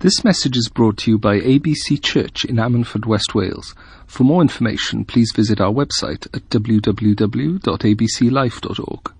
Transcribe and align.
This 0.00 0.24
message 0.24 0.56
is 0.56 0.68
brought 0.70 0.96
to 1.00 1.10
you 1.10 1.18
by 1.18 1.40
ABC 1.40 2.02
Church 2.02 2.46
in 2.46 2.56
Ammanford, 2.56 3.04
West 3.04 3.34
Wales. 3.34 3.74
For 4.06 4.24
more 4.24 4.40
information, 4.40 5.04
please 5.04 5.30
visit 5.36 5.60
our 5.60 5.70
website 5.70 6.26
at 6.34 6.48
www.abclife.org. 6.48 9.12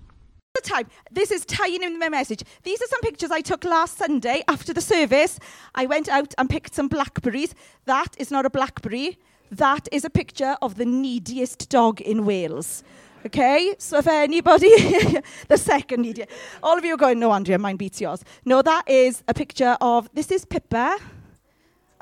time. 0.63 0.87
This 1.11 1.29
is 1.29 1.45
tying 1.45 1.83
in 1.83 1.99
my 1.99 2.09
message. 2.09 2.41
These 2.63 2.81
are 2.81 2.87
some 2.87 3.01
pictures 3.01 3.29
I 3.29 3.41
took 3.41 3.63
last 3.63 3.99
Sunday 3.99 4.41
after 4.47 4.73
the 4.73 4.81
service. 4.81 5.37
I 5.75 5.85
went 5.85 6.09
out 6.09 6.33
and 6.39 6.49
picked 6.49 6.73
some 6.73 6.87
blackberries. 6.87 7.53
That 7.85 8.15
is 8.17 8.31
not 8.31 8.47
a 8.47 8.49
blackberry. 8.49 9.19
That 9.51 9.87
is 9.91 10.03
a 10.03 10.09
picture 10.09 10.57
of 10.63 10.77
the 10.77 10.85
neediest 10.85 11.69
dog 11.69 12.01
in 12.01 12.25
Wales. 12.25 12.83
Okay, 13.25 13.75
so 13.77 13.99
if 13.99 14.07
anybody, 14.07 14.69
the 15.47 15.57
second 15.57 16.01
neediest, 16.01 16.31
all 16.63 16.77
of 16.77 16.83
you 16.83 16.95
are 16.95 16.97
going, 16.97 17.19
no, 17.19 17.31
Andrea, 17.31 17.59
mine 17.59 17.75
beats 17.75 18.01
yours. 18.01 18.23
No, 18.45 18.61
that 18.63 18.89
is 18.89 19.23
a 19.27 19.33
picture 19.33 19.77
of, 19.79 20.09
this 20.13 20.31
is 20.31 20.43
Pippa. 20.43 20.97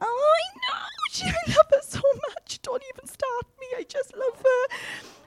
Oh, 0.02 0.36
I 0.38 0.56
know, 0.56 0.86
she, 1.12 1.26
I 1.26 1.52
love 1.52 1.66
her 1.72 1.82
so 1.82 2.02
much. 2.30 2.62
Don't 2.62 2.82
even 2.94 3.06
start 3.06 3.46
me, 3.60 3.68
I 3.78 3.84
just 3.84 4.16
love 4.16 4.38
her. 4.38 4.76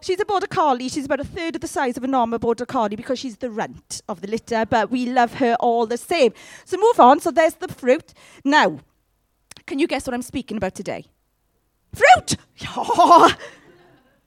She's 0.01 0.19
a 0.19 0.25
border 0.25 0.47
collie. 0.47 0.89
She's 0.89 1.05
about 1.05 1.21
a 1.21 1.25
third 1.25 1.55
of 1.55 1.61
the 1.61 1.69
size 1.69 1.97
of 1.97 2.05
a 2.05 2.09
normal 2.09 2.39
border 2.39 2.67
collie 2.67 2.97
because 2.97 3.19
she's 3.19 3.37
the 3.37 3.51
runt 3.51 4.01
of 4.09 4.21
the 4.21 4.29
litter, 4.29 4.67
but 4.67 4.91
we 4.91 5.07
love 5.07 5.35
her 5.35 5.57
all 5.61 5.87
the 5.87 5.99
same. 5.99 6.33
So 6.65 6.77
move 6.77 6.99
on. 6.99 7.21
So 7.21 7.31
there's 7.31 7.55
the 7.55 7.69
fruit. 7.69 8.13
Now, 8.45 8.81
can 9.67 9.79
you 9.79 9.87
guess 9.87 10.07
what 10.07 10.15
I'm 10.15 10.23
speaking 10.23 10.57
about 10.57 10.75
today? 10.75 11.07
Fruit! 11.95 12.37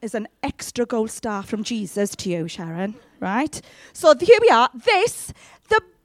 Is 0.01 0.13
an 0.13 0.27
extra 0.43 0.85
gold 0.85 1.09
star 1.09 1.41
from 1.41 1.63
Jesus 1.63 2.15
to 2.17 2.29
you, 2.29 2.47
Sharon. 2.47 2.95
Right? 3.19 3.59
So 3.93 4.13
here 4.15 4.37
we 4.41 4.49
are. 4.49 4.69
This, 4.73 5.33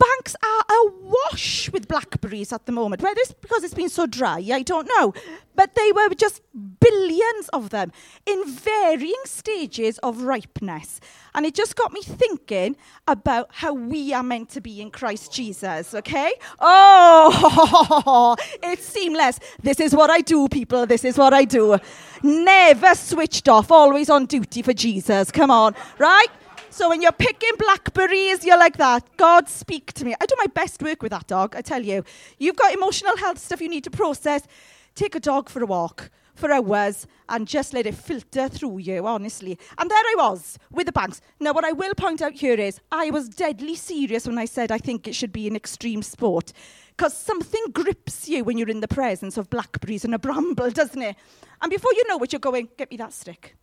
banks 0.00 0.34
are 0.42 0.64
awash 0.86 1.70
with 1.72 1.86
blackberries 1.86 2.52
at 2.52 2.66
the 2.66 2.72
moment. 2.72 3.02
Whether 3.02 3.20
it's 3.20 3.32
because 3.32 3.62
it's 3.62 3.74
been 3.74 3.88
so 3.88 4.06
dry, 4.06 4.44
I 4.52 4.62
don't 4.62 4.88
know. 4.96 5.14
But 5.54 5.74
they 5.74 5.92
were 5.92 6.08
just 6.14 6.40
billions 6.80 7.48
of 7.52 7.70
them 7.70 7.92
in 8.24 8.48
varying 8.48 9.22
stages 9.24 9.98
of 9.98 10.22
ripeness. 10.22 11.00
And 11.34 11.44
it 11.44 11.54
just 11.54 11.76
got 11.76 11.92
me 11.92 12.02
thinking 12.02 12.76
about 13.06 13.48
how 13.52 13.74
we 13.74 14.12
are 14.12 14.22
meant 14.22 14.48
to 14.50 14.60
be 14.60 14.80
in 14.80 14.90
Christ 14.90 15.32
Jesus, 15.32 15.94
okay? 15.94 16.32
Oh, 16.60 18.36
it's 18.62 18.84
seamless. 18.84 19.38
This 19.62 19.80
is 19.80 19.94
what 19.94 20.10
I 20.10 20.20
do, 20.22 20.48
people. 20.48 20.86
This 20.86 21.04
is 21.04 21.18
what 21.18 21.34
I 21.34 21.44
do. 21.44 21.78
Never 22.22 22.94
switched 22.94 23.48
off, 23.48 23.70
always 23.70 24.08
on 24.10 24.26
duty 24.26 24.62
for 24.62 24.72
Jesus. 24.72 25.30
Come 25.30 25.50
on, 25.50 25.74
right? 25.98 26.28
So 26.72 26.88
when 26.88 27.02
you're 27.02 27.10
picking 27.10 27.56
blackberries, 27.58 28.44
you're 28.44 28.58
like 28.58 28.76
that. 28.76 29.16
God, 29.16 29.48
speak 29.48 29.92
to 29.94 30.04
me. 30.04 30.14
I 30.20 30.24
do 30.24 30.36
my 30.38 30.46
best 30.46 30.80
work 30.80 31.02
with 31.02 31.10
that 31.10 31.26
dog, 31.26 31.56
I 31.56 31.62
tell 31.62 31.82
you. 31.82 32.04
You've 32.38 32.56
got 32.56 32.72
emotional 32.72 33.16
health 33.16 33.38
stuff 33.38 33.60
you 33.60 33.68
need 33.68 33.82
to 33.84 33.90
process. 33.90 34.46
Take 34.94 35.16
a 35.16 35.20
dog 35.20 35.48
for 35.48 35.62
a 35.62 35.66
walk 35.66 36.10
for 36.36 36.52
hours 36.52 37.08
and 37.28 37.48
just 37.48 37.74
let 37.74 37.86
it 37.86 37.94
filter 37.96 38.48
through 38.48 38.78
you, 38.78 39.04
honestly. 39.04 39.58
And 39.78 39.90
there 39.90 39.98
I 39.98 40.14
was 40.16 40.58
with 40.70 40.86
the 40.86 40.92
banks. 40.92 41.20
Now, 41.40 41.52
what 41.52 41.64
I 41.64 41.72
will 41.72 41.94
point 41.94 42.22
out 42.22 42.34
here 42.34 42.54
is 42.54 42.80
I 42.92 43.10
was 43.10 43.28
deadly 43.28 43.74
serious 43.74 44.26
when 44.26 44.38
I 44.38 44.44
said 44.44 44.70
I 44.70 44.78
think 44.78 45.08
it 45.08 45.14
should 45.16 45.32
be 45.32 45.48
an 45.48 45.56
extreme 45.56 46.02
sport. 46.02 46.52
Because 46.96 47.16
something 47.16 47.64
grips 47.72 48.28
you 48.28 48.44
when 48.44 48.58
you're 48.58 48.68
in 48.68 48.80
the 48.80 48.88
presence 48.88 49.36
of 49.36 49.50
blackberries 49.50 50.04
and 50.04 50.14
a 50.14 50.18
bramble, 50.18 50.70
doesn't 50.82 51.02
it? 51.02 51.16
And 51.60 51.70
before 51.70 51.92
you 51.94 52.04
know 52.08 52.18
it, 52.18 52.32
you're 52.32 52.40
going, 52.40 52.68
get 52.78 52.92
me 52.92 52.96
that 52.98 53.12
stick. 53.12 53.56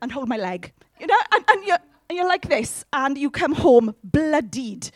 And 0.00 0.12
hold 0.12 0.28
my 0.28 0.36
leg. 0.36 0.72
You 1.02 1.08
know, 1.08 1.18
and, 1.32 1.44
and, 1.48 1.64
you're, 1.64 1.78
and 2.08 2.16
you're 2.16 2.28
like 2.28 2.48
this, 2.48 2.84
and 2.92 3.18
you 3.18 3.28
come 3.28 3.54
home 3.54 3.96
bloodied 4.04 4.92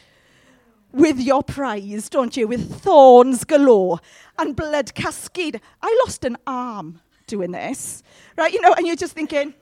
with 0.92 1.18
your 1.18 1.42
prize, 1.42 2.08
don't 2.08 2.36
you? 2.36 2.46
With 2.46 2.80
thorns 2.80 3.42
galore 3.42 3.98
and 4.38 4.54
blood 4.54 4.94
cascade. 4.94 5.60
I 5.82 6.00
lost 6.04 6.24
an 6.24 6.36
arm 6.46 7.00
doing 7.26 7.50
this, 7.50 8.04
right? 8.38 8.52
You 8.52 8.60
know, 8.60 8.72
and 8.72 8.86
you're 8.86 8.94
just 8.94 9.14
thinking, 9.14 9.52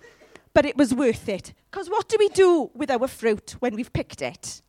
but 0.52 0.66
it 0.66 0.76
was 0.76 0.92
worth 0.92 1.30
it. 1.30 1.54
Because 1.70 1.88
what 1.88 2.10
do 2.10 2.16
we 2.18 2.28
do 2.28 2.70
with 2.74 2.90
our 2.90 3.08
fruit 3.08 3.56
when 3.60 3.74
we've 3.74 3.94
picked 3.94 4.20
it? 4.20 4.60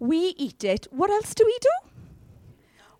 We 0.00 0.34
eat 0.36 0.64
it. 0.64 0.88
What 0.90 1.10
else 1.10 1.32
do 1.32 1.44
we 1.46 1.56
do? 1.60 1.90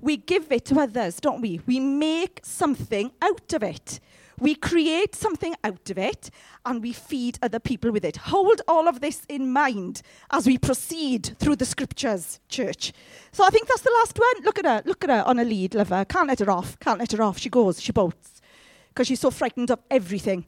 We 0.01 0.19
give 0.19 0.53
it 0.53 0.67
to 0.67 0.78
others, 0.78 1.19
don't 1.19 1.41
we? 1.41 1.62
We 1.67 1.81
make 1.81 2.43
something 2.45 3.11
out 3.21 3.53
of 3.53 3.65
it. 3.65 3.99
We 4.41 4.54
create 4.54 5.15
something 5.15 5.54
out 5.65 5.91
of 5.91 5.99
it 5.99 6.31
and 6.65 6.82
we 6.82 6.93
feed 6.93 7.38
other 7.43 7.59
people 7.59 7.91
with 7.91 8.04
it. 8.04 8.16
Hold 8.16 8.62
all 8.69 8.87
of 8.87 9.00
this 9.00 9.25
in 9.28 9.53
mind 9.53 10.03
as 10.31 10.47
we 10.47 10.59
proceed 10.59 11.37
through 11.38 11.56
the 11.56 11.65
scriptures, 11.65 12.38
church. 12.48 12.93
So 13.32 13.44
I 13.44 13.50
think 13.50 13.66
that's 13.66 13.82
the 13.82 13.94
last 13.98 14.19
one. 14.19 14.44
Look 14.44 14.59
at 14.59 14.65
her. 14.65 14.82
Look 14.84 15.03
at 15.04 15.10
her 15.10 15.25
on 15.27 15.38
a 15.38 15.44
lead, 15.44 15.75
love 15.75 15.88
her. 15.88 16.04
Can't 16.04 16.28
let 16.28 16.38
her 16.38 16.50
off. 16.50 16.78
Can't 16.78 17.00
let 17.00 17.12
her 17.12 17.22
off. 17.22 17.38
She 17.38 17.50
goes. 17.50 17.81
She 17.81 17.93
bolts. 17.93 18.41
Because 18.88 19.09
she's 19.09 19.21
so 19.21 19.31
frightened 19.31 19.71
of 19.71 19.81
everything. 19.91 20.47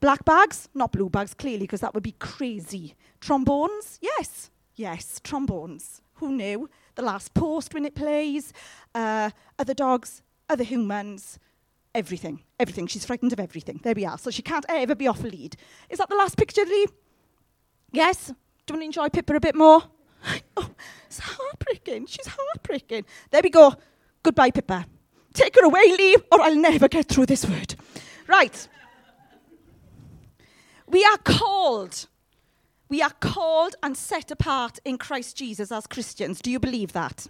Black 0.00 0.24
bags, 0.24 0.68
not 0.74 0.92
blue 0.92 1.08
bags, 1.08 1.32
clearly, 1.32 1.60
because 1.60 1.80
that 1.80 1.94
would 1.94 2.02
be 2.02 2.16
crazy. 2.18 2.96
Trombones, 3.20 3.98
yes. 4.00 4.50
Yes, 4.74 5.20
trombones. 5.22 6.02
Who 6.14 6.32
knew? 6.32 6.68
The 6.96 7.02
last 7.02 7.34
post 7.34 7.72
when 7.72 7.84
it 7.84 7.94
plays. 7.94 8.52
Uh, 8.94 9.30
other 9.58 9.74
dogs, 9.74 10.22
other 10.48 10.64
humans 10.64 11.38
everything, 11.94 12.42
everything. 12.58 12.86
She's 12.86 13.04
frightened 13.04 13.32
of 13.32 13.40
everything. 13.40 13.80
There 13.82 13.94
we 13.94 14.04
are. 14.04 14.18
So 14.18 14.30
she 14.30 14.42
can't 14.42 14.64
ever 14.68 14.94
be 14.94 15.06
off 15.06 15.24
a 15.24 15.26
lead. 15.26 15.56
Is 15.90 15.98
that 15.98 16.08
the 16.08 16.16
last 16.16 16.36
picture, 16.36 16.64
Lee? 16.64 16.86
Yes? 17.92 18.26
Do 18.26 18.32
you 18.32 18.74
want 18.74 18.80
to 18.80 18.84
enjoy 18.86 19.08
Pippa 19.08 19.34
a 19.34 19.40
bit 19.40 19.54
more? 19.54 19.82
oh, 20.56 20.70
it's 21.06 21.18
heartbreaking. 21.18 22.06
She's 22.06 22.26
heartbreaking. 22.26 23.04
There 23.30 23.40
we 23.42 23.50
go. 23.50 23.74
Goodbye, 24.22 24.50
Pippa. 24.50 24.86
Take 25.34 25.56
her 25.56 25.64
away, 25.64 25.84
Lee, 25.98 26.16
or 26.30 26.40
I'll 26.40 26.56
never 26.56 26.88
get 26.88 27.08
through 27.08 27.26
this 27.26 27.46
word. 27.48 27.74
Right. 28.26 28.68
We 30.86 31.04
are 31.04 31.18
called. 31.18 32.06
We 32.88 33.00
are 33.00 33.12
called 33.20 33.76
and 33.82 33.96
set 33.96 34.30
apart 34.30 34.78
in 34.84 34.98
Christ 34.98 35.36
Jesus 35.36 35.72
as 35.72 35.86
Christians. 35.86 36.42
Do 36.42 36.50
you 36.50 36.60
believe 36.60 36.92
that? 36.92 37.28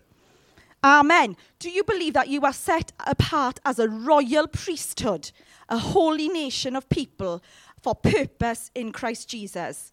Amen. 0.85 1.37
Do 1.59 1.71
you 1.71 1.85
believe 1.85 2.15
that 2.15 2.29
you 2.29 2.43
are 2.43 2.53
set 2.53 2.93
apart 3.07 3.61
as 3.65 3.79
a 3.79 3.89
royal 3.89 4.49
priesthood, 4.49 5.31
a 5.69 5.79
holy 5.79 6.29
nation 6.29 6.75
of 6.75 6.89
people 6.89 7.43
for 7.81 7.95
purpose 7.95 8.71
in 8.75 8.93
Christ 8.93 9.29
Jesus? 9.29 9.93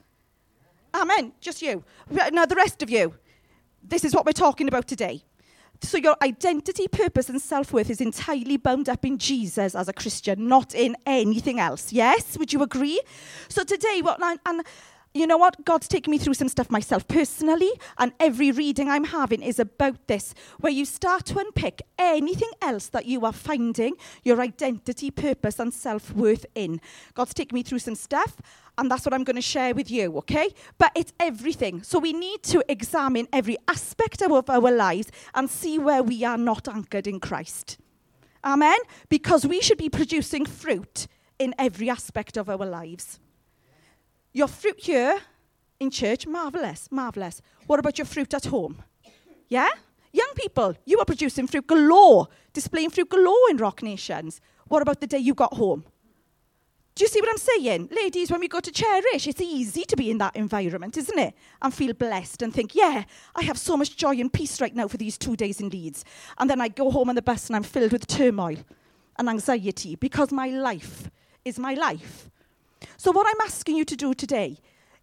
Amen. 0.93 1.33
Just 1.39 1.61
you. 1.61 1.83
Now, 2.31 2.45
the 2.45 2.55
rest 2.55 2.81
of 2.81 2.89
you, 2.89 3.15
this 3.83 4.03
is 4.03 4.15
what 4.15 4.25
we're 4.25 4.31
talking 4.31 4.67
about 4.67 4.87
today. 4.87 5.23
So, 5.81 5.97
your 5.97 6.17
identity, 6.21 6.87
purpose, 6.89 7.29
and 7.29 7.41
self 7.41 7.71
worth 7.71 7.89
is 7.89 8.01
entirely 8.01 8.57
bound 8.57 8.89
up 8.89 9.05
in 9.05 9.17
Jesus 9.17 9.75
as 9.75 9.87
a 9.87 9.93
Christian, 9.93 10.47
not 10.47 10.75
in 10.75 10.97
anything 11.05 11.59
else. 11.59 11.93
Yes? 11.93 12.37
Would 12.37 12.51
you 12.51 12.61
agree? 12.63 12.99
So, 13.47 13.63
today, 13.63 14.01
what, 14.01 14.21
and, 14.21 14.39
and 14.45 14.63
you 15.13 15.25
know 15.25 15.37
what? 15.37 15.65
God's 15.65 15.87
taken 15.87 16.11
me 16.11 16.17
through 16.17 16.35
some 16.35 16.49
stuff 16.49 16.69
myself 16.69 17.07
personally, 17.07 17.71
and 17.97 18.13
every 18.19 18.51
reading 18.51 18.89
I'm 18.89 19.05
having 19.05 19.41
is 19.41 19.59
about 19.59 20.07
this, 20.07 20.35
where 20.59 20.71
you 20.71 20.85
start 20.85 21.25
to 21.25 21.39
unpick 21.39 21.81
anything 21.97 22.51
else 22.61 22.87
that 22.89 23.05
you 23.05 23.25
are 23.25 23.33
finding 23.33 23.95
your 24.23 24.39
identity, 24.39 25.09
purpose, 25.09 25.59
and 25.59 25.73
self 25.73 26.13
worth 26.13 26.45
in. 26.53 26.79
God's 27.15 27.33
taken 27.33 27.55
me 27.55 27.63
through 27.63 27.79
some 27.79 27.95
stuff, 27.95 28.37
and 28.77 28.89
that's 28.89 29.03
what 29.03 29.13
I'm 29.13 29.23
going 29.23 29.35
to 29.35 29.41
share 29.41 29.73
with 29.73 29.89
you, 29.89 30.15
okay? 30.19 30.49
But 30.77 30.91
it's 30.95 31.13
everything. 31.19 31.81
So 31.81 31.97
we 31.97 32.13
need 32.13 32.43
to 32.43 32.63
examine 32.69 33.27
every 33.33 33.57
aspect 33.67 34.21
of 34.21 34.49
our 34.49 34.71
lives 34.71 35.11
and 35.33 35.49
see 35.49 35.79
where 35.79 36.03
we 36.03 36.23
are 36.23 36.37
not 36.37 36.67
anchored 36.67 37.07
in 37.07 37.19
Christ. 37.19 37.77
Amen? 38.43 38.77
Because 39.09 39.45
we 39.45 39.59
should 39.59 39.77
be 39.77 39.89
producing 39.89 40.45
fruit 40.45 41.07
in 41.39 41.55
every 41.57 41.89
aspect 41.89 42.37
of 42.37 42.49
our 42.49 42.65
lives. 42.65 43.19
Your 44.39 44.47
fruit 44.47 44.79
here 44.79 45.19
in 45.81 45.91
church, 45.91 46.25
marvelous, 46.25 46.87
marvelous. 46.89 47.41
What 47.67 47.77
about 47.77 47.97
your 47.97 48.05
fruit 48.05 48.33
at 48.33 48.45
home? 48.45 48.81
Yeah? 49.49 49.67
Young 50.13 50.31
people, 50.33 50.77
you 50.85 50.97
are 50.97 51.03
producing 51.03 51.45
fruit 51.45 51.67
galore, 51.67 52.29
displaying 52.53 52.91
fruit 52.91 53.09
galore 53.09 53.49
in 53.49 53.57
Rock 53.57 53.83
Nations. 53.83 54.39
What 54.69 54.81
about 54.81 55.01
the 55.01 55.07
day 55.07 55.17
you 55.17 55.33
got 55.33 55.55
home? 55.55 55.83
Do 56.95 57.03
you 57.03 57.09
see 57.09 57.19
what 57.19 57.29
I'm 57.29 57.37
saying? 57.37 57.89
Ladies, 57.91 58.31
when 58.31 58.39
we 58.39 58.47
go 58.47 58.61
to 58.61 58.71
Cherish, 58.71 59.27
it's 59.27 59.41
easy 59.41 59.83
to 59.83 59.97
be 59.97 60.09
in 60.09 60.19
that 60.19 60.37
environment, 60.37 60.95
isn't 60.95 61.19
it? 61.19 61.33
And 61.61 61.73
feel 61.73 61.91
blessed 61.91 62.41
and 62.41 62.53
think, 62.53 62.73
yeah, 62.73 63.03
I 63.35 63.43
have 63.43 63.57
so 63.57 63.75
much 63.75 63.97
joy 63.97 64.21
and 64.21 64.31
peace 64.31 64.61
right 64.61 64.73
now 64.73 64.87
for 64.87 64.95
these 64.95 65.17
two 65.17 65.35
days 65.35 65.59
in 65.59 65.67
Leeds. 65.67 66.05
And 66.37 66.49
then 66.49 66.61
I 66.61 66.69
go 66.69 66.91
home 66.91 67.09
on 67.09 67.15
the 67.15 67.21
bus 67.21 67.47
and 67.47 67.57
I'm 67.57 67.63
filled 67.63 67.91
with 67.91 68.07
turmoil 68.07 68.55
and 69.17 69.27
anxiety 69.27 69.97
because 69.97 70.31
my 70.31 70.47
life 70.47 71.11
is 71.43 71.59
my 71.59 71.73
life. 71.73 72.29
So, 72.97 73.11
what 73.11 73.27
I'm 73.27 73.45
asking 73.45 73.75
you 73.75 73.85
to 73.85 73.95
do 73.95 74.13
today 74.13 74.57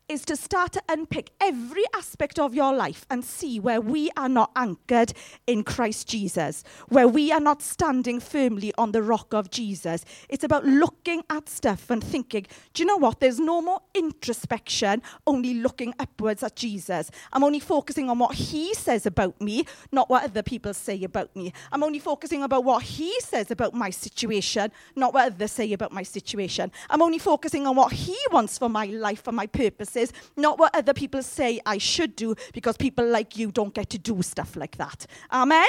is 0.08 0.24
to 0.24 0.36
start 0.36 0.72
to 0.72 0.82
unpick 0.88 1.32
every 1.40 1.82
aspect 1.92 2.38
of 2.38 2.54
your 2.54 2.72
life 2.72 3.04
and 3.10 3.24
see 3.24 3.58
where 3.58 3.80
we 3.80 4.08
are 4.16 4.28
not 4.28 4.52
anchored 4.54 5.12
in 5.48 5.64
Christ 5.64 6.06
Jesus, 6.06 6.62
where 6.88 7.08
we 7.08 7.32
are 7.32 7.40
not 7.40 7.60
standing 7.60 8.20
firmly 8.20 8.72
on 8.78 8.92
the 8.92 9.02
rock 9.02 9.34
of 9.34 9.50
Jesus. 9.50 10.04
It's 10.28 10.44
about 10.44 10.64
looking 10.64 11.24
at 11.28 11.48
stuff 11.48 11.90
and 11.90 12.02
thinking, 12.02 12.46
do 12.72 12.82
you 12.82 12.86
know 12.86 12.96
what? 12.96 13.18
There's 13.18 13.40
no 13.40 13.60
more 13.60 13.80
introspection, 13.94 15.02
only 15.26 15.54
looking 15.54 15.92
upwards 15.98 16.44
at 16.44 16.54
Jesus. 16.54 17.10
I'm 17.32 17.42
only 17.42 17.60
focusing 17.60 18.08
on 18.08 18.20
what 18.20 18.36
he 18.36 18.74
says 18.74 19.06
about 19.06 19.40
me, 19.40 19.64
not 19.90 20.08
what 20.08 20.22
other 20.22 20.44
people 20.44 20.72
say 20.72 21.02
about 21.02 21.34
me. 21.34 21.52
I'm 21.72 21.82
only 21.82 21.98
focusing 21.98 22.44
about 22.44 22.62
what 22.62 22.84
he 22.84 23.18
says 23.20 23.50
about 23.50 23.74
my 23.74 23.90
situation, 23.90 24.70
not 24.94 25.12
what 25.12 25.32
others 25.32 25.50
say 25.50 25.72
about 25.72 25.92
my 25.92 26.04
situation. 26.04 26.70
I'm 26.88 27.02
only 27.02 27.18
focusing 27.18 27.66
on 27.66 27.74
what 27.74 27.92
he 27.92 28.16
wants 28.30 28.56
for 28.56 28.68
my 28.68 28.84
life 28.86 29.26
and 29.26 29.36
my 29.36 29.46
purpose 29.46 29.95
not 30.36 30.58
what 30.58 30.74
other 30.74 30.92
people 30.92 31.22
say 31.22 31.60
I 31.66 31.78
should 31.78 32.16
do, 32.16 32.34
because 32.52 32.76
people 32.76 33.06
like 33.06 33.36
you 33.36 33.50
don't 33.50 33.74
get 33.74 33.90
to 33.90 33.98
do 33.98 34.22
stuff 34.22 34.56
like 34.56 34.76
that. 34.76 35.06
Amen? 35.32 35.68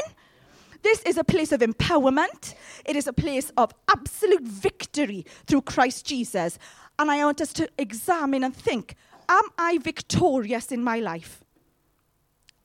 This 0.84 1.02
is 1.04 1.18
a 1.18 1.24
place 1.24 1.52
of 1.52 1.62
empowerment. 1.62 2.54
It 2.86 2.96
is 2.96 3.08
a 3.08 3.14
place 3.14 3.52
of 3.58 3.74
absolute 3.90 4.44
victory 4.44 5.26
through 5.46 5.62
Christ 5.62 6.06
Jesus. 6.06 6.60
And 7.00 7.12
I 7.12 7.24
want 7.26 7.42
us 7.42 7.54
to 7.54 7.70
examine 7.78 8.44
and 8.44 8.56
think 8.56 8.96
Am 9.30 9.44
I 9.58 9.78
victorious 9.78 10.72
in 10.72 10.84
my 10.84 11.00
life? 11.00 11.44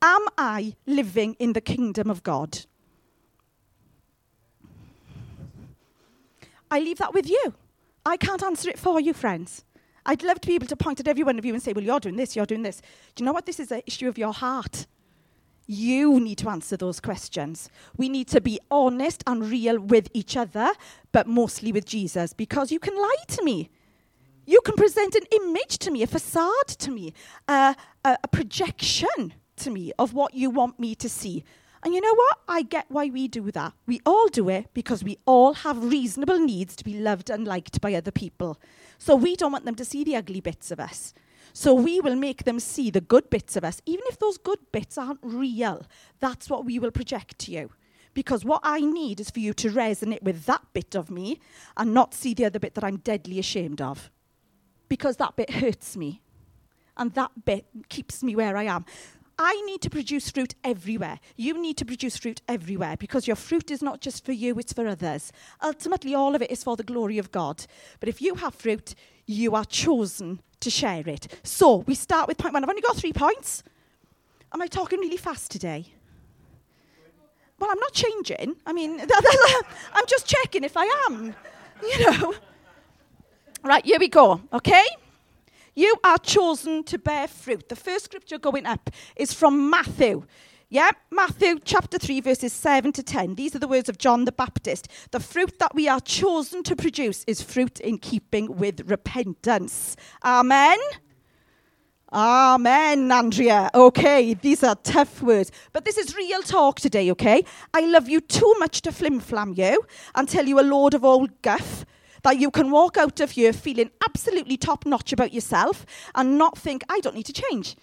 Am 0.01 0.27
I 0.39 0.77
living 0.87 1.35
in 1.39 1.53
the 1.53 1.61
kingdom 1.61 2.11
of 2.11 2.23
God? 2.23 2.61
I 6.71 6.79
leave 6.81 6.99
that 6.99 7.15
with 7.15 7.29
you. 7.29 7.55
I 8.07 8.17
can't 8.17 8.43
answer 8.43 8.71
it 8.71 8.79
for 8.79 9.01
you, 9.01 9.13
friends. 9.13 9.65
I'd 10.05 10.23
love 10.23 10.41
to 10.41 10.49
be 10.49 10.55
able 10.55 10.67
to 10.67 10.77
point 10.77 11.01
at 11.01 11.09
every 11.09 11.23
one 11.23 11.39
of 11.39 11.45
you 11.45 11.55
and 11.55 11.63
say, 11.63 11.73
well, 11.73 11.85
you're 11.85 12.01
doing 12.01 12.17
this, 12.17 12.35
you're 12.35 12.47
doing 12.47 12.63
this. 12.63 12.81
Do 13.15 13.23
you 13.23 13.27
know 13.27 13.33
what? 13.33 13.47
This 13.47 13.61
is 13.61 13.71
an 13.71 13.83
issue 13.87 14.09
of 14.09 14.19
your 14.19 14.33
heart. 14.33 14.87
You 15.67 16.19
need 16.19 16.39
to 16.39 16.49
answer 16.49 16.77
those 16.77 17.01
questions. 17.01 17.71
We 17.97 18.09
need 18.09 18.27
to 18.29 18.41
be 18.41 18.59
honest 18.71 19.23
and 19.27 19.49
real 19.49 19.79
with 19.79 20.09
each 20.13 20.37
other, 20.37 20.73
but 21.13 21.29
mostly 21.29 21.73
with 21.73 21.87
Jesus, 21.87 22.33
because 22.33 22.73
you 22.73 22.81
can 22.81 22.97
lie 22.97 23.25
to 23.29 23.45
me. 23.45 23.71
You 24.45 24.61
can 24.65 24.75
present 24.75 25.15
an 25.15 25.23
image 25.31 25.79
to 25.79 25.91
me, 25.93 26.03
a 26.03 26.07
facade 26.09 26.67
to 26.67 26.91
me, 26.91 27.15
uh, 27.47 27.75
a, 28.05 28.19
a 28.25 28.29
projection 28.29 29.35
to 29.57 29.71
me 29.71 29.93
of 30.01 30.15
what 30.15 30.35
you 30.35 30.51
want 30.51 30.81
me 30.81 30.97
to 30.97 31.09
see. 31.09 31.45
And 31.85 31.95
you 31.95 32.01
know 32.01 32.15
what? 32.15 32.39
I 32.49 32.63
get 32.63 32.87
why 32.89 33.07
we 33.07 33.29
do 33.29 33.51
that. 33.53 33.73
We 33.87 34.01
all 34.07 34.29
do 34.29 34.49
it 34.49 34.67
because 34.73 35.03
we 35.03 35.19
all 35.27 35.55
have 35.55 35.83
reasonable 35.83 36.39
needs 36.39 36.77
to 36.77 36.85
be 36.85 36.95
loved 36.95 37.29
and 37.29 37.47
liked 37.47 37.81
by 37.81 37.95
other 37.95 38.13
people. 38.13 38.61
So 39.05 39.17
we 39.17 39.35
don't 39.35 39.51
want 39.51 39.65
them 39.65 39.75
to 39.75 39.85
see 39.85 40.05
the 40.05 40.15
ugly 40.15 40.41
bits 40.41 40.71
of 40.71 40.79
us. 40.79 41.13
So 41.53 41.75
we 41.75 42.01
will 42.01 42.15
make 42.15 42.45
them 42.45 42.61
see 42.61 42.89
the 42.89 43.01
good 43.01 43.31
bits 43.31 43.57
of 43.57 43.65
us, 43.65 43.83
even 43.85 44.05
if 44.07 44.21
those 44.21 44.39
good 44.39 44.61
bits 44.71 44.97
aren't 44.97 45.19
real. 45.23 45.85
That's 46.21 46.49
what 46.49 46.65
we 46.65 46.79
will 46.79 46.93
project 46.93 47.37
to 47.41 47.51
you. 47.51 47.71
Because 48.15 48.45
what 48.45 48.61
I 48.63 48.79
need 48.79 49.19
is 49.19 49.29
for 49.29 49.41
you 49.41 49.55
to 49.55 49.71
resonate 49.71 50.23
with 50.23 50.45
that 50.45 50.63
bit 50.73 50.95
of 50.95 51.11
me 51.11 51.41
and 51.77 51.93
not 51.93 52.15
see 52.15 52.33
the 52.33 52.45
other 52.45 52.61
bit 52.61 52.75
that 52.75 52.85
I'm 52.85 52.99
deadly 52.99 53.41
ashamed 53.41 53.81
of. 53.81 54.09
Because 54.89 55.17
that 55.17 55.35
bit 55.35 55.51
hurts 55.51 55.97
me. 55.97 56.23
And 56.97 57.13
that 57.15 57.45
bit 57.45 57.67
keeps 57.89 58.23
me 58.23 58.37
where 58.37 58.57
I 58.57 58.67
am. 58.67 58.85
I 59.45 59.61
need 59.63 59.81
to 59.83 59.91
produce 59.91 60.31
fruit 60.31 60.55
everywhere. 60.63 61.19
You 61.37 61.61
need 61.61 61.77
to 61.79 61.85
produce 61.85 62.17
fruit 62.17 62.41
everywhere 62.47 62.97
because 62.97 63.27
your 63.27 63.35
fruit 63.35 63.73
is 63.73 63.83
not 63.83 64.01
just 64.01 64.25
for 64.25 64.31
you, 64.31 64.57
it's 64.57 64.73
for 64.73 64.87
others. 64.87 65.33
Ultimately, 65.61 66.15
all 66.15 66.37
of 66.37 66.43
it 66.43 66.51
is 66.53 66.63
for 66.63 66.77
the 66.77 66.85
glory 66.85 67.19
of 67.19 67.33
God. 67.33 67.67
But 67.99 68.09
if 68.09 68.23
you 68.23 68.37
have 68.37 68.55
fruit, 68.55 68.95
you 69.27 69.57
are 69.57 69.65
chosen 69.65 70.41
to 70.61 70.71
share 70.71 71.09
it. 71.09 71.27
So 71.43 71.79
we 71.79 71.97
start 71.97 72.29
with 72.29 72.39
point 72.39 72.55
one. 72.55 72.63
I've 72.63 72.71
only 72.71 72.83
got 72.83 72.97
three 72.97 73.13
points. 73.13 73.65
Am 74.55 74.63
I 74.63 74.69
talking 74.69 75.01
really 75.01 75.17
fast 75.17 75.51
today? 75.51 75.87
Well, 77.59 77.69
I'm 77.69 77.81
not 77.81 77.93
changing. 77.95 78.55
I 78.65 78.73
mean, 78.73 79.01
I'm 79.93 80.07
just 80.07 80.25
checking 80.27 80.63
if 80.63 80.77
I 80.77 80.85
am. 81.09 81.35
You 81.83 82.11
know. 82.11 82.35
Right, 83.65 83.85
here 83.85 83.99
we 83.99 84.07
go. 84.07 84.41
Okay? 84.53 84.85
You 85.75 85.97
are 86.05 86.19
chosen 86.19 86.85
to 86.85 86.99
bear 86.99 87.27
fruit. 87.27 87.69
The 87.69 87.77
first 87.77 88.05
scripture 88.05 88.39
going 88.39 88.67
up 88.67 88.91
is 89.17 89.33
from 89.33 89.71
Matthew. 89.71 90.25
Yeah, 90.69 90.91
Matthew 91.11 91.59
chapter 91.65 91.99
3, 91.99 92.21
verses 92.21 92.53
7 92.53 92.93
to 92.93 93.03
10. 93.03 93.35
These 93.35 93.55
are 93.55 93.59
the 93.59 93.69
words 93.69 93.89
of 93.89 93.99
John 93.99 94.25
the 94.25 94.33
Baptist. 94.33 94.89
The 95.11 95.21
fruit 95.21 95.59
that 95.59 95.75
we 95.75 95.89
are 95.89 96.01
chosen 96.01 96.63
to 96.65 96.77
produce 96.77 97.25
is 97.27 97.43
fruit 97.43 97.81
in 97.81 97.99
keeping 97.99 98.57
with 98.57 98.91
repentance. 98.91 99.97
Amen. 100.25 100.79
Amen, 102.13 103.11
Andrea. 103.11 103.71
Okay, 103.75 104.35
these 104.35 104.63
are 104.63 104.77
tough 104.77 105.23
words. 105.23 105.51
But 105.73 105.87
this 105.87 105.97
is 105.97 106.15
real 106.15 106.43
talk 106.43 106.81
today, 106.81 107.11
okay? 107.13 107.45
I 107.73 107.81
love 107.87 108.09
you 108.09 108.21
too 108.21 108.55
much 108.59 108.83
to 108.83 108.93
flim 108.93 109.21
flam 109.21 109.55
you 109.57 109.83
and 110.15 110.29
tell 110.29 110.45
you 110.47 110.61
a 110.61 110.63
load 110.63 110.93
of 110.93 111.05
old 111.05 111.41
guff 111.41 111.87
that 112.23 112.39
you 112.39 112.51
can 112.51 112.71
walk 112.71 112.97
out 112.97 113.21
of 113.21 113.33
here 113.33 113.53
feeling 113.53 113.91
absolutely 114.05 114.57
top 114.57 114.87
notch 114.87 115.13
about 115.13 115.33
yourself 115.33 115.85
and 116.15 116.39
not 116.39 116.57
think, 116.59 116.83
I 116.89 117.01
don't 117.01 117.17
need 117.17 117.27
to 117.27 117.33
change. 117.33 117.77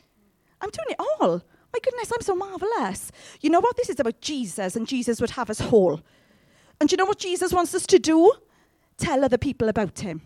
I'm 0.61 0.69
doing 0.69 0.89
it 0.89 0.99
all. 0.99 1.41
My 1.71 1.79
goodness, 1.83 2.11
I'm 2.11 2.21
so 2.21 2.35
marvelous. 2.35 3.11
You 3.41 3.49
know 3.49 3.59
what? 3.59 3.77
This 3.77 3.89
is 3.89 3.99
about 3.99 4.21
Jesus, 4.21 4.75
and 4.75 4.87
Jesus 4.87 5.21
would 5.21 5.31
have 5.31 5.49
us 5.49 5.59
whole. 5.59 6.01
And 6.81 6.91
you 6.91 6.97
know 6.97 7.05
what 7.05 7.19
Jesus 7.19 7.53
wants 7.53 7.75
us 7.75 7.85
to 7.87 7.99
do? 7.99 8.31
Tell 8.97 9.23
other 9.23 9.37
people 9.37 9.69
about 9.69 9.99
him. 9.99 10.21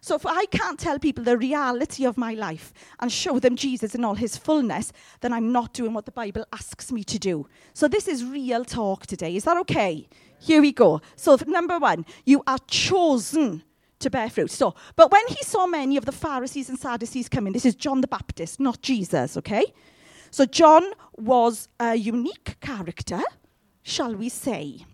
So 0.00 0.14
if 0.14 0.24
I 0.24 0.46
can't 0.46 0.78
tell 0.78 1.00
people 1.00 1.24
the 1.24 1.36
reality 1.36 2.04
of 2.04 2.16
my 2.16 2.34
life 2.34 2.72
and 3.00 3.10
show 3.10 3.40
them 3.40 3.56
Jesus 3.56 3.92
in 3.92 4.04
all 4.04 4.14
his 4.14 4.36
fullness, 4.36 4.92
then 5.20 5.32
I'm 5.32 5.50
not 5.50 5.72
doing 5.72 5.94
what 5.94 6.04
the 6.04 6.12
Bible 6.12 6.44
asks 6.52 6.92
me 6.92 7.02
to 7.02 7.18
do. 7.18 7.48
So 7.74 7.88
this 7.88 8.06
is 8.06 8.24
real 8.24 8.64
talk 8.64 9.06
today. 9.06 9.34
Is 9.34 9.42
that 9.44 9.56
okay? 9.56 10.08
Here 10.46 10.60
we 10.60 10.70
go. 10.70 11.00
So, 11.16 11.36
number 11.44 11.76
one, 11.76 12.06
you 12.24 12.40
are 12.46 12.58
chosen 12.68 13.64
to 13.98 14.08
bear 14.08 14.30
fruit. 14.30 14.48
So, 14.52 14.76
but 14.94 15.10
when 15.10 15.26
he 15.26 15.42
saw 15.42 15.66
many 15.66 15.96
of 15.96 16.04
the 16.04 16.12
Pharisees 16.12 16.68
and 16.68 16.78
Sadducees 16.78 17.28
coming, 17.28 17.52
this 17.52 17.64
is 17.64 17.74
John 17.74 18.00
the 18.00 18.06
Baptist, 18.06 18.60
not 18.60 18.80
Jesus, 18.80 19.36
okay? 19.36 19.64
So, 20.30 20.44
John 20.44 20.84
was 21.16 21.68
a 21.80 21.96
unique 21.96 22.60
character, 22.60 23.20
shall 23.82 24.14
we 24.14 24.28
say, 24.28 24.86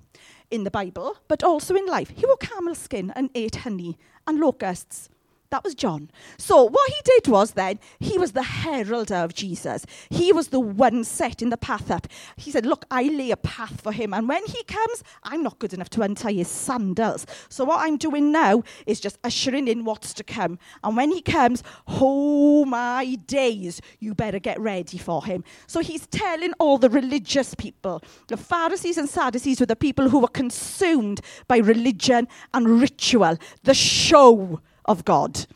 in 0.51 0.65
the 0.65 0.71
Bible, 0.71 1.19
but 1.29 1.43
also 1.45 1.75
in 1.75 1.85
life. 1.85 2.09
He 2.17 2.25
wore 2.25 2.39
camel 2.39 2.75
skin 2.75 3.13
and 3.15 3.29
ate 3.35 3.57
honey 3.57 3.99
and 4.27 4.41
locusts. 4.41 5.11
That 5.53 5.65
was 5.65 5.75
John. 5.75 6.11
So, 6.39 6.63
what 6.63 6.89
he 6.89 6.97
did 7.05 7.31
was 7.31 7.51
then, 7.51 7.79
he 8.01 8.17
was 8.17 8.33
the 8.33 8.43
herald 8.43 9.13
of 9.13 9.35
Jesus. 9.35 9.85
He 10.09 10.33
was 10.33 10.49
the 10.49 10.59
one 10.59 11.05
setting 11.05 11.51
the 11.51 11.59
path 11.59 11.91
up. 11.91 12.07
He 12.37 12.51
said, 12.51 12.65
Look, 12.65 12.87
I 12.91 13.03
lay 13.03 13.31
a 13.31 13.37
path 13.37 13.83
for 13.83 13.93
him. 13.93 14.15
And 14.15 14.27
when 14.27 14.47
he 14.47 14.65
comes, 14.65 15.05
I'm 15.25 15.43
not 15.43 15.59
good 15.59 15.75
enough 15.75 15.91
to 15.91 16.01
untie 16.01 16.33
his 16.33 16.49
sandals. 16.49 17.27
So, 17.51 17.67
what 17.67 17.81
I'm 17.81 17.99
doing 17.99 18.33
now 18.33 18.63
is 18.87 18.99
just 18.99 19.19
ushering 19.25 19.69
in 19.69 19.85
what's 19.85 20.15
to 20.15 20.25
come. 20.25 20.59
And 20.83 20.97
when 20.97 21.11
he 21.11 21.21
comes, 21.21 21.63
oh 21.87 22.65
my 22.65 23.17
days, 23.27 23.83
you 24.01 24.15
better 24.15 24.39
get 24.39 24.59
ready 24.59 24.97
for 24.97 25.23
him. 25.23 25.45
So, 25.67 25.81
he's 25.81 26.07
telling 26.07 26.55
all 26.55 26.79
the 26.79 26.89
religious 26.89 27.55
people, 27.55 28.03
the 28.29 28.39
Pharisees 28.39 28.97
and 28.97 29.07
Sadducees 29.07 29.61
were 29.61 29.67
the 29.67 29.77
people 29.77 30.09
who 30.09 30.21
were 30.21 30.29
consumed 30.29 31.21
by 31.47 31.59
religion 31.59 32.27
and 32.55 32.81
ritual, 32.81 33.37
the 33.65 33.75
show 33.75 34.63
of 34.85 35.05
God, 35.05 35.47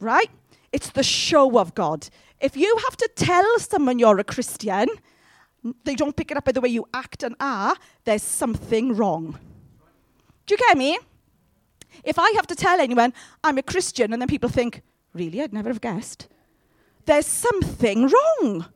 right? 0.00 0.30
It's 0.72 0.90
the 0.90 1.02
show 1.02 1.58
of 1.58 1.74
God. 1.74 2.08
If 2.40 2.56
you 2.56 2.76
have 2.84 2.96
to 2.96 3.08
tell 3.14 3.58
someone 3.58 3.98
you're 3.98 4.18
a 4.18 4.24
Christian, 4.24 4.88
they 5.84 5.94
don't 5.94 6.16
pick 6.16 6.30
it 6.30 6.36
up 6.36 6.44
by 6.44 6.52
the 6.52 6.60
way 6.60 6.68
you 6.68 6.86
act 6.92 7.22
and 7.22 7.34
are, 7.40 7.76
there's 8.04 8.22
something 8.22 8.94
wrong. 8.94 9.38
Do 10.46 10.54
you 10.54 10.58
get 10.58 10.76
me? 10.76 10.98
If 12.02 12.18
I 12.18 12.32
have 12.32 12.46
to 12.48 12.54
tell 12.54 12.80
anyone 12.80 13.14
I'm 13.42 13.58
a 13.58 13.62
Christian 13.62 14.12
and 14.12 14.20
then 14.20 14.28
people 14.28 14.50
think, 14.50 14.82
really, 15.12 15.40
I'd 15.40 15.52
never 15.52 15.68
have 15.68 15.80
guessed, 15.80 16.28
there's 17.06 17.26
something 17.26 18.08
wrong. 18.08 18.66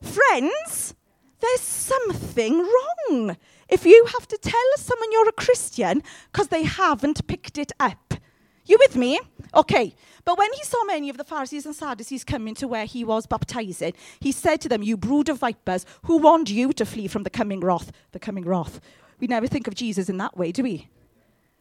Friends, 0.00 0.94
there's 1.40 1.60
something 1.60 2.58
wrong. 2.58 3.36
If 3.68 3.84
you 3.84 4.06
have 4.06 4.26
to 4.28 4.38
tell 4.38 4.70
someone 4.76 5.12
you're 5.12 5.28
a 5.28 5.32
Christian 5.32 6.02
because 6.32 6.48
they 6.48 6.64
haven't 6.64 7.26
picked 7.26 7.58
it 7.58 7.72
up, 7.78 8.14
you 8.70 8.78
with 8.78 8.96
me? 8.96 9.20
Okay. 9.54 9.94
But 10.24 10.38
when 10.38 10.52
he 10.52 10.62
saw 10.62 10.84
many 10.84 11.08
of 11.08 11.16
the 11.16 11.24
Pharisees 11.24 11.66
and 11.66 11.74
Sadducees 11.74 12.24
coming 12.24 12.54
to 12.56 12.68
where 12.68 12.84
he 12.84 13.04
was 13.04 13.26
baptizing, 13.26 13.94
he 14.20 14.32
said 14.32 14.60
to 14.60 14.68
them, 14.68 14.82
You 14.82 14.96
brood 14.96 15.28
of 15.28 15.38
vipers, 15.38 15.86
who 16.02 16.18
warned 16.18 16.48
you 16.50 16.72
to 16.74 16.86
flee 16.86 17.08
from 17.08 17.24
the 17.24 17.30
coming 17.30 17.60
wrath? 17.60 17.90
The 18.12 18.18
coming 18.18 18.44
wrath. 18.44 18.80
We 19.18 19.26
never 19.26 19.46
think 19.46 19.66
of 19.66 19.74
Jesus 19.74 20.08
in 20.08 20.18
that 20.18 20.36
way, 20.36 20.52
do 20.52 20.62
we? 20.62 20.88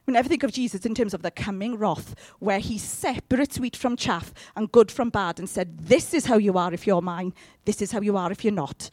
We 0.06 0.14
never 0.14 0.30
think 0.30 0.44
of 0.44 0.52
Jesus 0.52 0.86
in 0.86 0.96
terms 0.96 1.14
of 1.14 1.22
the 1.22 1.32
coming 1.32 1.78
wrath, 1.78 2.16
where 2.40 2.60
he 2.60 2.78
separates 2.78 3.60
wheat 3.60 3.76
from 3.76 3.96
chaff 3.96 4.34
and 4.56 4.72
good 4.72 4.92
from 4.92 5.10
bad 5.10 5.40
and 5.40 5.48
said, 5.48 5.78
This 5.80 6.14
is 6.14 6.26
how 6.26 6.38
you 6.38 6.58
are 6.58 6.74
if 6.74 6.88
you're 6.88 7.02
mine, 7.02 7.34
this 7.66 7.82
is 7.82 7.92
how 7.92 8.02
you 8.02 8.18
are 8.18 8.32
if 8.32 8.44
you're 8.44 8.54
not. 8.54 8.90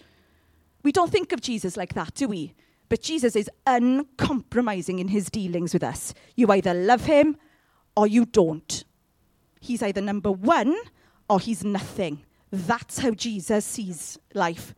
We 0.82 0.92
don't 0.92 1.10
think 1.10 1.32
of 1.32 1.40
Jesus 1.40 1.76
like 1.76 1.94
that, 1.94 2.14
do 2.14 2.28
we? 2.28 2.54
But 2.88 3.02
Jesus 3.02 3.34
is 3.34 3.50
uncompromising 3.66 5.00
in 5.00 5.08
his 5.08 5.28
dealings 5.28 5.72
with 5.72 5.82
us. 5.82 6.14
You 6.36 6.50
either 6.52 6.72
love 6.72 7.06
him 7.06 7.36
or 7.96 8.06
you 8.06 8.26
don't. 8.26 8.84
He's 9.60 9.82
either 9.82 10.00
number 10.00 10.30
one 10.30 10.76
or 11.28 11.40
he's 11.40 11.64
nothing. 11.64 12.24
That's 12.52 12.98
how 12.98 13.10
Jesus 13.12 13.64
sees 13.64 14.18
life. 14.34 14.74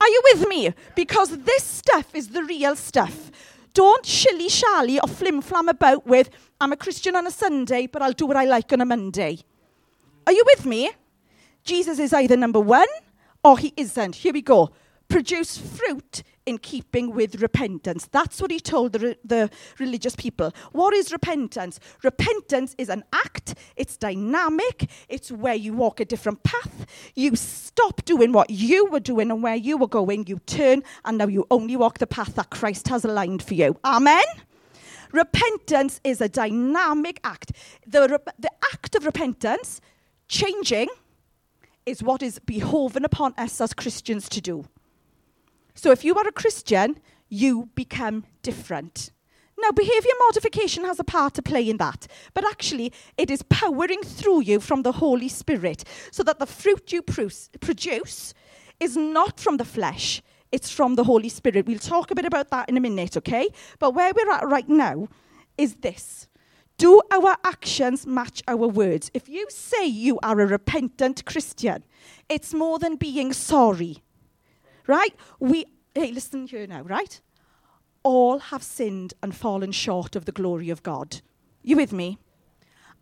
Are 0.00 0.08
you 0.08 0.22
with 0.32 0.48
me? 0.48 0.74
Because 0.96 1.36
this 1.38 1.62
stuff 1.62 2.14
is 2.14 2.28
the 2.28 2.42
real 2.42 2.74
stuff. 2.74 3.30
Don't 3.74 4.04
shilly 4.04 4.48
shally 4.48 4.98
or 4.98 5.06
flim 5.06 5.40
flam 5.40 5.68
about 5.68 6.06
with, 6.06 6.30
I'm 6.60 6.72
a 6.72 6.76
Christian 6.76 7.14
on 7.14 7.26
a 7.26 7.30
Sunday, 7.30 7.86
but 7.86 8.02
I'll 8.02 8.12
do 8.12 8.26
what 8.26 8.36
I 8.36 8.44
like 8.44 8.72
on 8.72 8.80
a 8.80 8.84
Monday. 8.84 9.38
Are 10.26 10.32
you 10.32 10.42
with 10.56 10.66
me? 10.66 10.90
Jesus 11.64 11.98
is 11.98 12.12
either 12.12 12.36
number 12.36 12.60
one 12.60 12.88
or 13.44 13.58
he 13.58 13.72
isn't. 13.76 14.16
Here 14.16 14.32
we 14.32 14.42
go. 14.42 14.70
Produce 15.08 15.56
fruit 15.56 16.22
in 16.46 16.58
keeping 16.58 17.14
with 17.14 17.40
repentance. 17.40 18.08
That's 18.10 18.40
what 18.40 18.50
he 18.50 18.60
told 18.60 18.92
the, 18.92 18.98
re- 18.98 19.16
the 19.24 19.50
religious 19.78 20.16
people. 20.16 20.52
What 20.72 20.94
is 20.94 21.12
repentance? 21.12 21.78
Repentance 22.02 22.74
is 22.78 22.88
an 22.88 23.04
act, 23.12 23.54
it's 23.76 23.96
dynamic, 23.96 24.90
it's 25.08 25.30
where 25.30 25.54
you 25.54 25.74
walk 25.74 26.00
a 26.00 26.04
different 26.04 26.42
path. 26.42 26.86
You 27.14 27.36
stop 27.36 28.04
doing 28.04 28.32
what 28.32 28.50
you 28.50 28.86
were 28.86 29.00
doing 29.00 29.30
and 29.30 29.42
where 29.42 29.56
you 29.56 29.76
were 29.76 29.88
going, 29.88 30.26
you 30.26 30.38
turn, 30.46 30.82
and 31.04 31.18
now 31.18 31.26
you 31.26 31.46
only 31.50 31.76
walk 31.76 31.98
the 31.98 32.06
path 32.06 32.34
that 32.34 32.50
Christ 32.50 32.88
has 32.88 33.04
aligned 33.04 33.42
for 33.42 33.54
you. 33.54 33.76
Amen? 33.84 34.24
Repentance 35.12 36.00
is 36.04 36.20
a 36.20 36.28
dynamic 36.28 37.20
act. 37.22 37.52
The, 37.86 38.08
re- 38.08 38.32
the 38.38 38.50
act 38.72 38.94
of 38.94 39.04
repentance, 39.04 39.80
changing, 40.28 40.88
is 41.84 42.02
what 42.02 42.22
is 42.22 42.38
behoven 42.38 43.04
upon 43.04 43.34
us 43.36 43.60
as 43.60 43.74
Christians 43.74 44.28
to 44.30 44.40
do. 44.40 44.64
So 45.74 45.90
if 45.90 46.04
you 46.04 46.14
are 46.16 46.26
a 46.26 46.32
Christian, 46.32 46.98
you 47.28 47.70
become 47.74 48.24
different. 48.42 49.10
Now, 49.58 49.70
behavior 49.70 50.12
modification 50.26 50.84
has 50.84 50.98
a 50.98 51.04
part 51.04 51.34
to 51.34 51.42
play 51.42 51.68
in 51.68 51.76
that, 51.76 52.08
but 52.34 52.44
actually, 52.44 52.92
it 53.16 53.30
is 53.30 53.42
powering 53.42 54.02
through 54.02 54.40
you 54.42 54.58
from 54.58 54.82
the 54.82 54.92
Holy 54.92 55.28
Spirit 55.28 55.84
so 56.10 56.22
that 56.24 56.40
the 56.40 56.46
fruit 56.46 56.92
you 56.92 57.00
produce 57.00 58.34
is 58.80 58.96
not 58.96 59.38
from 59.38 59.58
the 59.58 59.64
flesh, 59.64 60.20
it's 60.50 60.70
from 60.70 60.96
the 60.96 61.04
Holy 61.04 61.28
Spirit. 61.28 61.66
We'll 61.66 61.78
talk 61.78 62.10
a 62.10 62.14
bit 62.14 62.24
about 62.24 62.50
that 62.50 62.68
in 62.68 62.76
a 62.76 62.80
minute, 62.80 63.16
okay? 63.18 63.48
But 63.78 63.94
where 63.94 64.12
we're 64.12 64.32
at 64.32 64.48
right 64.48 64.68
now 64.68 65.08
is 65.56 65.76
this. 65.76 66.26
Do 66.76 67.00
our 67.12 67.36
actions 67.44 68.06
match 68.06 68.42
our 68.48 68.56
words? 68.56 69.10
If 69.14 69.28
you 69.28 69.46
say 69.48 69.86
you 69.86 70.18
are 70.24 70.40
a 70.40 70.46
repentant 70.46 71.24
Christian, 71.24 71.84
it's 72.28 72.52
more 72.52 72.80
than 72.80 72.96
being 72.96 73.32
sorry 73.32 74.02
right? 74.86 75.14
We, 75.40 75.66
hey, 75.94 76.12
listen 76.12 76.46
here 76.46 76.66
now, 76.66 76.82
right? 76.82 77.20
All 78.02 78.38
have 78.38 78.62
sinned 78.62 79.14
and 79.22 79.34
fallen 79.34 79.72
short 79.72 80.16
of 80.16 80.24
the 80.24 80.32
glory 80.32 80.70
of 80.70 80.82
God. 80.82 81.20
You 81.62 81.76
with 81.76 81.92
me? 81.92 82.18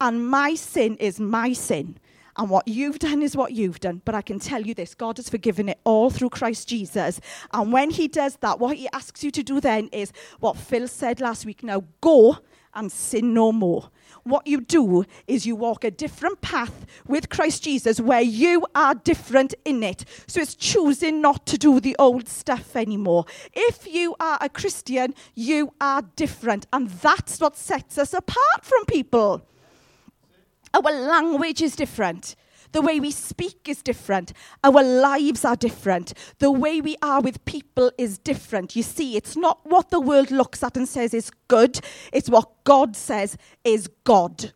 And 0.00 0.28
my 0.28 0.54
sin 0.54 0.96
is 0.96 1.20
my 1.20 1.52
sin. 1.52 1.98
And 2.36 2.48
what 2.48 2.66
you've 2.68 2.98
done 2.98 3.22
is 3.22 3.36
what 3.36 3.52
you've 3.52 3.80
done. 3.80 4.00
But 4.04 4.14
I 4.14 4.22
can 4.22 4.38
tell 4.38 4.62
you 4.62 4.74
this 4.74 4.94
God 4.94 5.18
has 5.18 5.28
forgiven 5.28 5.68
it 5.68 5.78
all 5.84 6.10
through 6.10 6.30
Christ 6.30 6.68
Jesus. 6.68 7.20
And 7.52 7.72
when 7.72 7.90
He 7.90 8.08
does 8.08 8.36
that, 8.36 8.58
what 8.58 8.76
He 8.76 8.88
asks 8.92 9.22
you 9.22 9.30
to 9.30 9.42
do 9.42 9.60
then 9.60 9.88
is 9.92 10.12
what 10.38 10.56
Phil 10.56 10.88
said 10.88 11.20
last 11.20 11.44
week 11.44 11.62
now 11.62 11.84
go 12.00 12.38
and 12.74 12.90
sin 12.90 13.34
no 13.34 13.52
more 13.52 13.90
what 14.24 14.46
you 14.46 14.60
do 14.60 15.04
is 15.26 15.46
you 15.46 15.56
walk 15.56 15.84
a 15.84 15.90
different 15.90 16.40
path 16.40 16.86
with 17.06 17.28
Christ 17.28 17.64
Jesus 17.64 18.00
where 18.00 18.20
you 18.20 18.66
are 18.74 18.94
different 18.94 19.54
in 19.64 19.82
it. 19.82 20.04
So 20.26 20.40
it's 20.40 20.54
choosing 20.54 21.20
not 21.20 21.46
to 21.46 21.58
do 21.58 21.80
the 21.80 21.96
old 21.98 22.28
stuff 22.28 22.76
anymore. 22.76 23.26
If 23.52 23.86
you 23.86 24.14
are 24.20 24.38
a 24.40 24.48
Christian, 24.48 25.14
you 25.34 25.72
are 25.80 26.02
different. 26.16 26.66
And 26.72 26.88
that's 26.88 27.40
what 27.40 27.56
sets 27.56 27.98
us 27.98 28.14
apart 28.14 28.62
from 28.62 28.84
people. 28.86 29.42
Our 30.72 30.92
language 30.92 31.62
is 31.62 31.74
different. 31.74 32.36
The 32.72 32.82
way 32.82 33.00
we 33.00 33.10
speak 33.10 33.68
is 33.68 33.82
different. 33.82 34.32
Our 34.62 34.82
lives 34.82 35.44
are 35.44 35.56
different. 35.56 36.14
The 36.38 36.50
way 36.50 36.80
we 36.80 36.96
are 37.02 37.20
with 37.20 37.44
people 37.44 37.90
is 37.98 38.18
different. 38.18 38.76
You 38.76 38.82
see, 38.82 39.16
it's 39.16 39.36
not 39.36 39.60
what 39.64 39.90
the 39.90 40.00
world 40.00 40.30
looks 40.30 40.62
at 40.62 40.76
and 40.76 40.88
says 40.88 41.12
is 41.12 41.30
good, 41.48 41.80
it's 42.12 42.30
what 42.30 42.64
God 42.64 42.96
says 42.96 43.36
is 43.64 43.88
God. 44.04 44.52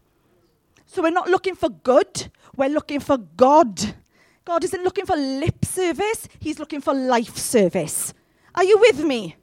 So 0.87 1.03
we're 1.03 1.11
not 1.11 1.29
looking 1.29 1.57
for 1.57 1.69
good, 1.69 2.31
we're 2.57 2.69
looking 2.69 3.01
for 3.01 3.19
God. 3.19 3.95
God 4.45 4.63
isn't 4.63 4.85
looking 4.85 5.07
for 5.07 5.17
lip 5.17 5.65
service, 5.65 6.29
He's 6.39 6.59
looking 6.59 6.81
for 6.81 6.95
life 6.95 7.37
service. 7.37 8.15
Are 8.55 8.65
you 8.65 8.79
with 8.79 9.03
me? 9.03 9.37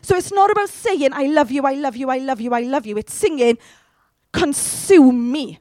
So 0.00 0.16
it's 0.16 0.32
not 0.32 0.50
about 0.50 0.68
saying, 0.68 1.10
I 1.12 1.26
love 1.26 1.50
you, 1.50 1.62
I 1.62 1.74
love 1.74 1.96
you, 1.96 2.10
I 2.10 2.18
love 2.18 2.40
you, 2.40 2.52
I 2.52 2.60
love 2.60 2.86
you. 2.86 2.96
It's 2.98 3.14
singing, 3.14 3.58
consume 4.32 5.30
me 5.30 5.60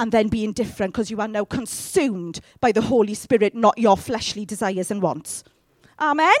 and 0.00 0.12
then 0.12 0.28
being 0.28 0.52
different 0.52 0.92
because 0.92 1.10
you 1.10 1.20
are 1.20 1.28
now 1.28 1.44
consumed 1.44 2.40
by 2.60 2.72
the 2.72 2.82
Holy 2.82 3.14
Spirit, 3.14 3.54
not 3.54 3.78
your 3.78 3.96
fleshly 3.96 4.44
desires 4.44 4.90
and 4.90 5.02
wants. 5.02 5.44
Amen? 6.00 6.36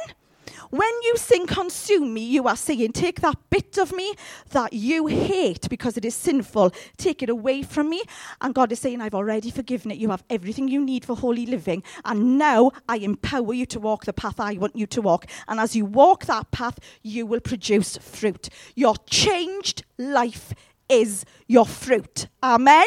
When 0.70 0.90
you 1.02 1.16
sing 1.16 1.46
consume 1.46 2.14
me, 2.14 2.24
you 2.24 2.48
are 2.48 2.56
saying, 2.56 2.92
take 2.92 3.20
that 3.20 3.36
bit 3.50 3.78
of 3.78 3.94
me 3.94 4.14
that 4.50 4.72
you 4.72 5.06
hate 5.06 5.68
because 5.68 5.96
it 5.96 6.04
is 6.04 6.14
sinful, 6.14 6.72
take 6.96 7.22
it 7.22 7.28
away 7.28 7.62
from 7.62 7.90
me. 7.90 8.02
And 8.40 8.54
God 8.54 8.72
is 8.72 8.80
saying, 8.80 9.00
I've 9.00 9.14
already 9.14 9.50
forgiven 9.50 9.90
it. 9.90 9.98
You 9.98 10.10
have 10.10 10.24
everything 10.30 10.68
you 10.68 10.80
need 10.84 11.04
for 11.04 11.16
holy 11.16 11.46
living. 11.46 11.82
And 12.04 12.38
now 12.38 12.72
I 12.88 12.96
empower 12.96 13.54
you 13.54 13.66
to 13.66 13.80
walk 13.80 14.04
the 14.04 14.12
path 14.12 14.40
I 14.40 14.54
want 14.54 14.76
you 14.76 14.86
to 14.86 15.02
walk. 15.02 15.26
And 15.48 15.60
as 15.60 15.76
you 15.76 15.84
walk 15.84 16.26
that 16.26 16.50
path, 16.50 16.78
you 17.02 17.26
will 17.26 17.40
produce 17.40 17.96
fruit. 17.98 18.48
Your 18.74 18.96
changed 19.08 19.84
life 19.98 20.52
is 20.88 21.24
your 21.46 21.66
fruit. 21.66 22.28
Amen? 22.42 22.86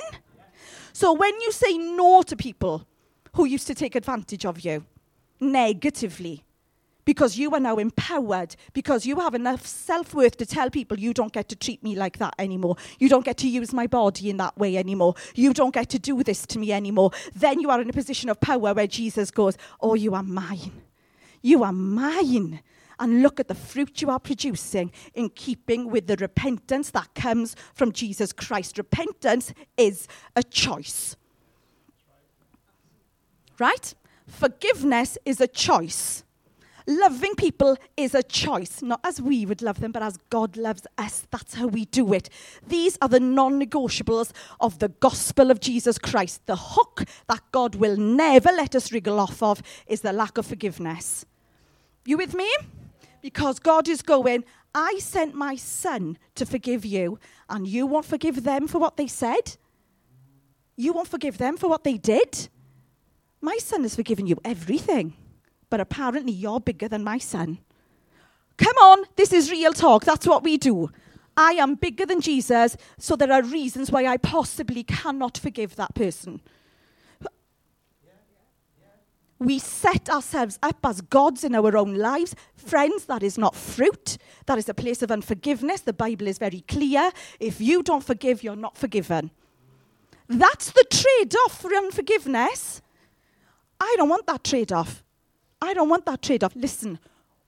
So 0.95 1.11
when 1.11 1.41
you 1.41 1.51
say 1.51 1.77
no 1.77 2.21
to 2.21 2.37
people 2.37 2.87
who 3.33 3.43
used 3.43 3.67
to 3.67 3.75
take 3.75 3.95
advantage 3.95 4.45
of 4.45 4.61
you 4.61 4.85
negatively, 5.41 6.45
because 7.03 7.37
you 7.37 7.51
are 7.51 7.59
now 7.59 7.75
empowered, 7.75 8.55
because 8.71 9.05
you 9.05 9.19
have 9.19 9.35
enough 9.35 9.67
self 9.67 10.13
worth 10.13 10.37
to 10.37 10.45
tell 10.45 10.69
people 10.69 10.97
you 10.97 11.13
don't 11.13 11.33
get 11.33 11.49
to 11.49 11.55
treat 11.57 11.83
me 11.83 11.97
like 11.97 12.17
that 12.19 12.33
anymore. 12.39 12.77
You 12.97 13.09
don't 13.09 13.25
get 13.25 13.35
to 13.39 13.49
use 13.49 13.73
my 13.73 13.87
body 13.87 14.29
in 14.29 14.37
that 14.37 14.57
way 14.57 14.77
anymore. 14.77 15.15
You 15.35 15.53
don't 15.53 15.73
get 15.73 15.89
to 15.89 15.99
do 15.99 16.23
this 16.23 16.45
to 16.45 16.59
me 16.59 16.71
anymore. 16.71 17.11
Then 17.35 17.59
you 17.59 17.69
are 17.71 17.81
in 17.81 17.89
a 17.89 17.93
position 17.93 18.29
of 18.29 18.39
power 18.39 18.73
where 18.73 18.87
Jesus 18.87 19.31
goes, 19.31 19.57
Oh, 19.81 19.95
you 19.95 20.15
are 20.15 20.23
mine. 20.23 20.81
You 21.41 21.65
are 21.65 21.73
mine 21.73 22.61
and 22.99 23.21
look 23.21 23.39
at 23.39 23.47
the 23.47 23.55
fruit 23.55 24.01
you 24.01 24.09
are 24.09 24.19
producing 24.19 24.91
in 25.13 25.29
keeping 25.29 25.89
with 25.89 26.07
the 26.07 26.15
repentance 26.17 26.91
that 26.91 27.13
comes 27.15 27.55
from 27.73 27.91
Jesus 27.91 28.31
Christ. 28.31 28.77
Repentance 28.77 29.53
is 29.77 30.07
a 30.35 30.43
choice. 30.43 31.15
Right? 33.59 33.93
Forgiveness 34.27 35.17
is 35.25 35.39
a 35.39 35.47
choice. 35.47 36.23
Loving 36.87 37.33
people 37.33 37.77
is 37.97 38.13
a 38.13 38.21
choice, 38.21 38.83
not 38.83 38.99
as 39.03 39.19
we 39.19 39.43
would 39.45 39.63
love 39.63 39.79
them, 39.79 39.91
but 39.91 40.03
as 40.03 40.17
God 40.29 40.55
loves 40.55 40.85
us. 40.99 41.25
That's 41.31 41.55
how 41.55 41.65
we 41.65 41.85
do 41.85 42.13
it. 42.13 42.29
These 42.67 42.95
are 43.01 43.09
the 43.09 43.19
non 43.19 43.59
negotiables 43.59 44.31
of 44.59 44.77
the 44.77 44.89
gospel 44.89 45.49
of 45.49 45.59
Jesus 45.59 45.97
Christ. 45.97 46.45
The 46.45 46.55
hook 46.55 47.05
that 47.27 47.41
God 47.51 47.75
will 47.75 47.97
never 47.97 48.51
let 48.51 48.75
us 48.75 48.91
wriggle 48.91 49.19
off 49.19 49.41
of 49.41 49.63
is 49.87 50.01
the 50.01 50.13
lack 50.13 50.37
of 50.37 50.45
forgiveness. 50.45 51.25
You 52.05 52.17
with 52.17 52.35
me? 52.35 52.51
Because 53.25 53.57
God 53.57 53.89
is 53.89 54.03
going, 54.03 54.45
I 54.75 54.99
sent 54.99 55.33
my 55.33 55.55
son 55.55 56.19
to 56.35 56.45
forgive 56.45 56.85
you, 56.85 57.17
and 57.49 57.67
you 57.67 57.87
won't 57.87 58.05
forgive 58.05 58.43
them 58.43 58.67
for 58.67 58.77
what 58.77 58.97
they 58.97 59.07
said? 59.07 59.57
You 60.77 60.93
won't 60.93 61.07
forgive 61.07 61.39
them 61.39 61.57
for 61.57 61.67
what 61.67 61.83
they 61.83 61.97
did? 61.97 62.49
My 63.41 63.57
son 63.57 63.81
has 63.81 63.95
forgiven 63.95 64.27
you 64.27 64.37
everything, 64.45 65.15
but 65.71 65.79
apparently 65.79 66.33
you're 66.33 66.59
bigger 66.59 66.87
than 66.87 67.03
my 67.03 67.17
son. 67.17 67.57
Come 68.59 68.77
on, 68.77 69.05
this 69.15 69.33
is 69.33 69.49
real 69.49 69.73
talk. 69.73 70.05
That's 70.05 70.27
what 70.27 70.43
we 70.43 70.57
do. 70.57 70.91
I 71.35 71.53
am 71.53 71.73
bigger 71.73 72.05
than 72.05 72.21
Jesus, 72.21 72.77
so 72.99 73.15
there 73.15 73.33
are 73.33 73.41
reasons 73.41 73.91
why 73.91 74.05
I 74.05 74.17
possibly 74.17 74.83
cannot 74.83 75.39
forgive 75.39 75.77
that 75.77 75.95
person 75.95 76.41
we 79.39 79.59
set 79.59 80.09
ourselves 80.09 80.57
up 80.63 80.77
as 80.85 81.01
gods 81.01 81.43
in 81.43 81.55
our 81.55 81.75
own 81.75 81.95
lives. 81.95 82.35
Friends, 82.55 83.05
that 83.05 83.21
is 83.21 83.37
not 83.37 83.55
fruit. 83.55 84.17
That 84.45 84.57
is 84.57 84.69
a 84.69 84.73
place 84.73 85.01
of 85.01 85.11
unforgiveness. 85.11 85.81
The 85.81 85.93
Bible 85.93 86.27
is 86.27 86.37
very 86.37 86.61
clear. 86.61 87.11
If 87.39 87.59
you 87.59 87.83
don't 87.83 88.03
forgive, 88.03 88.43
you're 88.43 88.55
not 88.55 88.77
forgiven. 88.77 89.31
That's 90.27 90.71
the 90.71 90.85
trade 90.89 91.35
off 91.45 91.61
for 91.61 91.73
unforgiveness. 91.73 92.81
I 93.79 93.93
don't 93.97 94.09
want 94.09 94.25
that 94.27 94.43
trade 94.43 94.71
off. 94.71 95.03
I 95.61 95.73
don't 95.73 95.89
want 95.89 96.05
that 96.05 96.21
trade 96.21 96.43
off. 96.43 96.55
Listen, 96.55 96.99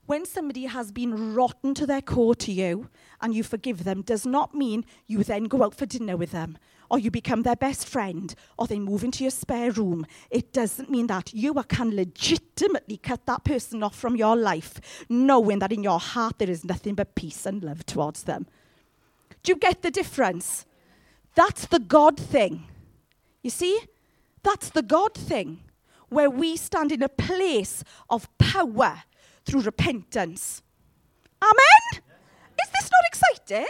when 0.06 0.26
somebody 0.26 0.66
has 0.66 0.92
been 0.92 1.34
rotten 1.34 1.74
to 1.74 1.86
their 1.86 2.02
core 2.02 2.34
to 2.36 2.52
you 2.52 2.88
and 3.20 3.34
you 3.34 3.42
forgive 3.42 3.84
them, 3.84 4.02
does 4.02 4.26
not 4.26 4.54
mean 4.54 4.84
you 5.06 5.24
then 5.24 5.44
go 5.44 5.64
out 5.64 5.74
for 5.74 5.86
dinner 5.86 6.16
with 6.16 6.32
them 6.32 6.58
or 6.90 6.98
you 6.98 7.10
become 7.10 7.42
their 7.42 7.56
best 7.56 7.86
friend, 7.86 8.34
or 8.56 8.66
they 8.66 8.78
move 8.78 9.04
into 9.04 9.24
your 9.24 9.30
spare 9.30 9.70
room. 9.70 10.06
It 10.30 10.52
doesn't 10.52 10.90
mean 10.90 11.06
that 11.08 11.34
you 11.34 11.54
can 11.68 11.94
legitimately 11.94 12.96
cut 12.98 13.26
that 13.26 13.44
person 13.44 13.82
off 13.82 13.94
from 13.94 14.16
your 14.16 14.36
life, 14.36 15.04
knowing 15.08 15.58
that 15.58 15.72
in 15.72 15.82
your 15.82 16.00
heart 16.00 16.38
there 16.38 16.50
is 16.50 16.64
nothing 16.64 16.94
but 16.94 17.14
peace 17.14 17.46
and 17.46 17.62
love 17.62 17.84
towards 17.86 18.24
them. 18.24 18.46
Do 19.42 19.52
you 19.52 19.56
get 19.56 19.82
the 19.82 19.90
difference? 19.90 20.64
That's 21.34 21.66
the 21.66 21.78
God 21.78 22.18
thing. 22.18 22.64
You 23.42 23.50
see? 23.50 23.80
That's 24.42 24.70
the 24.70 24.82
God 24.82 25.14
thing, 25.14 25.60
where 26.08 26.30
we 26.30 26.56
stand 26.56 26.92
in 26.92 27.02
a 27.02 27.08
place 27.08 27.84
of 28.08 28.28
power 28.38 29.02
through 29.44 29.62
repentance. 29.62 30.62
Amen? 31.42 32.02
Is 32.62 32.70
this 32.70 32.90
not 32.90 33.04
exciting? 33.08 33.68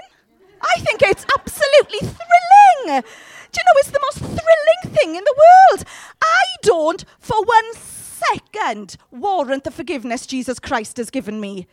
I 0.62 0.80
think 0.80 1.02
it's 1.02 1.26
absolutely 1.36 2.00
thrilling. 2.00 3.02
Do 3.50 3.60
you 3.60 3.64
know 3.64 3.76
it's 3.76 3.90
the 3.90 4.00
most 4.02 4.18
thrilling 4.18 4.94
thing 4.96 5.16
in 5.16 5.24
the 5.24 5.34
world? 5.36 5.84
I 6.22 6.44
don't, 6.62 7.04
for 7.18 7.42
one 7.44 7.74
second, 7.74 8.96
warrant 9.10 9.64
the 9.64 9.70
forgiveness 9.70 10.26
Jesus 10.26 10.58
Christ 10.58 10.96
has 10.96 11.10
given 11.10 11.40
me. 11.40 11.66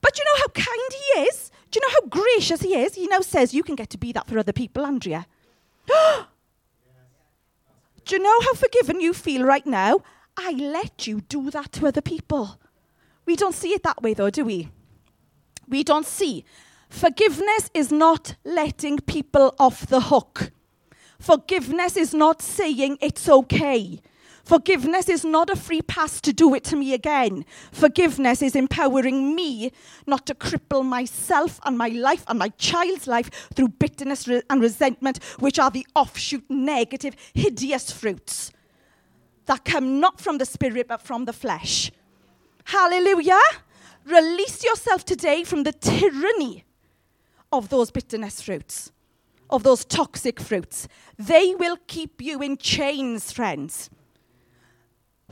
But 0.00 0.18
you 0.18 0.24
know 0.24 0.38
how 0.38 0.48
kind 0.48 0.92
he 0.92 1.20
is? 1.22 1.50
Do 1.70 1.80
you 1.80 1.86
know 1.86 1.94
how 2.00 2.08
gracious 2.08 2.62
he 2.62 2.76
is? 2.76 2.94
He 2.94 3.06
now 3.08 3.20
says 3.20 3.52
you 3.52 3.62
can 3.62 3.74
get 3.74 3.90
to 3.90 3.98
be 3.98 4.12
that 4.12 4.26
for 4.26 4.38
other 4.38 4.52
people, 4.52 4.86
Andrea. 4.86 5.26
Do 8.04 8.16
you 8.16 8.22
know 8.22 8.40
how 8.40 8.54
forgiven 8.54 9.00
you 9.00 9.12
feel 9.12 9.44
right 9.44 9.66
now? 9.66 10.00
I 10.38 10.52
let 10.52 11.06
you 11.06 11.20
do 11.20 11.50
that 11.50 11.72
to 11.72 11.86
other 11.88 12.00
people. 12.00 12.58
We 13.26 13.36
don't 13.36 13.54
see 13.54 13.72
it 13.72 13.82
that 13.82 14.00
way, 14.00 14.14
though, 14.14 14.30
do 14.30 14.44
we? 14.44 14.70
We 15.66 15.84
don't 15.84 16.06
see. 16.06 16.44
Forgiveness 16.88 17.70
is 17.74 17.92
not 17.92 18.36
letting 18.44 18.98
people 18.98 19.54
off 19.58 19.86
the 19.86 20.00
hook. 20.00 20.50
Forgiveness 21.18 21.96
is 21.96 22.14
not 22.14 22.40
saying 22.40 22.98
it's 23.00 23.28
okay. 23.28 24.00
Forgiveness 24.44 25.10
is 25.10 25.26
not 25.26 25.50
a 25.50 25.56
free 25.56 25.82
pass 25.82 26.22
to 26.22 26.32
do 26.32 26.54
it 26.54 26.64
to 26.64 26.76
me 26.76 26.94
again. 26.94 27.44
Forgiveness 27.70 28.40
is 28.40 28.56
empowering 28.56 29.34
me 29.34 29.72
not 30.06 30.24
to 30.24 30.34
cripple 30.34 30.82
myself 30.82 31.60
and 31.64 31.76
my 31.76 31.88
life 31.88 32.24
and 32.28 32.38
my 32.38 32.48
child's 32.50 33.06
life 33.06 33.28
through 33.54 33.68
bitterness 33.68 34.26
and 34.48 34.62
resentment, 34.62 35.22
which 35.38 35.58
are 35.58 35.70
the 35.70 35.86
offshoot, 35.94 36.44
negative, 36.48 37.14
hideous 37.34 37.90
fruits 37.90 38.50
that 39.44 39.66
come 39.66 40.00
not 40.00 40.18
from 40.18 40.38
the 40.38 40.46
spirit 40.46 40.88
but 40.88 41.02
from 41.02 41.26
the 41.26 41.32
flesh. 41.34 41.90
Hallelujah. 42.64 43.40
Release 44.06 44.64
yourself 44.64 45.04
today 45.04 45.44
from 45.44 45.64
the 45.64 45.72
tyranny 45.72 46.64
of 47.52 47.68
those 47.68 47.90
bitterness 47.90 48.40
fruits, 48.40 48.92
of 49.50 49.62
those 49.62 49.84
toxic 49.84 50.40
fruits. 50.40 50.88
They 51.18 51.54
will 51.54 51.78
keep 51.86 52.20
you 52.20 52.40
in 52.42 52.56
chains, 52.56 53.32
friends. 53.32 53.90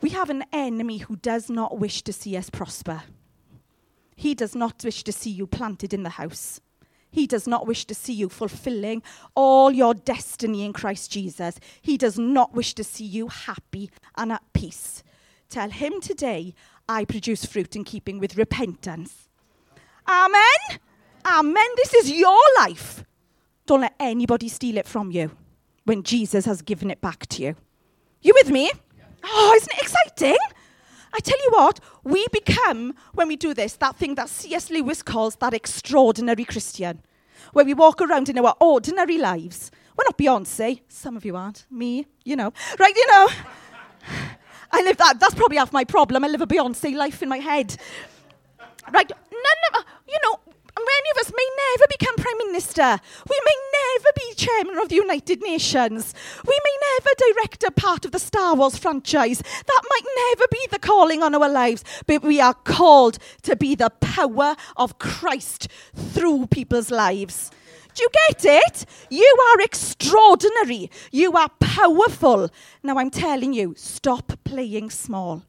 We 0.00 0.10
have 0.10 0.30
an 0.30 0.44
enemy 0.52 0.98
who 0.98 1.16
does 1.16 1.48
not 1.48 1.78
wish 1.78 2.02
to 2.02 2.12
see 2.12 2.36
us 2.36 2.50
prosper. 2.50 3.02
He 4.14 4.34
does 4.34 4.54
not 4.54 4.82
wish 4.84 5.04
to 5.04 5.12
see 5.12 5.30
you 5.30 5.46
planted 5.46 5.92
in 5.92 6.02
the 6.02 6.10
house. 6.10 6.60
He 7.10 7.26
does 7.26 7.46
not 7.46 7.66
wish 7.66 7.86
to 7.86 7.94
see 7.94 8.12
you 8.12 8.28
fulfilling 8.28 9.02
all 9.34 9.70
your 9.70 9.94
destiny 9.94 10.64
in 10.64 10.72
Christ 10.72 11.10
Jesus. 11.10 11.58
He 11.80 11.96
does 11.96 12.18
not 12.18 12.52
wish 12.52 12.74
to 12.74 12.84
see 12.84 13.04
you 13.04 13.28
happy 13.28 13.90
and 14.16 14.32
at 14.32 14.42
peace. 14.52 15.02
Tell 15.48 15.70
him 15.70 16.00
today, 16.00 16.54
I 16.88 17.04
produce 17.04 17.44
fruit 17.44 17.74
in 17.74 17.84
keeping 17.84 18.18
with 18.18 18.36
repentance. 18.36 19.28
Amen. 20.08 20.80
Amen. 21.26 21.66
This 21.76 21.92
is 21.94 22.12
your 22.12 22.38
life. 22.58 23.04
Don't 23.66 23.80
let 23.80 23.94
anybody 23.98 24.48
steal 24.48 24.78
it 24.78 24.86
from 24.86 25.10
you 25.10 25.32
when 25.84 26.04
Jesus 26.04 26.44
has 26.44 26.62
given 26.62 26.88
it 26.90 27.00
back 27.00 27.26
to 27.26 27.42
you. 27.42 27.56
You 28.22 28.32
with 28.40 28.50
me? 28.50 28.70
Oh, 29.24 29.54
isn't 29.56 29.72
it 29.72 29.82
exciting? 29.82 30.38
I 31.12 31.18
tell 31.18 31.38
you 31.42 31.50
what, 31.50 31.80
we 32.04 32.26
become, 32.32 32.94
when 33.14 33.26
we 33.26 33.36
do 33.36 33.54
this, 33.54 33.74
that 33.76 33.96
thing 33.96 34.14
that 34.16 34.28
C.S. 34.28 34.70
Lewis 34.70 35.02
calls 35.02 35.36
that 35.36 35.54
extraordinary 35.54 36.44
Christian, 36.44 37.00
where 37.52 37.64
we 37.64 37.74
walk 37.74 38.00
around 38.00 38.28
in 38.28 38.38
our 38.38 38.54
ordinary 38.60 39.18
lives. 39.18 39.70
We're 39.96 40.04
not 40.04 40.18
Beyonce. 40.18 40.82
Some 40.88 41.16
of 41.16 41.24
you 41.24 41.34
aren't. 41.34 41.66
Me, 41.70 42.06
you 42.24 42.36
know. 42.36 42.52
Right, 42.78 42.94
you 42.94 43.06
know. 43.08 43.28
I 44.70 44.82
live 44.82 44.98
that. 44.98 45.18
That's 45.18 45.34
probably 45.34 45.56
half 45.56 45.72
my 45.72 45.84
problem. 45.84 46.24
I 46.24 46.28
live 46.28 46.42
a 46.42 46.46
Beyonce 46.46 46.94
life 46.94 47.22
in 47.22 47.28
my 47.28 47.38
head. 47.38 47.76
Right, 48.92 49.10
none 49.10 49.80
of, 49.80 49.84
you 50.06 50.18
know, 50.22 50.38
many 50.86 51.10
of 51.10 51.26
us 51.26 51.32
may 51.36 51.48
never 51.70 51.84
become 51.88 52.16
Prime 52.16 52.38
Minister. 52.38 53.00
We 53.28 53.40
may 53.44 53.54
never 53.72 54.08
be 54.14 54.34
Chairman 54.34 54.78
of 54.78 54.88
the 54.88 54.96
United 54.96 55.42
Nations. 55.42 56.14
We 56.46 56.60
may 56.64 56.76
never 56.92 57.10
direct 57.18 57.64
a 57.64 57.70
part 57.70 58.04
of 58.04 58.12
the 58.12 58.18
Star 58.18 58.54
Wars 58.54 58.78
franchise. 58.78 59.38
That 59.38 59.82
might 59.90 60.06
never 60.30 60.44
be 60.50 60.66
the 60.70 60.78
calling 60.78 61.22
on 61.22 61.34
our 61.34 61.48
lives, 61.48 61.84
but 62.06 62.22
we 62.22 62.40
are 62.40 62.54
called 62.54 63.18
to 63.42 63.56
be 63.56 63.74
the 63.74 63.90
power 63.90 64.56
of 64.76 64.98
Christ 64.98 65.68
through 65.94 66.46
people's 66.46 66.90
lives. 66.90 67.50
Do 67.94 68.02
you 68.02 68.10
get 68.28 68.44
it? 68.44 68.86
You 69.10 69.36
are 69.54 69.60
extraordinary. 69.62 70.90
You 71.10 71.32
are 71.32 71.48
powerful. 71.60 72.50
Now 72.82 72.98
I'm 72.98 73.10
telling 73.10 73.54
you, 73.54 73.74
stop 73.76 74.32
playing 74.44 74.90
small. 74.90 75.42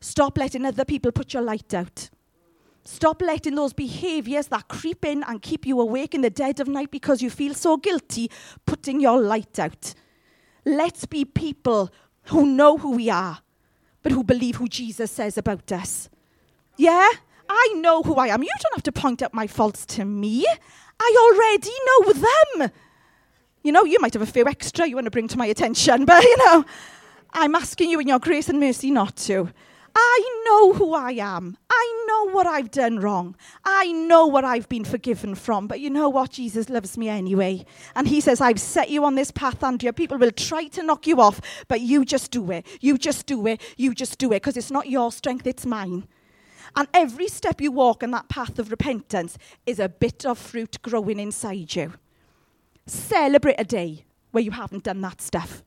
Stop 0.00 0.36
letting 0.36 0.66
other 0.66 0.84
people 0.84 1.12
put 1.12 1.32
your 1.32 1.42
light 1.42 1.72
out. 1.72 2.10
Stop 2.86 3.20
letting 3.20 3.56
those 3.56 3.72
behaviors 3.72 4.46
that 4.46 4.68
creep 4.68 5.04
in 5.04 5.24
and 5.24 5.42
keep 5.42 5.66
you 5.66 5.80
awake 5.80 6.14
in 6.14 6.20
the 6.20 6.30
dead 6.30 6.60
of 6.60 6.68
night 6.68 6.92
because 6.92 7.20
you 7.20 7.30
feel 7.30 7.52
so 7.52 7.76
guilty 7.76 8.30
putting 8.64 9.00
your 9.00 9.20
light 9.20 9.58
out. 9.58 9.92
Let's 10.64 11.04
be 11.04 11.24
people 11.24 11.90
who 12.26 12.46
know 12.46 12.78
who 12.78 12.92
we 12.92 13.10
are, 13.10 13.40
but 14.04 14.12
who 14.12 14.22
believe 14.22 14.56
who 14.56 14.68
Jesus 14.68 15.10
says 15.10 15.36
about 15.36 15.72
us. 15.72 16.08
Yeah? 16.76 17.08
I 17.48 17.74
know 17.76 18.02
who 18.02 18.14
I 18.14 18.28
am. 18.28 18.44
You 18.44 18.50
don't 18.62 18.76
have 18.76 18.84
to 18.84 18.92
point 18.92 19.20
out 19.20 19.34
my 19.34 19.48
faults 19.48 19.84
to 19.86 20.04
me. 20.04 20.46
I 21.00 21.32
already 21.34 21.72
know 21.86 22.12
them. 22.12 22.70
You 23.64 23.72
know, 23.72 23.84
you 23.84 23.98
might 24.00 24.12
have 24.12 24.22
a 24.22 24.26
few 24.26 24.46
extra 24.46 24.86
you 24.86 24.94
want 24.94 25.06
to 25.06 25.10
bring 25.10 25.26
to 25.28 25.38
my 25.38 25.46
attention, 25.46 26.04
but 26.06 26.22
you 26.22 26.36
know, 26.38 26.64
I'm 27.32 27.56
asking 27.56 27.90
you 27.90 27.98
in 27.98 28.06
your 28.06 28.20
grace 28.20 28.48
and 28.48 28.60
mercy 28.60 28.92
not 28.92 29.16
to. 29.16 29.50
I 29.98 30.42
know 30.44 30.74
who 30.74 30.92
I 30.92 31.12
am. 31.12 31.56
I 31.70 32.04
know 32.06 32.30
what 32.34 32.46
I've 32.46 32.70
done 32.70 33.00
wrong. 33.00 33.34
I 33.64 33.92
know 33.92 34.26
what 34.26 34.44
I've 34.44 34.68
been 34.68 34.84
forgiven 34.84 35.34
from. 35.34 35.66
But 35.66 35.80
you 35.80 35.88
know 35.88 36.10
what? 36.10 36.32
Jesus 36.32 36.68
loves 36.68 36.98
me 36.98 37.08
anyway. 37.08 37.64
And 37.94 38.06
he 38.06 38.20
says, 38.20 38.42
I've 38.42 38.60
set 38.60 38.90
you 38.90 39.06
on 39.06 39.14
this 39.14 39.30
path, 39.30 39.64
Andrea. 39.64 39.94
People 39.94 40.18
will 40.18 40.32
try 40.32 40.66
to 40.68 40.82
knock 40.82 41.06
you 41.06 41.18
off, 41.22 41.40
but 41.66 41.80
you 41.80 42.04
just 42.04 42.30
do 42.30 42.50
it. 42.50 42.66
You 42.82 42.98
just 42.98 43.24
do 43.24 43.46
it. 43.46 43.62
You 43.78 43.94
just 43.94 44.18
do 44.18 44.32
it. 44.32 44.42
Because 44.42 44.58
it's 44.58 44.70
not 44.70 44.90
your 44.90 45.10
strength, 45.10 45.46
it's 45.46 45.64
mine. 45.64 46.06
And 46.76 46.88
every 46.92 47.28
step 47.28 47.62
you 47.62 47.72
walk 47.72 48.02
in 48.02 48.10
that 48.10 48.28
path 48.28 48.58
of 48.58 48.70
repentance 48.70 49.38
is 49.64 49.78
a 49.78 49.88
bit 49.88 50.26
of 50.26 50.36
fruit 50.38 50.76
growing 50.82 51.18
inside 51.18 51.74
you. 51.74 51.94
Celebrate 52.84 53.56
a 53.58 53.64
day 53.64 54.04
where 54.30 54.44
you 54.44 54.50
haven't 54.50 54.84
done 54.84 55.00
that 55.00 55.22
stuff. 55.22 55.62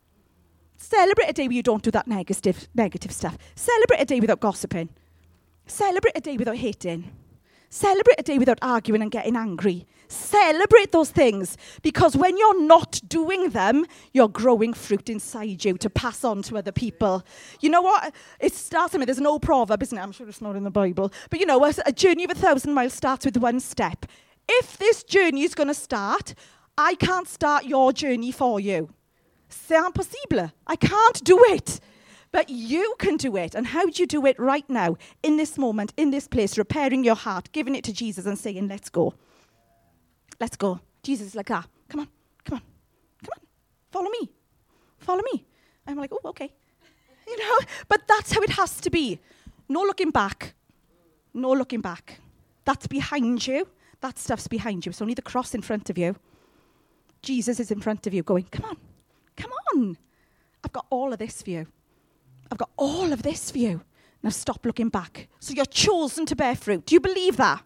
Celebrate 0.81 1.29
a 1.29 1.33
day 1.33 1.47
where 1.47 1.55
you 1.55 1.61
don't 1.61 1.83
do 1.83 1.91
that 1.91 2.07
negative, 2.07 2.69
negative 2.73 3.11
stuff. 3.11 3.37
Celebrate 3.53 3.99
a 3.99 4.05
day 4.05 4.21
without 4.21 4.39
gossiping. 4.39 4.87
Celebrate 5.67 6.17
a 6.17 6.21
day 6.21 6.37
without 6.37 6.55
hating. 6.55 7.11
Celebrate 7.69 8.17
a 8.17 8.23
day 8.23 8.39
without 8.39 8.57
arguing 8.61 9.01
and 9.01 9.11
getting 9.11 9.35
angry. 9.35 9.85
Celebrate 10.07 10.93
those 10.93 11.11
things 11.11 11.57
because 11.83 12.15
when 12.15 12.37
you're 12.37 12.61
not 12.61 13.01
doing 13.07 13.49
them, 13.49 13.85
you're 14.13 14.29
growing 14.29 14.73
fruit 14.73 15.09
inside 15.09 15.63
you 15.65 15.77
to 15.77 15.89
pass 15.89 16.23
on 16.23 16.41
to 16.43 16.57
other 16.57 16.71
people. 16.71 17.23
You 17.59 17.69
know 17.69 17.81
what? 17.81 18.15
It 18.39 18.53
starts, 18.53 18.95
mean, 18.95 19.05
there's 19.05 19.19
an 19.19 19.27
old 19.27 19.41
proverb, 19.41 19.83
isn't 19.83 19.97
it? 19.97 20.01
I'm 20.01 20.13
sure 20.13 20.29
it's 20.29 20.41
not 20.41 20.55
in 20.55 20.63
the 20.63 20.71
Bible. 20.71 21.11
But 21.29 21.41
you 21.41 21.45
know, 21.45 21.63
a 21.85 21.91
journey 21.91 22.23
of 22.23 22.31
a 22.31 22.35
thousand 22.35 22.73
miles 22.73 22.93
starts 22.93 23.25
with 23.25 23.35
one 23.35 23.59
step. 23.59 24.05
If 24.47 24.77
this 24.77 25.03
journey 25.03 25.43
is 25.43 25.53
going 25.53 25.67
to 25.67 25.75
start, 25.75 26.33
I 26.77 26.95
can't 26.95 27.27
start 27.27 27.65
your 27.65 27.91
journey 27.91 28.31
for 28.31 28.61
you. 28.61 28.93
C'est 29.49 29.77
impossible. 29.77 30.51
I 30.67 30.75
can't 30.75 31.23
do 31.23 31.43
it. 31.49 31.79
But 32.31 32.49
you 32.49 32.95
can 32.99 33.17
do 33.17 33.35
it. 33.37 33.55
And 33.55 33.67
how 33.67 33.85
do 33.85 34.01
you 34.01 34.05
do 34.05 34.25
it 34.27 34.39
right 34.39 34.69
now, 34.69 34.97
in 35.23 35.37
this 35.37 35.57
moment, 35.57 35.93
in 35.97 36.11
this 36.11 36.27
place, 36.27 36.57
repairing 36.57 37.03
your 37.03 37.15
heart, 37.15 37.51
giving 37.51 37.75
it 37.75 37.83
to 37.85 37.93
Jesus 37.93 38.27
and 38.27 38.37
saying, 38.37 38.67
let's 38.67 38.89
go. 38.89 39.15
Let's 40.39 40.55
go. 40.55 40.79
Jesus 41.01 41.27
is 41.27 41.35
like, 41.35 41.49
ah, 41.49 41.65
come 41.87 42.01
on, 42.01 42.07
come 42.45 42.57
on, 42.57 42.61
come 43.23 43.31
on, 43.35 43.43
follow 43.91 44.09
me, 44.09 44.29
follow 44.97 45.23
me. 45.33 45.45
I'm 45.87 45.97
like, 45.97 46.11
oh, 46.13 46.29
okay. 46.29 46.51
You 47.27 47.37
know, 47.37 47.57
but 47.87 48.01
that's 48.07 48.31
how 48.31 48.41
it 48.41 48.51
has 48.51 48.79
to 48.81 48.89
be. 48.89 49.19
No 49.67 49.81
looking 49.81 50.11
back. 50.11 50.53
No 51.33 51.51
looking 51.51 51.81
back. 51.81 52.19
That's 52.65 52.87
behind 52.87 53.45
you. 53.47 53.67
That 54.01 54.19
stuff's 54.19 54.47
behind 54.47 54.85
you. 54.85 54.91
It's 54.91 55.01
only 55.01 55.13
the 55.13 55.21
cross 55.21 55.55
in 55.55 55.61
front 55.61 55.89
of 55.89 55.97
you. 55.97 56.15
Jesus 57.21 57.59
is 57.59 57.71
in 57.71 57.81
front 57.81 58.07
of 58.07 58.13
you 58.13 58.23
going, 58.23 58.45
come 58.51 58.65
on, 58.65 58.77
Come 59.39 59.51
on. 59.73 59.97
I've 60.63 60.73
got 60.73 60.85
all 60.89 61.11
of 61.11 61.17
this 61.17 61.41
for 61.41 61.49
you. 61.49 61.65
I've 62.51 62.57
got 62.57 62.69
all 62.77 63.11
of 63.11 63.23
this 63.23 63.49
for 63.49 63.57
you. 63.57 63.81
Now 64.21 64.29
stop 64.29 64.65
looking 64.65 64.89
back. 64.89 65.29
So 65.39 65.53
you're 65.53 65.65
chosen 65.65 66.25
to 66.27 66.35
bear 66.35 66.55
fruit. 66.55 66.85
Do 66.85 66.93
you 66.93 66.99
believe 66.99 67.37
that? 67.37 67.63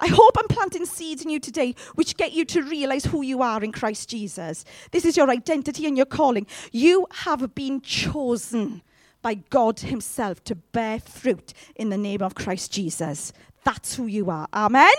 I 0.00 0.08
hope 0.08 0.36
I'm 0.36 0.48
planting 0.48 0.84
seeds 0.84 1.22
in 1.22 1.30
you 1.30 1.38
today 1.38 1.76
which 1.94 2.16
get 2.16 2.32
you 2.32 2.44
to 2.46 2.62
realize 2.62 3.04
who 3.04 3.22
you 3.22 3.40
are 3.40 3.62
in 3.62 3.70
Christ 3.70 4.10
Jesus. 4.10 4.64
This 4.90 5.04
is 5.04 5.16
your 5.16 5.30
identity 5.30 5.86
and 5.86 5.96
your 5.96 6.06
calling. 6.06 6.46
You 6.72 7.06
have 7.12 7.54
been 7.54 7.80
chosen 7.80 8.82
by 9.22 9.34
God 9.34 9.78
Himself 9.78 10.42
to 10.44 10.56
bear 10.56 10.98
fruit 10.98 11.54
in 11.76 11.90
the 11.90 11.96
name 11.96 12.20
of 12.20 12.34
Christ 12.34 12.72
Jesus. 12.72 13.32
That's 13.62 13.94
who 13.94 14.06
you 14.06 14.28
are. 14.28 14.48
Amen. 14.52 14.92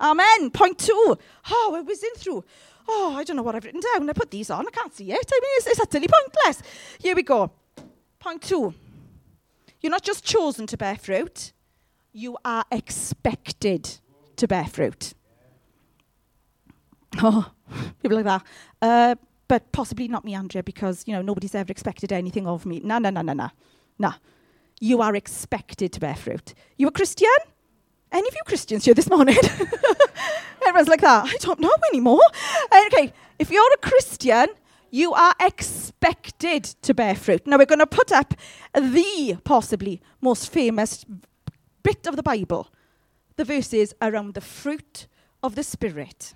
Amen. 0.00 0.50
Point 0.50 0.78
two. 0.78 1.18
Oh, 1.50 1.74
I 1.76 1.80
was 1.80 2.02
in 2.02 2.14
through. 2.14 2.44
Oh, 2.90 3.14
I 3.16 3.22
don't 3.24 3.36
know 3.36 3.42
what 3.42 3.54
I've 3.54 3.64
written 3.64 3.82
down. 3.94 4.08
I 4.08 4.12
put 4.14 4.30
these 4.30 4.48
on. 4.50 4.66
I 4.66 4.70
can't 4.70 4.94
see 4.94 5.12
it. 5.12 5.30
I 5.30 5.40
mean, 5.40 5.50
it's, 5.56 5.66
it's 5.66 5.80
utterly 5.80 6.08
pointless. 6.08 6.62
Here 6.98 7.14
we 7.14 7.22
go. 7.22 7.50
Point 8.18 8.42
two. 8.42 8.74
You're 9.80 9.90
not 9.90 10.02
just 10.02 10.24
chosen 10.24 10.66
to 10.68 10.76
bear 10.76 10.96
fruit, 10.96 11.52
you 12.12 12.36
are 12.44 12.64
expected 12.72 13.98
to 14.36 14.48
bear 14.48 14.64
fruit. 14.64 15.14
Oh, 17.18 17.52
people 18.02 18.16
like 18.16 18.24
that. 18.24 18.42
Uh, 18.82 19.14
but 19.46 19.70
possibly 19.72 20.08
not 20.08 20.24
me, 20.24 20.34
Andrea, 20.34 20.62
because, 20.62 21.04
you 21.06 21.12
know, 21.12 21.22
nobody's 21.22 21.54
ever 21.54 21.70
expected 21.70 22.12
anything 22.12 22.46
of 22.46 22.66
me. 22.66 22.80
No, 22.80 22.98
no, 22.98 23.10
no, 23.10 23.22
no, 23.22 23.32
no. 23.32 23.50
No. 23.98 24.12
You 24.80 25.00
are 25.00 25.14
expected 25.14 25.92
to 25.92 26.00
bear 26.00 26.14
fruit. 26.14 26.54
You 26.76 26.88
a 26.88 26.90
Christian? 26.90 27.28
Any 28.10 28.28
of 28.28 28.34
you 28.34 28.40
Christians 28.46 28.84
here 28.84 28.94
this 28.94 29.10
morning? 29.10 29.36
Everyone's 30.66 30.88
like 30.88 31.00
that. 31.00 31.26
I 31.26 31.36
don't 31.40 31.60
know 31.60 31.72
anymore. 31.92 32.22
Okay, 32.86 33.12
if 33.38 33.50
you're 33.50 33.72
a 33.72 33.78
Christian, 33.78 34.48
you 34.90 35.12
are 35.12 35.34
expected 35.40 36.64
to 36.82 36.94
bear 36.94 37.14
fruit. 37.14 37.46
Now, 37.46 37.58
we're 37.58 37.66
going 37.66 37.78
to 37.80 37.86
put 37.86 38.12
up 38.12 38.34
the 38.74 39.36
possibly 39.44 40.00
most 40.20 40.50
famous 40.50 41.04
bit 41.82 42.06
of 42.06 42.16
the 42.16 42.22
Bible 42.22 42.68
the 43.36 43.44
verses 43.44 43.94
around 44.02 44.34
the 44.34 44.40
fruit 44.40 45.06
of 45.42 45.54
the 45.54 45.62
Spirit. 45.62 46.34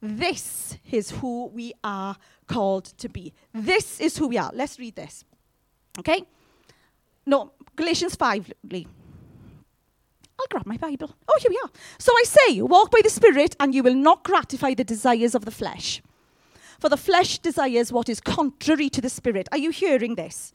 This 0.00 0.76
is 0.90 1.10
who 1.10 1.46
we 1.46 1.72
are 1.82 2.16
called 2.46 2.84
to 2.98 3.08
be. 3.08 3.32
This 3.54 4.00
is 4.00 4.18
who 4.18 4.28
we 4.28 4.36
are. 4.36 4.50
Let's 4.52 4.78
read 4.78 4.94
this. 4.94 5.24
Okay? 5.98 6.24
No, 7.24 7.52
Galatians 7.74 8.16
5, 8.16 8.52
Lee. 8.70 8.86
I'll 10.42 10.48
grab 10.50 10.66
my 10.66 10.76
Bible. 10.76 11.14
Oh, 11.28 11.38
here 11.40 11.50
we 11.50 11.60
are. 11.62 11.70
So 11.98 12.12
I 12.12 12.24
say, 12.24 12.62
walk 12.62 12.90
by 12.90 13.00
the 13.02 13.10
Spirit, 13.10 13.54
and 13.60 13.74
you 13.74 13.82
will 13.82 13.94
not 13.94 14.24
gratify 14.24 14.74
the 14.74 14.84
desires 14.84 15.34
of 15.34 15.44
the 15.44 15.50
flesh. 15.50 16.02
For 16.80 16.88
the 16.88 16.96
flesh 16.96 17.38
desires 17.38 17.92
what 17.92 18.08
is 18.08 18.20
contrary 18.20 18.90
to 18.90 19.00
the 19.00 19.08
Spirit. 19.08 19.48
Are 19.52 19.58
you 19.58 19.70
hearing 19.70 20.16
this? 20.16 20.52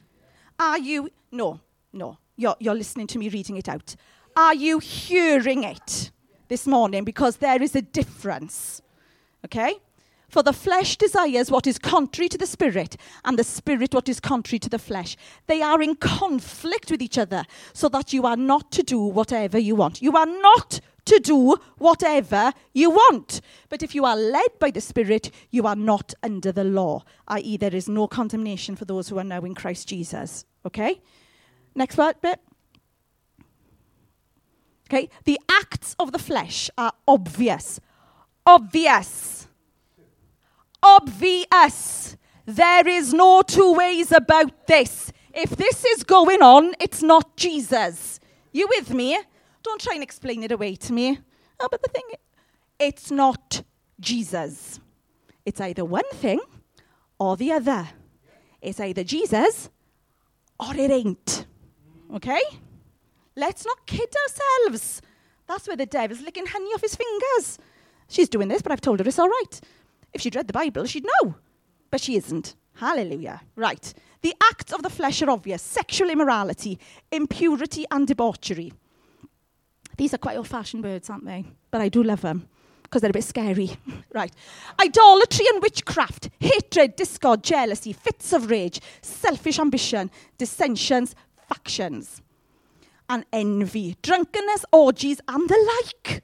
Are 0.60 0.78
you. 0.78 1.10
No, 1.32 1.62
no. 1.94 2.18
You're, 2.36 2.56
you're 2.60 2.76
listening 2.76 3.08
to 3.08 3.18
me 3.18 3.30
reading 3.30 3.56
it 3.56 3.70
out. 3.70 3.96
Are 4.36 4.54
you 4.54 4.80
hearing 4.80 5.64
it 5.64 6.12
this 6.50 6.68
morning? 6.68 7.06
Because 7.06 7.38
there 7.38 7.62
is 7.62 7.76
a 7.76 7.82
difference. 7.82 8.82
Okay? 9.46 9.76
For 10.30 10.44
the 10.44 10.54
flesh 10.54 10.98
desires 10.98 11.50
what 11.50 11.68
is 11.68 11.80
contrary 11.80 12.28
to 12.30 12.38
the 12.38 12.46
spirit, 12.46 12.98
and 13.24 13.40
the 13.40 13.46
spirit 13.46 13.94
what 13.94 14.10
is 14.10 14.20
contrary 14.20 14.60
to 14.60 14.70
the 14.70 14.80
flesh. 14.80 15.16
They 15.48 15.62
are 15.62 15.82
in 15.82 15.96
conflict 15.96 16.92
with 16.92 17.02
each 17.02 17.18
other, 17.18 17.46
so 17.74 17.88
that 17.90 18.12
you 18.12 18.26
are 18.26 18.36
not 18.36 18.72
to 18.74 18.84
do 18.84 19.00
whatever 19.00 19.58
you 19.58 19.76
want. 19.76 20.02
You 20.02 20.18
are 20.18 20.26
not 20.26 20.82
to 21.06 21.20
do 21.20 21.56
whatever 21.78 22.52
you 22.74 22.90
want. 22.90 23.42
But 23.70 23.82
if 23.82 23.96
you 23.96 24.04
are 24.04 24.18
led 24.18 24.60
by 24.60 24.72
the 24.72 24.82
Spirit, 24.82 25.32
you 25.50 25.66
are 25.66 25.76
not 25.76 26.14
under 26.22 26.52
the 26.52 26.66
law, 26.66 27.04
i.e., 27.30 27.58
there 27.58 27.74
is 27.74 27.88
no 27.88 28.08
condemnation 28.08 28.76
for 28.76 28.86
those 28.86 29.08
who 29.08 29.18
are 29.18 29.24
now 29.24 29.42
in 29.42 29.56
Christ 29.56 29.88
Jesus. 29.88 30.46
Okay? 30.66 31.02
Next 31.74 31.98
word 31.98 32.16
bit. 32.22 32.42
Okay? 34.90 35.10
The 35.24 35.40
acts 35.50 35.96
of 35.98 36.12
the 36.12 36.20
flesh 36.20 36.70
are 36.78 36.92
obvious. 37.08 37.80
Obvious. 38.46 39.47
Obvious. 40.82 42.18
There 42.46 42.88
is 42.88 43.14
no 43.14 43.42
two 43.42 43.74
ways 43.74 44.12
about 44.12 44.68
this. 44.68 45.12
If 45.34 45.52
this 45.52 45.84
is 45.86 46.04
going 46.04 46.42
on, 46.42 46.74
it's 46.80 47.04
not 47.04 47.36
Jesus. 47.36 48.20
You 48.52 48.68
with 48.70 48.94
me? 48.94 49.20
Don't 49.64 49.82
try 49.82 49.96
and 49.96 50.04
explain 50.04 50.44
it 50.44 50.52
away 50.52 50.76
to 50.76 50.94
me. 50.94 51.20
Oh, 51.60 51.68
but 51.70 51.84
the 51.84 51.90
thing, 51.90 52.04
it's 52.80 53.12
not 53.12 53.64
Jesus. 54.00 54.80
It's 55.46 55.62
either 55.62 55.84
one 55.84 56.10
thing 56.14 56.40
or 57.20 57.36
the 57.38 57.52
other. 57.52 57.90
It's 58.62 58.80
either 58.80 59.04
Jesus 59.04 59.70
or 60.60 60.76
it 60.76 60.92
ain't. 60.92 61.46
Okay? 62.14 62.42
Let's 63.36 63.66
not 63.66 63.86
kid 63.86 64.10
ourselves. 64.26 65.02
That's 65.48 65.68
where 65.68 65.78
the 65.78 65.86
devil's 65.86 66.22
licking 66.22 66.48
honey 66.48 66.70
off 66.74 66.82
his 66.82 66.96
fingers. 66.96 67.60
She's 68.10 68.30
doing 68.30 68.48
this, 68.48 68.62
but 68.62 68.72
I've 68.72 68.82
told 68.82 69.00
her 69.00 69.08
it's 69.08 69.20
all 69.20 69.30
right. 69.30 69.62
If 70.18 70.24
she'd 70.24 70.36
read 70.36 70.48
the 70.48 70.54
Bible, 70.54 70.86
she'd 70.86 71.06
know. 71.06 71.36
But 71.92 72.02
she 72.02 72.16
isn't. 72.16 72.56
Hallelujah. 72.74 73.42
Right. 73.56 73.94
The 74.24 74.34
acts 74.50 74.74
of 74.74 74.82
the 74.82 74.90
flesh 74.90 75.22
are 75.22 75.30
obvious 75.30 75.62
sexual 75.62 76.10
immorality, 76.10 76.80
impurity, 77.12 77.86
and 77.92 78.08
debauchery. 78.08 78.74
These 79.96 80.16
are 80.16 80.18
quite 80.18 80.38
old 80.38 80.48
fashioned 80.48 80.84
words, 80.84 81.12
aren't 81.12 81.26
they? 81.26 81.46
But 81.70 81.82
I 81.82 81.90
do 81.90 82.02
love 82.02 82.22
them 82.22 82.50
because 82.82 83.04
they're 83.04 83.12
a 83.12 83.14
bit 83.14 83.26
scary. 83.26 83.78
right. 84.16 84.34
Idolatry 84.82 85.46
and 85.54 85.62
witchcraft, 85.62 86.32
hatred, 86.40 86.96
discord, 86.96 87.44
jealousy, 87.44 87.94
fits 87.94 88.34
of 88.34 88.50
rage, 88.50 88.82
selfish 89.04 89.60
ambition, 89.60 90.10
dissensions, 90.40 91.14
factions, 91.48 92.24
and 93.08 93.24
envy, 93.32 93.98
drunkenness, 94.02 94.66
orgies, 94.72 95.22
and 95.28 95.48
the 95.48 95.80
like. 95.94 96.24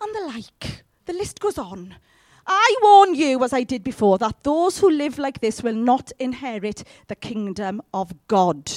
And 0.00 0.14
the 0.14 0.20
like. 0.20 0.84
The 1.06 1.14
list 1.14 1.40
goes 1.40 1.58
on. 1.58 1.96
I 2.46 2.76
warn 2.82 3.14
you, 3.14 3.42
as 3.42 3.52
I 3.52 3.62
did 3.62 3.82
before, 3.82 4.18
that 4.18 4.42
those 4.42 4.78
who 4.78 4.90
live 4.90 5.18
like 5.18 5.40
this 5.40 5.62
will 5.62 5.74
not 5.74 6.12
inherit 6.18 6.84
the 7.08 7.16
kingdom 7.16 7.82
of 7.92 8.12
God. 8.28 8.70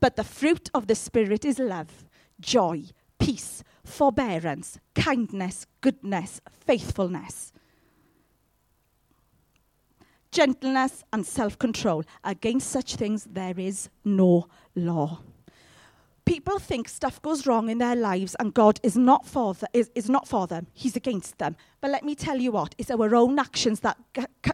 But 0.00 0.16
the 0.16 0.24
fruit 0.24 0.70
of 0.74 0.86
the 0.86 0.94
Spirit 0.94 1.44
is 1.44 1.58
love, 1.58 2.04
joy, 2.40 2.84
peace, 3.18 3.62
forbearance, 3.84 4.78
kindness, 4.94 5.66
goodness, 5.80 6.40
faithfulness, 6.50 7.52
gentleness, 10.30 11.04
and 11.12 11.26
self 11.26 11.58
control. 11.58 12.04
Against 12.22 12.70
such 12.70 12.96
things 12.96 13.24
there 13.24 13.58
is 13.58 13.88
no 14.04 14.48
law. 14.74 15.20
People 16.24 16.58
think 16.58 16.88
stuff 16.88 17.20
goes 17.20 17.46
wrong 17.46 17.68
in 17.68 17.78
their 17.78 17.94
lives 17.94 18.34
and 18.40 18.54
God 18.54 18.80
is 18.82 18.96
not 18.96 19.26
for, 19.26 19.54
is, 19.74 19.90
is 19.94 20.08
not 20.08 20.26
for 20.26 20.46
them. 20.46 20.66
He's 20.72 20.96
against 20.96 21.36
them. 21.36 21.54
But 21.82 21.90
let 21.90 22.02
me 22.02 22.14
tell 22.14 22.38
you 22.38 22.52
what, 22.52 22.74
it's 22.78 22.90
our 22.90 23.14
own 23.14 23.38
actions 23.38 23.80
that 23.80 23.98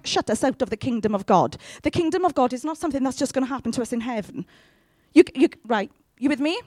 shut 0.03 0.29
us 0.31 0.43
out 0.43 0.63
of 0.63 0.71
the 0.71 0.77
kingdom 0.77 1.15
of 1.15 1.27
God. 1.27 1.57
The 1.83 1.91
kingdom 1.91 2.25
of 2.25 2.35
God 2.35 2.53
is 2.53 2.65
not 2.65 2.77
something 2.77 3.05
that's 3.05 3.19
just 3.19 3.33
going 3.33 3.47
to 3.47 3.49
happen 3.49 3.71
to 3.73 3.83
us 3.83 3.93
in 3.93 4.01
heaven. 4.01 4.47
You, 5.15 5.23
you, 5.35 5.49
right, 5.65 5.93
you 6.19 6.29
with 6.29 6.41
me? 6.41 6.61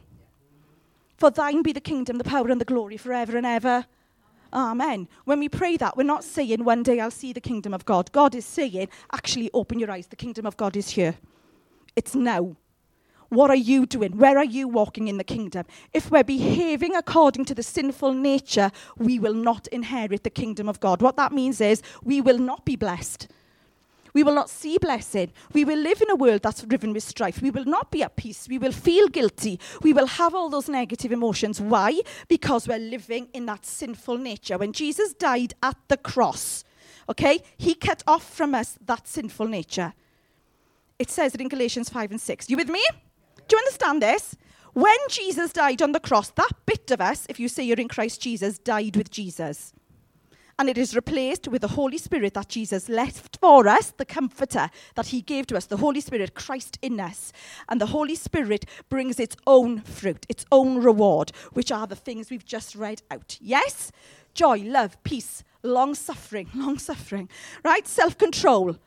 For 1.17 1.29
thine 1.29 1.63
be 1.63 1.73
the 1.73 1.81
kingdom, 1.81 2.17
the 2.17 2.23
power, 2.23 2.49
and 2.49 2.61
the 2.61 2.65
glory 2.65 2.97
forever 2.97 3.35
and 3.35 3.45
ever. 3.45 3.85
Amen. 4.53 5.07
When 5.25 5.39
we 5.39 5.49
pray 5.49 5.77
that, 5.77 5.97
we're 5.97 6.03
not 6.03 6.23
saying 6.23 6.63
one 6.63 6.83
day 6.83 6.99
I'll 6.99 7.11
see 7.11 7.33
the 7.33 7.41
kingdom 7.41 7.73
of 7.73 7.85
God. 7.85 8.11
God 8.11 8.35
is 8.35 8.45
saying, 8.45 8.87
actually, 9.11 9.49
open 9.53 9.79
your 9.79 9.91
eyes. 9.91 10.07
The 10.07 10.15
kingdom 10.15 10.45
of 10.45 10.55
God 10.55 10.77
is 10.77 10.89
here. 10.89 11.15
It's 11.95 12.15
now. 12.15 12.55
What 13.33 13.49
are 13.49 13.55
you 13.55 13.87
doing? 13.87 14.17
Where 14.17 14.37
are 14.37 14.45
you 14.45 14.67
walking 14.67 15.07
in 15.07 15.17
the 15.17 15.23
kingdom? 15.23 15.65
If 15.91 16.11
we're 16.11 16.23
behaving 16.23 16.95
according 16.95 17.45
to 17.45 17.55
the 17.55 17.63
sinful 17.63 18.13
nature, 18.13 18.71
we 18.97 19.17
will 19.17 19.33
not 19.33 19.67
inherit 19.67 20.23
the 20.23 20.29
kingdom 20.29 20.69
of 20.69 20.79
God. 20.79 21.01
What 21.01 21.17
that 21.17 21.31
means 21.31 21.59
is 21.59 21.81
we 22.03 22.21
will 22.21 22.37
not 22.37 22.63
be 22.63 22.75
blessed. 22.75 23.27
We 24.13 24.21
will 24.21 24.35
not 24.35 24.51
see 24.51 24.77
blessing. 24.77 25.31
We 25.51 25.65
will 25.65 25.79
live 25.79 25.99
in 25.99 26.11
a 26.11 26.15
world 26.15 26.43
that's 26.43 26.63
riven 26.65 26.93
with 26.93 27.01
strife. 27.01 27.41
We 27.41 27.49
will 27.49 27.65
not 27.65 27.89
be 27.89 28.03
at 28.03 28.15
peace. 28.15 28.47
We 28.47 28.59
will 28.59 28.71
feel 28.71 29.07
guilty. 29.07 29.59
We 29.81 29.93
will 29.93 30.05
have 30.05 30.35
all 30.35 30.49
those 30.49 30.69
negative 30.69 31.11
emotions. 31.11 31.59
Why? 31.59 32.01
Because 32.27 32.67
we're 32.67 32.77
living 32.77 33.29
in 33.33 33.47
that 33.47 33.65
sinful 33.65 34.19
nature. 34.19 34.59
When 34.59 34.73
Jesus 34.73 35.13
died 35.13 35.55
at 35.63 35.77
the 35.87 35.97
cross, 35.97 36.63
okay, 37.09 37.41
he 37.57 37.73
cut 37.73 38.03
off 38.05 38.31
from 38.31 38.53
us 38.53 38.77
that 38.85 39.07
sinful 39.07 39.47
nature. 39.47 39.93
It 40.99 41.09
says 41.09 41.33
it 41.33 41.41
in 41.41 41.47
Galatians 41.47 41.89
5 41.89 42.11
and 42.11 42.21
6. 42.21 42.51
You 42.51 42.57
with 42.57 42.69
me? 42.69 42.83
Do 43.47 43.55
you 43.55 43.59
understand 43.59 44.01
this? 44.01 44.35
When 44.73 44.97
Jesus 45.09 45.53
died 45.53 45.81
on 45.81 45.91
the 45.91 45.99
cross, 45.99 46.31
that 46.31 46.51
bit 46.65 46.89
of 46.89 46.99
us, 46.99 47.25
if 47.29 47.39
you 47.39 47.47
say 47.47 47.63
you're 47.63 47.77
in 47.77 47.87
Christ 47.87 48.21
Jesus, 48.21 48.57
died 48.57 48.95
with 48.95 49.11
Jesus. 49.11 49.73
And 50.59 50.69
it 50.69 50.77
is 50.77 50.95
replaced 50.95 51.47
with 51.47 51.61
the 51.61 51.69
Holy 51.69 51.97
Spirit 51.97 52.35
that 52.35 52.49
Jesus 52.49 52.87
left 52.87 53.37
for 53.41 53.67
us, 53.67 53.91
the 53.91 54.05
Comforter 54.05 54.69
that 54.95 55.07
He 55.07 55.21
gave 55.21 55.47
to 55.47 55.57
us, 55.57 55.65
the 55.65 55.77
Holy 55.77 55.99
Spirit, 55.99 56.35
Christ 56.35 56.77
in 56.81 56.99
us. 56.99 57.31
And 57.69 57.81
the 57.81 57.87
Holy 57.87 58.15
Spirit 58.15 58.65
brings 58.89 59.19
its 59.19 59.35
own 59.47 59.81
fruit, 59.81 60.25
its 60.29 60.45
own 60.51 60.83
reward, 60.83 61.31
which 61.53 61.71
are 61.71 61.87
the 61.87 61.95
things 61.95 62.29
we've 62.29 62.45
just 62.45 62.75
read 62.75 63.01
out. 63.09 63.37
Yes? 63.41 63.91
Joy, 64.33 64.59
love, 64.59 65.01
peace, 65.03 65.43
long 65.63 65.95
suffering, 65.95 66.49
long 66.55 66.77
suffering, 66.77 67.29
right? 67.63 67.87
Self 67.87 68.17
control. 68.17 68.77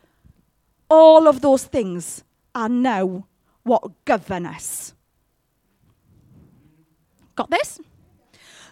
All 0.88 1.27
of 1.27 1.40
those 1.40 1.64
things 1.64 2.23
are 2.55 2.69
now 2.69 3.27
what 3.66 4.05
govern 4.05 4.46
us. 4.46 4.94
Got 7.35 7.50
this? 7.50 7.81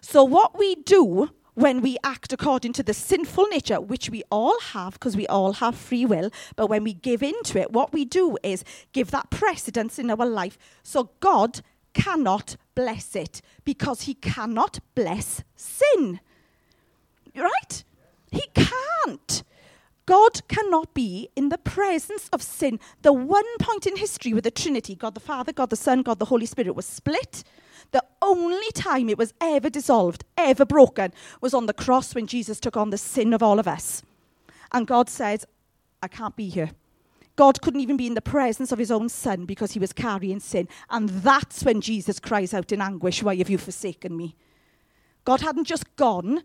So, 0.00 0.22
what 0.24 0.59
we 0.59 0.76
do 0.76 1.30
when 1.54 1.80
we 1.80 1.96
act 2.02 2.33
according 2.33 2.72
to 2.74 2.83
the 2.83 2.94
sinful 2.94 3.46
nature, 3.46 3.80
which 3.80 4.11
we 4.11 4.22
all 4.30 4.59
have, 4.61 4.94
because 4.94 5.16
we 5.16 5.26
all 5.26 5.54
have 5.54 5.76
free 5.76 6.04
will, 6.04 6.30
but 6.57 6.68
when 6.68 6.85
we 6.85 6.94
give 6.94 7.22
into 7.22 7.61
it, 7.61 7.72
what 7.72 7.92
we 7.92 8.04
do 8.04 8.37
is 8.42 8.64
give 8.92 9.11
that 9.11 9.30
precedence 9.30 9.98
in 9.98 10.11
our 10.11 10.26
life. 10.26 10.59
So, 10.83 11.11
God 11.20 11.61
cannot 11.92 12.57
bless 12.74 13.16
it 13.16 13.40
because 13.64 14.02
He 14.02 14.14
cannot 14.14 14.78
bless 14.94 15.42
sin. 15.57 16.20
Right? 17.35 17.85
He 18.30 18.42
can't. 18.54 19.42
God 20.07 20.47
cannot 20.49 20.93
be 20.93 21.31
in 21.35 21.49
the 21.49 21.59
presence 21.59 22.29
of 22.33 22.43
sin. 22.43 22.79
The 23.03 23.12
one 23.12 23.45
point 23.59 23.87
in 23.87 23.97
history 23.97 24.33
where 24.33 24.43
the 24.43 24.51
Trinity, 24.51 24.95
God 24.95 25.14
the 25.14 25.21
Father, 25.21 25.53
God 25.53 25.71
the 25.71 25.77
Son, 25.77 26.03
God 26.03 26.19
the 26.19 26.27
Holy 26.27 26.47
Spirit, 26.47 26.75
was 26.75 26.87
split, 26.87 27.43
the 27.90 28.05
only 28.21 28.71
time 28.73 29.09
it 29.09 29.19
was 29.19 29.33
ever 29.40 29.71
dissolved, 29.71 30.25
ever 30.37 30.64
broken, 30.64 31.12
was 31.40 31.55
on 31.55 31.67
the 31.67 31.73
cross 31.73 32.14
when 32.14 32.27
Jesus 32.27 32.61
took 32.61 32.77
on 32.77 32.90
the 32.90 32.99
sin 32.99 33.33
of 33.33 33.43
all 33.43 33.59
of 33.59 33.69
us. 33.69 34.03
And 34.73 34.87
God 34.87 35.09
says, 35.09 35.47
I 36.03 36.09
can't 36.09 36.37
be 36.37 36.49
here. 36.49 36.71
God 37.37 37.61
couldn't 37.62 37.81
even 37.81 37.97
be 37.97 38.07
in 38.07 38.14
the 38.14 38.21
presence 38.21 38.73
of 38.73 38.79
his 38.79 38.90
own 38.90 39.09
son 39.09 39.45
because 39.45 39.73
he 39.73 39.79
was 39.79 39.93
carrying 39.93 40.40
sin. 40.40 40.69
And 40.90 41.09
that's 41.09 41.64
when 41.64 41.81
Jesus 41.81 42.21
cries 42.21 42.55
out 42.55 42.73
in 42.73 42.81
anguish, 42.81 43.23
Why 43.23 43.37
have 43.37 43.51
you 43.51 43.59
forsaken 43.59 44.17
me? 44.17 44.37
God 45.25 45.40
hadn't 45.40 45.64
just 45.64 45.97
gone, 45.97 46.43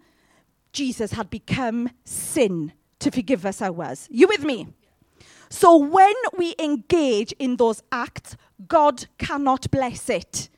Jesus 0.72 1.12
had 1.12 1.30
become 1.30 1.90
sin 2.06 2.72
to 3.00 3.12
forgive 3.12 3.46
us 3.46 3.62
ours. 3.62 4.08
You 4.12 4.28
with 4.28 4.44
me? 4.44 4.68
So 5.50 5.78
when 5.78 6.14
we 6.38 6.56
engage 6.60 7.32
in 7.40 7.56
those 7.56 7.82
acts, 7.92 8.38
God 8.68 9.08
cannot 9.18 9.72
bless 9.72 10.10
it. 10.10 10.50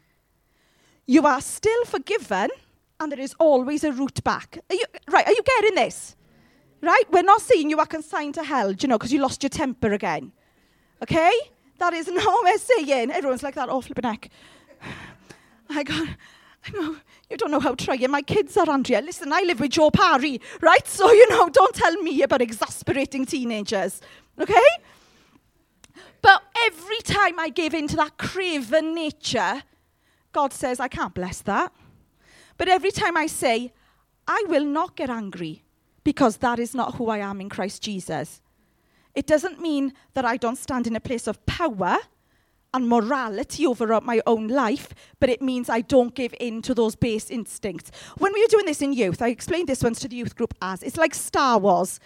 You 1.06 1.26
are 1.26 1.42
still 1.42 1.86
forgiven, 1.86 2.50
and 3.00 3.12
there 3.12 3.20
is 3.20 3.34
always 3.40 3.84
a 3.84 3.92
route 3.92 4.24
back. 4.24 4.60
Are 4.70 4.76
you, 4.76 4.86
right, 5.10 5.26
are 5.26 5.32
you 5.32 5.42
getting 5.44 5.76
this? 5.76 6.16
Right? 6.82 7.04
We're 7.12 7.24
not 7.24 7.42
saying 7.42 7.70
you 7.70 7.80
are 7.80 7.86
consigned 7.86 8.34
to 8.36 8.44
hell, 8.44 8.72
you 8.72 8.88
know, 8.88 8.98
because 8.98 9.14
you 9.14 9.22
lost 9.22 9.44
your 9.44 9.50
temper 9.50 9.94
again. 9.94 10.32
Okay? 11.02 11.32
That 11.80 11.94
is 11.94 12.08
not 12.12 12.26
what 12.26 12.44
we're 12.44 12.58
saying. 12.58 13.12
Everyone's 13.12 13.44
like 13.44 13.56
that, 13.56 13.70
oh, 13.70 13.82
flipping 13.82 14.10
neck. 14.10 14.30
I 15.70 15.84
got, 15.84 16.08
I 16.66 16.72
know, 16.72 16.98
you 17.32 17.38
don't 17.38 17.50
know 17.50 17.62
how 17.62 17.74
trying 17.74 18.12
my 18.12 18.22
kids 18.22 18.58
are, 18.58 18.70
Andrea. 18.70 19.00
Listen, 19.02 19.32
I 19.32 19.42
live 19.42 19.62
with 19.62 19.72
Joe 19.72 19.90
Parry, 19.90 20.42
right? 20.60 20.86
So, 20.86 21.10
you 21.12 21.30
know, 21.30 21.48
don't 21.54 21.74
tell 21.74 21.96
me 22.02 22.22
about 22.22 22.42
exasperating 22.42 23.26
teenagers, 23.26 24.02
okay? 24.40 24.70
But 26.22 26.44
every 26.68 27.00
time 27.00 27.40
I 27.40 27.50
give 27.50 27.74
in 27.74 27.88
to 27.88 27.96
that 27.96 28.18
craven 28.18 28.94
nature, 28.94 29.64
God 30.34 30.52
says, 30.52 30.82
I 30.82 30.90
can't 30.90 31.14
bless 31.14 31.42
that. 31.44 31.74
But 32.58 32.68
every 32.68 32.92
time 32.92 33.16
I 33.16 33.28
say, 33.28 33.74
I 34.28 34.44
will 34.48 34.66
not 34.66 34.98
get 34.98 35.10
angry 35.10 35.64
because 36.04 36.38
that 36.38 36.60
is 36.60 36.76
not 36.76 36.96
who 36.96 37.10
I 37.10 37.20
am 37.20 37.40
in 37.40 37.48
Christ 37.48 37.82
Jesus, 37.82 38.42
it 39.16 39.26
doesn't 39.26 39.62
mean 39.62 39.94
that 40.14 40.26
I 40.26 40.36
don't 40.36 40.58
stand 40.58 40.86
in 40.86 40.98
a 40.98 41.02
place 41.02 41.28
of 41.28 41.44
power 41.46 41.98
and 42.74 42.88
morality 42.88 43.68
over 43.68 44.00
my 44.02 44.22
own 44.26 44.48
life, 44.48 44.94
but 45.20 45.30
it 45.30 45.42
means 45.42 45.70
I 45.70 45.82
don't 45.82 46.16
give 46.16 46.34
in 46.40 46.62
to 46.64 46.74
those 46.74 46.96
base 46.96 47.30
instincts. 47.30 47.92
When 48.18 48.34
we 48.34 48.42
were 48.42 48.48
doing 48.48 48.66
this 48.66 48.82
in 48.82 48.94
youth, 48.94 49.22
I 49.22 49.30
explained 49.30 49.68
this 49.68 49.84
once 49.84 50.00
to 50.02 50.08
the 50.08 50.16
youth 50.16 50.36
group 50.36 50.54
as 50.62 50.84
it's 50.84 50.98
like 50.98 51.14
Star 51.14 51.58
Wars. 51.58 52.00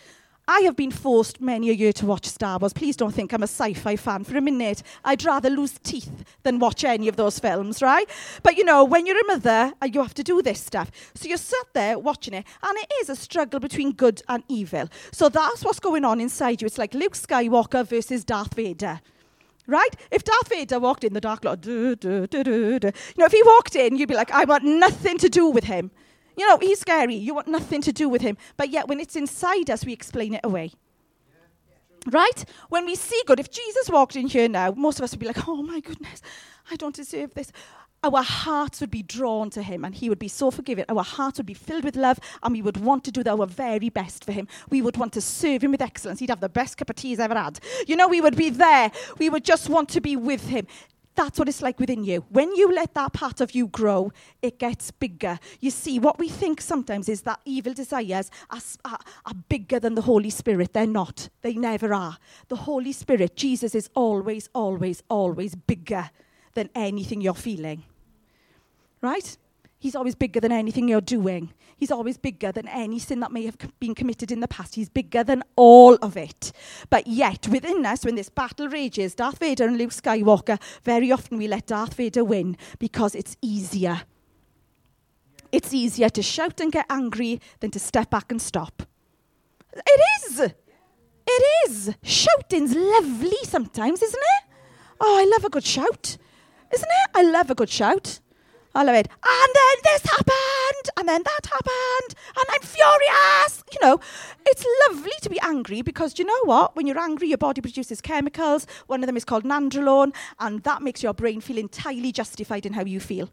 I 0.48 0.60
have 0.60 0.76
been 0.76 0.92
forced 0.92 1.42
many 1.42 1.72
a 1.72 1.74
year 1.74 1.92
to 1.94 2.06
watch 2.06 2.28
Star 2.28 2.60
Wars. 2.60 2.72
Please 2.72 2.96
don't 2.96 3.14
think 3.14 3.34
I'm 3.34 3.42
a 3.42 3.48
sci-fi 3.48 3.96
fan 3.96 4.24
for 4.24 4.38
a 4.38 4.42
minute. 4.42 4.84
I'd 5.04 5.26
rather 5.26 5.50
lose 5.50 5.80
teeth 5.80 6.24
than 6.44 6.60
watch 6.60 6.84
any 6.84 7.08
of 7.08 7.16
those 7.16 7.40
films, 7.40 7.82
right? 7.82 8.08
But 8.44 8.56
you 8.56 8.64
know, 8.64 8.84
when 8.84 9.08
you're 9.08 9.20
a 9.20 9.26
mother, 9.26 9.74
uh, 9.82 9.86
you 9.92 10.04
have 10.04 10.14
to 10.14 10.24
do 10.24 10.44
this 10.44 10.62
stuff. 10.62 10.92
So 11.16 11.28
you're 11.28 11.38
sat 11.38 11.66
there 11.74 11.98
watching 11.98 12.36
it, 12.36 12.46
and 12.62 12.78
it 12.78 12.92
is 13.02 13.10
a 13.10 13.16
struggle 13.16 13.60
between 13.60 13.94
good 13.94 14.22
and 14.30 14.44
evil. 14.48 14.88
So 15.12 15.30
that's 15.30 15.66
what's 15.66 15.80
going 15.80 16.06
on 16.06 16.22
inside 16.22 16.62
you. 16.62 16.68
It's 16.68 16.78
like 16.78 16.94
Luke 16.94 17.14
Skywalker 17.14 17.88
versus 17.88 18.24
Darth 18.24 18.54
Vader. 18.54 19.02
Right? 19.68 19.96
If 20.12 20.24
Darth 20.24 20.50
Vader 20.50 20.80
walked 20.80 21.04
in 21.04 21.14
the 21.14 21.22
dark, 21.22 21.44
like, 21.44 21.62
duh, 21.62 21.96
duh, 21.96 22.28
duh, 22.28 22.44
you 22.46 22.80
know, 23.18 23.26
if 23.26 23.32
he 23.32 23.42
walked 23.44 23.76
in, 23.76 23.98
you'd 23.98 24.10
be 24.10 24.16
like, 24.16 24.32
I 24.32 24.46
want 24.46 24.64
nothing 24.64 25.18
to 25.18 25.30
do 25.30 25.48
with 25.50 25.64
him. 25.64 25.92
You 26.38 26.48
know, 26.48 26.58
he's 26.58 26.80
scary. 26.80 27.16
You 27.16 27.34
want 27.34 27.48
nothing 27.48 27.82
to 27.82 27.92
do 27.92 28.08
with 28.10 28.22
him. 28.22 28.38
But 28.58 28.70
yet, 28.70 28.88
when 28.88 29.00
it's 29.00 29.16
inside 29.16 29.70
us, 29.70 29.86
we 29.86 29.94
explain 29.94 30.36
it 30.36 30.42
away. 30.44 30.72
Right? 32.12 32.46
When 32.70 32.86
we 32.86 32.96
see 32.96 33.20
good, 33.26 33.40
if 33.40 33.50
Jesus 33.50 33.90
walked 33.90 34.16
in 34.16 34.28
here 34.28 34.48
now, 34.48 34.72
most 34.72 35.00
of 35.00 35.04
us 35.04 35.12
would 35.12 35.20
be 35.20 35.26
like, 35.26 35.48
oh 35.48 35.64
my 35.64 35.80
goodness, 35.80 36.22
I 36.70 36.76
don't 36.76 36.96
deserve 36.96 37.34
this. 37.34 37.52
Our 38.06 38.22
hearts 38.22 38.82
would 38.82 38.92
be 38.92 39.02
drawn 39.02 39.50
to 39.50 39.64
him 39.64 39.84
and 39.84 39.96
he 39.96 40.10
would 40.10 40.20
be 40.20 40.28
so 40.28 40.52
forgiving. 40.52 40.86
Our 40.90 41.04
hearts 41.04 41.40
would 41.40 41.48
be 41.48 41.56
filled 41.56 41.84
with 41.84 41.96
love 41.96 42.20
and 42.44 42.54
we 42.54 42.62
would 42.62 42.78
want 42.78 43.04
to 43.06 43.12
do 43.12 43.24
our 43.28 43.48
very 43.48 43.90
best 43.90 44.24
for 44.24 44.32
him. 44.32 44.48
We 44.70 44.84
would 44.84 44.96
want 44.96 45.12
to 45.14 45.22
serve 45.22 45.64
him 45.64 45.72
with 45.72 45.82
excellence. 45.82 46.20
He'd 46.20 46.30
have 46.30 46.40
the 46.40 46.48
best 46.48 46.78
cup 46.78 46.92
of 46.92 46.98
tea 46.98 47.10
he's 47.10 47.20
ever 47.20 47.34
had. 47.34 47.60
You 47.88 47.96
know, 47.96 48.08
we 48.08 48.22
would 48.22 48.36
be 48.36 48.52
there. 48.52 48.92
We 49.18 49.32
would 49.32 49.44
just 49.44 49.70
want 49.70 49.90
to 49.90 50.02
be 50.02 50.16
with 50.16 50.48
him. 50.48 50.68
That's 51.16 51.40
what 51.40 51.50
it's 51.50 51.64
like 51.64 51.80
within 51.80 52.04
you. 52.04 52.26
When 52.30 52.54
you 52.56 52.72
let 52.72 52.94
that 52.94 53.14
part 53.14 53.42
of 53.42 53.56
you 53.56 53.68
grow, 53.68 54.12
it 54.44 54.60
gets 54.60 54.92
bigger. 54.92 55.40
You 55.60 55.72
see, 55.72 55.98
what 55.98 56.20
we 56.20 56.30
think 56.30 56.62
sometimes 56.62 57.10
is 57.10 57.22
that 57.22 57.40
evil 57.44 57.74
desires 57.74 58.30
are, 58.52 58.60
are, 58.84 59.00
are, 59.26 59.34
bigger 59.50 59.80
than 59.80 59.96
the 59.96 60.02
Holy 60.02 60.30
Spirit. 60.30 60.74
They're 60.74 60.86
not. 60.86 61.30
They 61.42 61.54
never 61.54 61.92
are. 61.92 62.18
The 62.50 62.58
Holy 62.58 62.92
Spirit, 62.92 63.36
Jesus, 63.36 63.74
is 63.74 63.90
always, 63.96 64.50
always, 64.54 65.02
always 65.10 65.56
bigger 65.56 66.12
than 66.54 66.70
anything 66.76 67.22
you're 67.22 67.34
feeling. 67.34 67.84
Right? 69.06 69.38
He's 69.78 69.96
always 69.96 70.16
bigger 70.16 70.40
than 70.40 70.52
anything 70.52 70.88
you're 70.88 71.00
doing. 71.00 71.54
He's 71.78 71.92
always 71.92 72.18
bigger 72.18 72.52
than 72.52 72.68
any 72.68 72.98
sin 72.98 73.20
that 73.20 73.32
may 73.32 73.46
have 73.46 73.56
been 73.80 73.94
committed 73.94 74.32
in 74.32 74.40
the 74.40 74.48
past. 74.48 74.74
He's 74.74 74.90
bigger 74.90 75.24
than 75.24 75.44
all 75.56 75.94
of 75.98 76.18
it. 76.18 76.52
But 76.90 77.06
yet, 77.06 77.48
within 77.48 77.86
us, 77.86 78.04
when 78.04 78.16
this 78.16 78.30
battle 78.30 78.68
rages, 78.68 79.14
Darth 79.14 79.38
Vader 79.38 79.68
and 79.68 79.78
Luke 79.78 79.92
Skywalker, 79.92 80.60
very 80.84 81.12
often 81.12 81.38
we 81.38 81.48
let 81.48 81.68
Darth 81.68 81.94
Vader 81.94 82.24
win 82.24 82.58
because 82.80 83.14
it's 83.14 83.38
easier. 83.44 84.02
It's 85.52 85.72
easier 85.72 86.10
to 86.10 86.24
shout 86.24 86.60
and 86.62 86.72
get 86.72 86.88
angry 86.90 87.40
than 87.60 87.70
to 87.72 87.80
step 87.80 88.10
back 88.10 88.32
and 88.32 88.42
stop. 88.42 88.82
It 89.72 90.02
is. 90.18 90.40
It 91.28 91.70
is. 91.70 91.94
Shouting's 92.02 92.74
lovely 92.76 93.38
sometimes, 93.44 94.02
isn't 94.02 94.20
it? 94.20 94.54
Oh, 95.00 95.16
I 95.20 95.30
love 95.32 95.46
a 95.46 95.50
good 95.52 95.66
shout. 95.66 96.18
Isn't 96.74 96.90
it? 96.90 97.10
I 97.14 97.22
love 97.22 97.52
a 97.52 97.56
good 97.56 97.70
shout. 97.70 98.20
I 98.76 98.84
love 98.84 98.96
it. 98.96 99.08
And 99.08 99.56
then 99.56 99.76
this 99.84 100.04
happened, 100.04 100.90
and 100.98 101.08
then 101.08 101.24
that 101.24 101.46
happened, 101.46 102.16
and 102.36 102.46
I'm 102.50 102.62
furious. 102.62 103.64
You 103.72 103.80
know, 103.82 104.00
it's 104.46 104.66
lovely 104.90 105.14
to 105.22 105.30
be 105.30 105.40
angry 105.40 105.82
because 105.82 106.20
you 106.20 106.26
know 106.26 106.42
what? 106.44 106.76
When 106.76 106.86
you're 106.86 107.00
angry, 107.00 107.30
your 107.30 107.38
body 107.38 107.62
produces 107.62 108.02
chemicals. 108.02 108.68
One 108.88 109.02
of 109.02 109.08
them 109.08 109.16
is 109.16 109.24
called 109.24 109.46
nandrolone, 109.46 110.14
and 110.42 110.62
that 110.64 110.82
makes 110.82 111.02
your 111.02 111.14
brain 111.14 111.40
feel 111.40 111.58
entirely 111.58 112.12
justified 112.12 112.66
in 112.66 112.74
how 112.74 112.84
you 112.84 113.00
feel. 113.00 113.30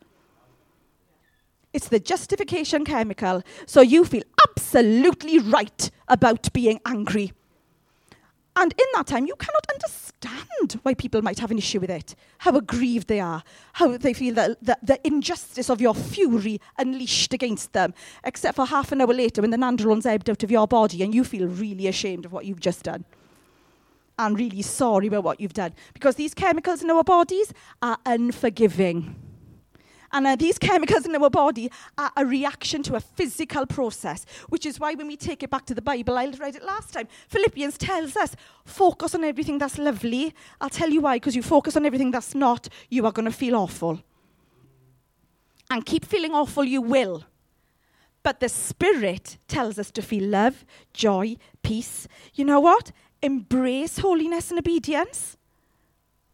It's 1.73 1.89
the 1.89 1.99
justification 1.99 2.85
chemical. 2.85 3.43
So 3.67 3.81
you 3.81 4.05
feel 4.05 4.23
absolutely 4.49 5.41
right 5.41 5.91
about 6.07 6.53
being 6.53 6.81
angry. 6.87 7.33
And 8.55 8.73
in 8.79 8.87
that 8.95 9.09
time, 9.09 9.27
you 9.27 9.35
cannot 9.37 9.67
understand 9.73 10.12
understand 10.27 10.81
why 10.83 10.95
people 10.95 11.23
might 11.23 11.39
have 11.39 11.51
an 11.51 11.59
issue 11.59 11.81
with 11.81 11.91
it, 11.91 12.15
how 12.39 12.57
aggrieved 12.57 13.09
they 13.09 13.21
are, 13.21 13.43
how 13.75 13.97
they 13.97 14.13
feel 14.13 14.35
that, 14.35 14.63
that 14.63 14.85
the 14.85 15.05
injustice 15.07 15.71
of 15.71 15.81
your 15.81 15.95
fury 15.95 16.61
unleashed 16.79 17.33
against 17.33 17.73
them, 17.73 17.95
except 18.25 18.57
for 18.57 18.67
half 18.67 18.93
an 18.93 19.01
hour 19.01 19.13
later 19.13 19.41
when 19.41 19.51
the 19.51 19.57
nandrolone's 19.57 20.07
ebbed 20.07 20.31
out 20.31 20.43
of 20.43 20.51
your 20.51 20.67
body 20.67 21.03
and 21.03 21.15
you 21.15 21.25
feel 21.25 21.47
really 21.47 21.87
ashamed 21.87 22.25
of 22.25 22.33
what 22.33 22.45
you've 22.45 22.61
just 22.61 22.85
done. 22.85 23.05
And 24.19 24.39
really 24.39 24.63
sorry 24.63 25.07
about 25.09 25.25
what 25.25 25.41
you've 25.41 25.55
done. 25.55 25.73
Because 25.95 26.17
these 26.17 26.35
chemicals 26.35 26.83
in 26.83 26.91
our 26.91 27.03
bodies 27.03 27.53
are 27.81 27.99
unforgiving. 28.05 29.17
And 30.13 30.27
uh, 30.27 30.37
these 30.37 30.59
chemicals 30.59 31.07
in 31.07 31.17
our 31.17 31.31
body 31.31 31.71
are 31.97 32.13
a 32.17 32.27
reaction 32.27 32.83
to 32.85 32.97
a 32.97 33.01
physical 33.01 33.65
process, 33.65 34.27
which 34.51 34.67
is 34.67 34.79
why 34.79 34.95
when 34.95 35.07
we 35.07 35.17
take 35.17 35.43
it 35.43 35.51
back 35.51 35.65
to 35.67 35.75
the 35.75 35.81
Bible, 35.81 36.19
I 36.19 36.27
read 36.27 36.55
it 36.55 36.65
last 36.65 36.93
time, 36.93 37.09
Philippians 37.29 37.79
tells 37.79 38.17
us 38.17 38.37
focus 38.65 39.15
on 39.15 39.25
everything 39.25 39.59
that's 39.59 39.79
lovely. 39.79 40.35
I'll 40.61 40.69
tell 40.69 40.91
you 40.91 41.01
why, 41.01 41.17
because 41.17 41.35
you 41.35 41.43
focus 41.43 41.77
on 41.77 41.87
everything 41.87 42.11
that's 42.11 42.35
not, 42.35 42.69
you 42.91 43.07
are 43.07 43.13
going 43.13 43.25
to 43.25 43.33
feel 43.33 43.57
awful. 43.57 44.03
And 45.71 45.87
keep 45.87 46.05
feeling 46.05 46.33
awful, 46.33 46.65
you 46.65 46.83
will. 46.83 47.25
But 48.23 48.41
the 48.41 48.51
Spirit 48.51 49.39
tells 49.49 49.79
us 49.79 49.91
to 49.93 50.03
feel 50.03 50.25
love, 50.29 50.65
joy, 50.93 51.37
peace. 51.63 52.07
You 52.35 52.45
know 52.45 52.61
what? 52.61 52.93
Embrace 53.23 53.99
holiness 53.99 54.51
and 54.51 54.59
obedience. 54.59 55.39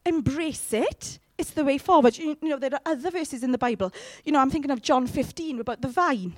Embrace 0.04 0.72
it 0.72 1.20
it's 1.38 1.52
the 1.52 1.64
way 1.64 1.78
forward. 1.78 2.18
You, 2.18 2.36
you 2.42 2.48
know, 2.48 2.58
there 2.58 2.74
are 2.74 2.80
other 2.84 3.10
verses 3.10 3.42
in 3.42 3.52
the 3.52 3.58
Bible. 3.58 3.92
You 4.24 4.32
know, 4.32 4.40
I'm 4.40 4.50
thinking 4.50 4.72
of 4.72 4.82
John 4.82 5.06
15 5.06 5.60
about 5.60 5.80
the 5.80 5.88
vine. 5.88 6.34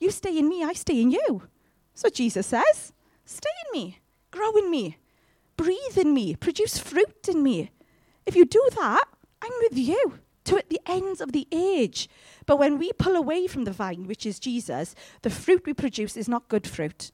You 0.00 0.10
stay 0.10 0.38
in 0.38 0.48
me, 0.48 0.64
I 0.64 0.72
stay 0.72 1.00
in 1.00 1.10
you. 1.10 1.42
So 1.94 2.08
Jesus 2.08 2.46
says. 2.46 2.92
Stay 3.26 3.50
in 3.66 3.80
me, 3.80 4.00
grow 4.32 4.56
in 4.56 4.70
me, 4.72 4.96
breathe 5.56 5.96
in 5.96 6.12
me, 6.12 6.34
produce 6.34 6.78
fruit 6.78 7.28
in 7.28 7.44
me. 7.44 7.70
If 8.26 8.34
you 8.34 8.44
do 8.44 8.66
that, 8.76 9.04
I'm 9.40 9.52
with 9.60 9.78
you 9.78 10.18
to 10.46 10.62
the 10.68 10.80
ends 10.86 11.20
of 11.20 11.30
the 11.30 11.46
age. 11.52 12.08
But 12.46 12.58
when 12.58 12.76
we 12.76 12.92
pull 12.92 13.14
away 13.14 13.46
from 13.46 13.64
the 13.64 13.72
vine, 13.72 14.08
which 14.08 14.26
is 14.26 14.40
Jesus, 14.40 14.96
the 15.22 15.30
fruit 15.30 15.62
we 15.64 15.74
produce 15.74 16.16
is 16.16 16.28
not 16.28 16.48
good 16.48 16.66
fruit. 16.66 17.12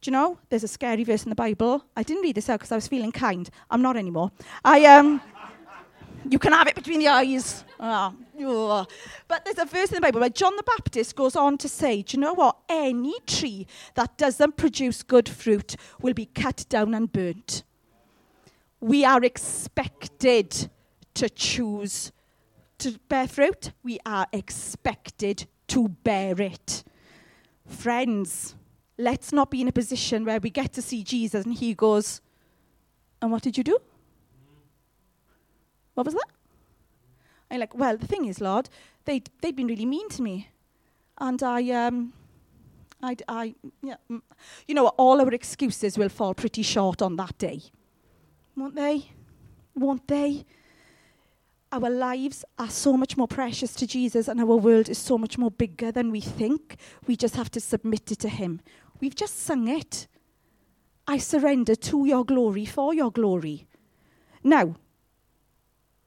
Do 0.00 0.10
you 0.10 0.12
know? 0.12 0.38
There's 0.50 0.64
a 0.64 0.68
scary 0.68 1.02
verse 1.02 1.24
in 1.24 1.30
the 1.30 1.34
Bible. 1.34 1.84
I 1.96 2.02
didn't 2.02 2.22
read 2.22 2.36
this 2.36 2.50
out 2.50 2.60
because 2.60 2.72
I 2.72 2.76
was 2.76 2.88
feeling 2.88 3.10
kind. 3.10 3.48
I'm 3.70 3.82
not 3.82 3.96
anymore. 3.96 4.32
I 4.64 4.84
um 4.84 5.22
You 6.28 6.38
can 6.38 6.52
have 6.52 6.66
it 6.66 6.74
between 6.74 6.98
the 6.98 7.08
eyes. 7.08 7.64
Oh, 7.78 8.14
oh. 8.40 8.86
But 9.28 9.44
there's 9.44 9.58
a 9.58 9.64
verse 9.64 9.90
in 9.90 9.96
the 9.96 10.00
Bible 10.00 10.20
where 10.20 10.28
John 10.28 10.56
the 10.56 10.62
Baptist 10.62 11.14
goes 11.14 11.36
on 11.36 11.58
to 11.58 11.68
say, 11.68 12.02
Do 12.02 12.16
you 12.16 12.20
know 12.20 12.34
what? 12.34 12.56
Any 12.68 13.14
tree 13.26 13.66
that 13.94 14.16
doesn't 14.18 14.56
produce 14.56 15.02
good 15.02 15.28
fruit 15.28 15.76
will 16.00 16.14
be 16.14 16.26
cut 16.26 16.64
down 16.68 16.94
and 16.94 17.10
burnt. 17.10 17.62
We 18.80 19.04
are 19.04 19.22
expected 19.22 20.70
to 21.14 21.28
choose 21.28 22.12
to 22.78 22.98
bear 23.08 23.26
fruit. 23.26 23.72
We 23.82 23.98
are 24.06 24.26
expected 24.32 25.46
to 25.68 25.88
bear 25.88 26.40
it. 26.40 26.84
Friends, 27.66 28.54
let's 28.96 29.32
not 29.32 29.50
be 29.50 29.60
in 29.60 29.68
a 29.68 29.72
position 29.72 30.24
where 30.24 30.40
we 30.40 30.50
get 30.50 30.72
to 30.74 30.82
see 30.82 31.02
Jesus 31.02 31.44
and 31.44 31.54
he 31.54 31.74
goes, 31.74 32.20
And 33.20 33.30
what 33.30 33.42
did 33.42 33.58
you 33.58 33.64
do? 33.64 33.78
What 35.98 36.06
was 36.06 36.14
that? 36.14 36.30
I'm 37.50 37.58
like, 37.58 37.74
Well, 37.74 37.96
the 37.96 38.06
thing 38.06 38.26
is, 38.26 38.40
Lord, 38.40 38.68
they'd, 39.04 39.28
they'd 39.40 39.56
been 39.56 39.66
really 39.66 39.84
mean 39.84 40.08
to 40.10 40.22
me. 40.22 40.48
And 41.18 41.42
I, 41.42 41.70
um, 41.72 42.12
I, 43.02 43.16
I, 43.26 43.54
yeah, 43.82 43.96
mm. 44.08 44.22
you 44.68 44.76
know, 44.76 44.86
all 44.96 45.20
our 45.20 45.34
excuses 45.34 45.98
will 45.98 46.08
fall 46.08 46.34
pretty 46.34 46.62
short 46.62 47.02
on 47.02 47.16
that 47.16 47.36
day. 47.36 47.62
Won't 48.56 48.76
they? 48.76 49.10
Won't 49.74 50.06
they? 50.06 50.44
Our 51.72 51.90
lives 51.90 52.44
are 52.60 52.70
so 52.70 52.96
much 52.96 53.16
more 53.16 53.26
precious 53.26 53.74
to 53.74 53.86
Jesus, 53.88 54.28
and 54.28 54.38
our 54.38 54.56
world 54.56 54.88
is 54.88 54.98
so 54.98 55.18
much 55.18 55.36
more 55.36 55.50
bigger 55.50 55.90
than 55.90 56.12
we 56.12 56.20
think. 56.20 56.76
We 57.08 57.16
just 57.16 57.34
have 57.34 57.50
to 57.50 57.60
submit 57.60 58.12
it 58.12 58.20
to 58.20 58.28
Him. 58.28 58.60
We've 59.00 59.16
just 59.16 59.40
sung 59.40 59.66
it. 59.66 60.06
I 61.08 61.18
surrender 61.18 61.74
to 61.74 62.06
your 62.06 62.24
glory 62.24 62.66
for 62.66 62.94
your 62.94 63.10
glory. 63.10 63.66
Now, 64.44 64.76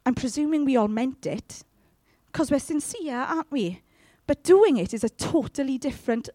I'm 0.05 0.15
presuming 0.15 0.65
we 0.65 0.77
all 0.77 0.87
meant 0.87 1.25
it 1.25 1.63
because 2.31 2.49
we're 2.49 2.59
sincere, 2.59 3.17
aren't 3.17 3.51
we? 3.51 3.81
But 4.27 4.43
doing 4.43 4.77
it 4.77 4.93
is 4.93 5.03
a 5.03 5.09
totally 5.09 5.77
different. 5.77 6.29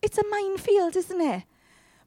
It's 0.00 0.18
a 0.18 0.28
minefield, 0.28 0.96
isn't 0.96 1.20
it? 1.20 1.44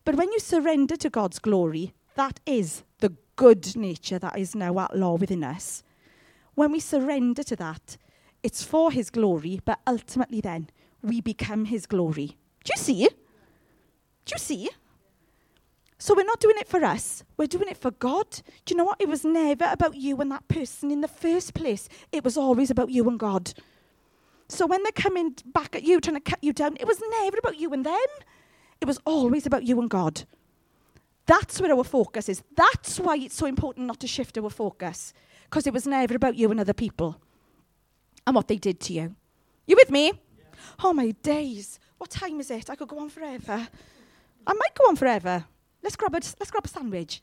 But 0.03 0.15
when 0.15 0.31
you 0.31 0.39
surrender 0.39 0.95
to 0.97 1.09
God's 1.09 1.39
glory, 1.39 1.93
that 2.15 2.39
is 2.45 2.83
the 2.99 3.13
good 3.35 3.75
nature 3.75 4.19
that 4.19 4.38
is 4.38 4.55
now 4.55 4.79
at 4.79 4.95
law 4.95 5.15
within 5.15 5.43
us. 5.43 5.83
When 6.53 6.71
we 6.71 6.79
surrender 6.79 7.43
to 7.43 7.55
that, 7.57 7.97
it's 8.43 8.63
for 8.63 8.91
His 8.91 9.09
glory, 9.09 9.59
but 9.65 9.79
ultimately 9.85 10.41
then 10.41 10.69
we 11.01 11.21
become 11.21 11.65
His 11.65 11.85
glory. 11.85 12.38
Do 12.63 12.73
you 12.75 12.81
see? 12.81 13.07
Do 14.25 14.33
you 14.33 14.38
see? 14.39 14.69
So 15.97 16.13
we're 16.13 16.25
not 16.25 16.41
doing 16.41 16.58
it 16.58 16.67
for 16.67 16.84
us, 16.84 17.23
we're 17.38 17.47
doing 17.47 17.69
it 17.69 17.77
for 17.77 17.91
God. 17.91 18.29
Do 18.65 18.73
you 18.73 18.77
know 18.77 18.84
what? 18.84 18.99
It 18.99 19.08
was 19.08 19.23
never 19.23 19.65
about 19.71 19.95
you 19.95 20.17
and 20.17 20.29
that 20.31 20.47
person 20.47 20.91
in 20.91 21.01
the 21.01 21.08
first 21.08 21.53
place, 21.53 21.88
it 22.12 22.23
was 22.23 22.38
always 22.38 22.69
about 22.69 22.89
you 22.89 23.08
and 23.08 23.17
God. 23.17 23.53
So 24.47 24.67
when 24.67 24.84
they're 24.84 24.91
coming 24.91 25.36
back 25.45 25.75
at 25.75 25.84
you, 25.84 25.99
trying 25.99 26.15
to 26.15 26.19
cut 26.19 26.43
you 26.43 26.53
down, 26.53 26.77
it 26.79 26.86
was 26.86 27.01
never 27.21 27.38
about 27.38 27.60
you 27.60 27.73
and 27.73 27.86
them. 27.86 27.95
It 28.81 28.86
was 28.86 28.99
always 29.05 29.45
about 29.45 29.63
you 29.63 29.79
and 29.79 29.89
God. 29.89 30.23
That's 31.25 31.60
where 31.60 31.73
our 31.73 31.84
focus 31.84 32.29
is. 32.29 32.43
That's 32.55 32.99
why 32.99 33.15
it's 33.15 33.36
so 33.36 33.47
important 33.47 33.88
not 33.88 33.99
to 34.01 34.08
shift 34.08 34.38
our 34.38 34.49
focus, 34.49 35.13
because 35.45 35.65
it 35.65 35.73
was 35.73 35.88
never 35.88 36.15
about 36.15 36.36
you 36.36 36.51
and 36.51 36.60
other 36.60 36.73
people 36.73 37.19
and 38.27 38.36
what 38.36 38.47
they 38.47 38.58
did 38.58 38.79
to 38.81 38.93
you. 38.93 39.15
You 39.65 39.75
with 39.77 39.89
me? 39.89 40.08
Yeah. 40.08 40.43
Oh, 40.84 40.93
my 40.93 41.12
days. 41.23 41.79
What 41.97 42.12
time 42.12 42.39
is 42.39 42.51
it? 42.51 42.69
I 42.69 42.75
could 42.75 42.89
go 42.89 42.99
on 42.99 43.10
forever. 43.10 43.67
I 44.45 44.53
might 44.53 44.75
go 44.75 44.89
on 44.89 44.95
forever. 44.95 45.45
Let's 45.86 45.95
grab 45.95 46.13
a, 46.13 46.17
let's 46.39 46.50
grab 46.50 46.65
a 46.65 46.67
sandwich. 46.67 47.21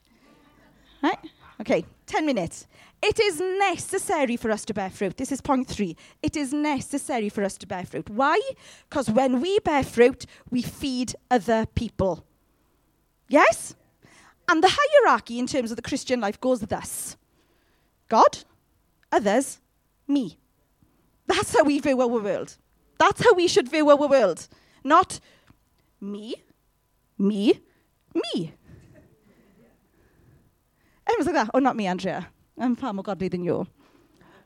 Right? 1.03 1.19
Okay, 1.61 1.85
10 2.07 2.25
minutes. 2.25 2.69
It 3.03 3.19
is 3.19 3.41
necessary 3.41 4.37
for 4.37 4.53
us 4.53 4.65
to 4.67 4.73
bear 4.73 4.89
fruit. 4.89 5.17
This 5.17 5.33
is 5.33 5.41
point 5.41 5.67
three. 5.67 5.97
It 6.23 6.37
is 6.37 6.53
necessary 6.53 7.29
for 7.29 7.43
us 7.43 7.59
to 7.59 7.67
bear 7.67 7.85
fruit. 7.85 8.09
Why? 8.09 8.41
Because 8.89 9.11
when 9.11 9.41
we 9.41 9.59
bear 9.59 9.83
fruit, 9.83 10.27
we 10.49 10.63
feed 10.63 11.13
other 11.29 11.67
people. 11.75 12.25
Yes? 13.29 13.75
And 14.49 14.63
the 14.63 14.71
hierarchy 14.73 15.41
in 15.41 15.49
terms 15.49 15.73
of 15.73 15.77
the 15.77 15.83
Christian 15.83 16.21
life 16.21 16.41
goes 16.41 16.61
thus 16.61 17.17
God, 18.09 18.45
others, 19.11 19.59
me. 20.07 20.39
That's 21.27 21.53
how 21.53 21.65
we 21.65 21.81
view 21.81 22.01
our 22.01 22.07
world. 22.07 22.57
That's 22.99 23.25
how 23.25 23.35
we 23.35 23.49
should 23.49 23.69
view 23.69 23.91
our 23.91 23.97
world. 23.97 24.47
Not 24.85 25.19
me, 26.01 26.37
me, 27.19 27.61
me. 28.15 28.53
Everyone's 31.07 31.27
like 31.27 31.35
that. 31.35 31.51
Oh, 31.55 31.59
not 31.59 31.77
me, 31.77 31.87
Andrea. 31.87 32.29
I'm 32.59 32.77
far 32.77 32.93
more 32.93 33.03
godly 33.03 33.29
than 33.29 33.43
you. 33.43 33.67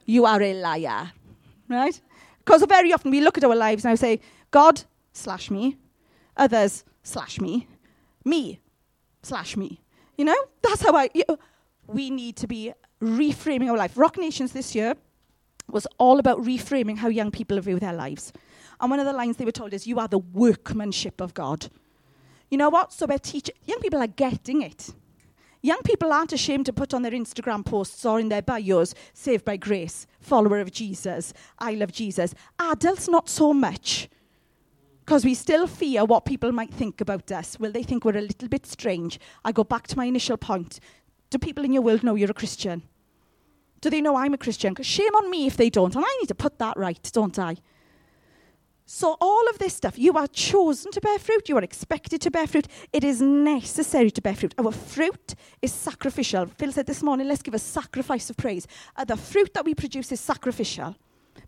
You 0.04 0.24
are 0.24 0.40
a 0.40 0.54
liar. 0.54 1.12
Right? 1.68 2.00
Because 2.38 2.64
very 2.68 2.92
often 2.92 3.10
we 3.10 3.20
look 3.20 3.36
at 3.36 3.44
our 3.44 3.56
lives 3.56 3.84
and 3.84 3.92
I 3.92 3.96
say, 3.96 4.20
God 4.50 4.82
slash 5.12 5.50
me, 5.50 5.76
others 6.36 6.84
slash 7.02 7.40
me, 7.40 7.66
me 8.24 8.60
slash 9.22 9.56
me. 9.56 9.80
You 10.16 10.24
know, 10.24 10.36
that's 10.62 10.82
how 10.82 10.96
I. 10.96 11.10
You 11.12 11.24
we 11.86 12.10
need 12.10 12.36
to 12.36 12.46
be 12.46 12.72
reframing 13.00 13.70
our 13.70 13.76
life. 13.76 13.96
Rock 13.96 14.18
Nations 14.18 14.52
this 14.52 14.74
year 14.74 14.94
was 15.70 15.86
all 15.98 16.18
about 16.18 16.42
reframing 16.42 16.96
how 16.96 17.08
young 17.08 17.30
people 17.30 17.60
view 17.60 17.78
their 17.78 17.92
lives. 17.92 18.32
And 18.80 18.90
one 18.90 19.00
of 19.00 19.06
the 19.06 19.12
lines 19.12 19.36
they 19.36 19.44
were 19.44 19.52
told 19.52 19.72
is, 19.72 19.86
You 19.86 19.98
are 19.98 20.08
the 20.08 20.18
workmanship 20.18 21.20
of 21.20 21.34
God. 21.34 21.68
You 22.50 22.58
know 22.58 22.68
what? 22.68 22.92
So 22.92 23.06
we're 23.06 23.18
teaching, 23.18 23.54
young 23.64 23.80
people 23.80 24.00
are 24.00 24.06
getting 24.06 24.62
it. 24.62 24.90
Young 25.62 25.82
people 25.82 26.12
aren't 26.12 26.32
ashamed 26.32 26.66
to 26.66 26.72
put 26.72 26.94
on 26.94 27.02
their 27.02 27.12
Instagram 27.12 27.64
posts 27.64 28.04
or 28.04 28.20
in 28.20 28.28
their 28.28 28.42
bios, 28.42 28.94
saved 29.14 29.44
by 29.44 29.56
grace, 29.56 30.06
follower 30.20 30.60
of 30.60 30.70
Jesus, 30.70 31.32
I 31.58 31.72
love 31.72 31.92
Jesus. 31.92 32.34
Adults, 32.58 33.08
not 33.08 33.28
so 33.28 33.52
much 33.52 34.08
because 35.06 35.24
we 35.24 35.34
still 35.34 35.68
fear 35.68 36.04
what 36.04 36.24
people 36.24 36.50
might 36.50 36.74
think 36.74 37.00
about 37.00 37.30
us. 37.30 37.60
Will 37.60 37.70
they 37.70 37.84
think 37.84 38.04
we're 38.04 38.18
a 38.18 38.20
little 38.20 38.48
bit 38.48 38.66
strange? 38.66 39.20
I 39.44 39.52
go 39.52 39.62
back 39.62 39.86
to 39.86 39.96
my 39.96 40.06
initial 40.06 40.36
point. 40.36 40.80
Do 41.30 41.38
people 41.38 41.64
in 41.64 41.72
your 41.72 41.82
world 41.82 42.02
know 42.02 42.16
you're 42.16 42.30
a 42.30 42.34
Christian? 42.34 42.82
Do 43.80 43.88
they 43.88 44.00
know 44.00 44.16
I'm 44.16 44.34
a 44.34 44.38
Christian? 44.38 44.72
Because 44.72 44.86
shame 44.86 45.14
on 45.14 45.30
me 45.30 45.46
if 45.46 45.56
they 45.56 45.70
don't. 45.70 45.94
And 45.94 46.04
I 46.04 46.16
need 46.20 46.26
to 46.26 46.34
put 46.34 46.58
that 46.58 46.76
right, 46.76 47.08
don't 47.12 47.38
I? 47.38 47.56
So, 48.88 49.16
all 49.20 49.48
of 49.50 49.58
this 49.58 49.74
stuff, 49.74 49.98
you 49.98 50.12
are 50.12 50.28
chosen 50.28 50.92
to 50.92 51.00
bear 51.00 51.18
fruit. 51.18 51.48
You 51.48 51.56
are 51.56 51.62
expected 51.62 52.20
to 52.20 52.30
bear 52.30 52.46
fruit. 52.46 52.68
It 52.92 53.02
is 53.02 53.20
necessary 53.20 54.12
to 54.12 54.22
bear 54.22 54.36
fruit. 54.36 54.54
Our 54.58 54.70
fruit 54.70 55.34
is 55.60 55.72
sacrificial. 55.72 56.46
Phil 56.46 56.70
said 56.70 56.86
this 56.86 57.02
morning, 57.02 57.26
let's 57.26 57.42
give 57.42 57.54
a 57.54 57.58
sacrifice 57.58 58.30
of 58.30 58.36
praise. 58.36 58.68
Uh, 58.94 59.04
the 59.04 59.16
fruit 59.16 59.52
that 59.54 59.64
we 59.64 59.74
produce 59.74 60.12
is 60.12 60.20
sacrificial 60.20 60.94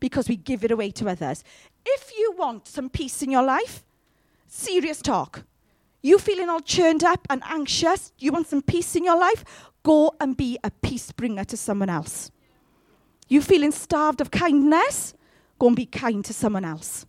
because 0.01 0.29
we 0.29 0.35
give 0.35 0.65
it 0.65 0.73
away 0.73 0.91
to 0.91 1.09
others. 1.09 1.45
If 1.87 2.11
you 2.19 2.35
want 2.37 2.67
some 2.67 2.91
peace 2.91 3.23
in 3.23 3.31
your 3.31 3.45
life, 3.45 3.85
serious 4.49 5.01
talk. 5.01 5.45
You 6.03 6.19
feeling 6.19 6.49
all 6.49 6.61
churned 6.61 7.05
up 7.05 7.25
and 7.31 7.41
anxious, 7.47 8.13
you 8.19 8.33
want 8.33 8.49
some 8.49 8.63
peace 8.63 8.97
in 8.97 9.05
your 9.05 9.19
life, 9.19 9.45
go 9.85 10.13
and 10.21 10.37
be 10.37 10.59
a 10.65 10.73
peace 10.73 11.13
bringer 11.13 11.45
to 11.45 11.57
someone 11.57 11.89
else. 11.89 12.33
You 13.29 13.43
feeling 13.43 13.71
starved 13.71 14.21
of 14.21 14.33
kindness, 14.33 15.15
go 15.61 15.69
and 15.69 15.77
be 15.77 15.87
kind 15.87 16.25
to 16.25 16.35
someone 16.35 16.65
else. 16.65 17.07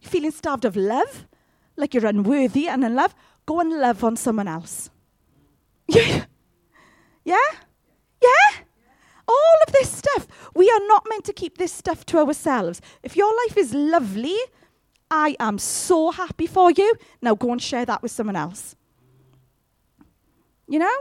You 0.00 0.08
feeling 0.08 0.30
starved 0.30 0.64
of 0.64 0.76
love, 0.76 1.26
like 1.76 1.94
you're 1.94 2.06
unworthy 2.06 2.68
and 2.68 2.84
in 2.84 2.94
love, 2.94 3.14
go 3.46 3.60
and 3.60 3.70
love 3.70 4.04
on 4.04 4.16
someone 4.16 4.48
else. 4.48 4.90
Yeah? 5.90 6.24
Yeah? 7.24 7.50
Yeah? 8.22 8.62
All 9.26 9.56
of 9.66 9.72
this 9.72 9.90
stuff. 9.90 10.26
We 10.54 10.70
are 10.70 10.86
not 10.86 11.04
meant 11.08 11.24
to 11.26 11.32
keep 11.32 11.58
this 11.58 11.72
stuff 11.72 12.06
to 12.06 12.18
ourselves. 12.18 12.80
If 13.02 13.16
your 13.16 13.34
life 13.44 13.56
is 13.56 13.74
lovely, 13.74 14.36
I 15.10 15.36
am 15.38 15.58
so 15.58 16.10
happy 16.10 16.46
for 16.46 16.70
you. 16.70 16.94
Now 17.20 17.34
go 17.34 17.52
and 17.52 17.60
share 17.60 17.84
that 17.86 18.02
with 18.02 18.10
someone 18.12 18.36
else. 18.36 18.76
You 20.66 20.78
know? 20.78 20.98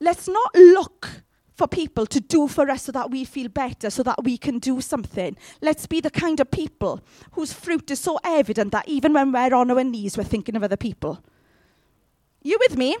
Let's 0.00 0.28
not 0.28 0.54
look 0.54 1.23
for 1.54 1.68
people 1.68 2.04
to 2.06 2.20
do 2.20 2.48
for 2.48 2.68
us 2.68 2.82
so 2.82 2.92
that 2.92 3.10
we 3.10 3.24
feel 3.24 3.48
better, 3.48 3.88
so 3.88 4.02
that 4.02 4.24
we 4.24 4.36
can 4.36 4.58
do 4.58 4.80
something. 4.80 5.36
Let's 5.62 5.86
be 5.86 6.00
the 6.00 6.10
kind 6.10 6.40
of 6.40 6.50
people 6.50 7.00
whose 7.32 7.52
fruit 7.52 7.90
is 7.90 8.00
so 8.00 8.18
evident 8.24 8.72
that 8.72 8.88
even 8.88 9.12
when 9.12 9.32
we're 9.32 9.54
on 9.54 9.70
our 9.70 9.84
knees, 9.84 10.18
we're 10.18 10.24
thinking 10.24 10.56
of 10.56 10.64
other 10.64 10.76
people. 10.76 11.22
You 12.42 12.58
with 12.60 12.76
me? 12.76 12.96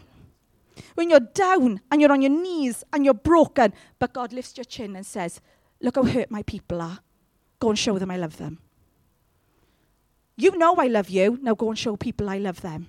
When 0.94 1.10
you're 1.10 1.20
down 1.20 1.80
and 1.90 2.00
you're 2.00 2.12
on 2.12 2.22
your 2.22 2.30
knees 2.30 2.84
and 2.92 3.04
you're 3.04 3.14
broken, 3.14 3.74
but 3.98 4.12
God 4.12 4.32
lifts 4.32 4.56
your 4.56 4.64
chin 4.64 4.96
and 4.96 5.04
says, 5.04 5.40
Look 5.80 5.96
how 5.96 6.04
hurt 6.04 6.30
my 6.30 6.42
people 6.42 6.80
are. 6.80 7.00
Go 7.58 7.70
and 7.70 7.78
show 7.78 7.98
them 7.98 8.10
I 8.10 8.16
love 8.16 8.38
them. 8.38 8.58
You 10.36 10.56
know 10.56 10.74
I 10.76 10.86
love 10.86 11.10
you. 11.10 11.38
Now 11.42 11.54
go 11.54 11.68
and 11.68 11.78
show 11.78 11.96
people 11.96 12.30
I 12.30 12.38
love 12.38 12.60
them. 12.60 12.88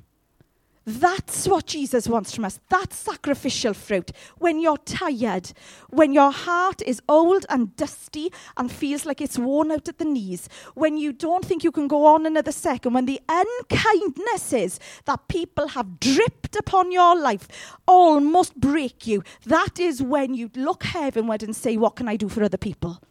That's 0.88 1.48
what 1.48 1.65
Jesus 1.65 2.08
wants 2.08 2.36
from 2.36 2.45
us. 2.45 2.60
That's 2.69 2.95
sacrificial 2.95 3.74
fruit. 3.74 4.12
When 4.38 4.60
you're 4.60 4.78
tired, 4.78 5.52
when 5.89 6.13
your 6.13 6.32
heart 6.32 6.84
is 6.84 7.02
old 7.10 7.44
and 7.50 7.75
dusty 7.75 8.31
and 8.56 8.71
feels 8.71 9.04
like 9.04 9.19
it's 9.19 9.40
worn 9.40 9.71
out 9.71 9.88
at 9.88 9.98
the 9.98 10.06
knees, 10.06 10.48
when 10.75 10.96
you 10.96 11.12
don't 11.12 11.44
think 11.44 11.63
you 11.63 11.71
can 11.71 11.88
go 11.88 12.06
on 12.06 12.27
another 12.27 12.52
second, 12.52 12.94
when 12.94 13.08
the 13.08 13.19
unkindnesses 13.27 14.77
that 15.06 15.27
people 15.27 15.69
have 15.69 16.00
dripped 16.00 16.56
upon 16.56 16.92
your 16.92 17.19
life 17.19 17.48
almost 17.88 18.56
break 18.56 19.08
you, 19.08 19.23
that 19.48 19.79
is 19.79 20.04
when 20.04 20.36
you 20.36 20.52
look 20.56 20.83
heavenward 20.83 21.42
and 21.42 21.56
say, 21.56 21.77
What 21.77 21.96
can 21.96 22.08
I 22.08 22.15
do 22.15 22.29
for 22.29 22.44
other 22.44 22.60
people? 22.60 23.02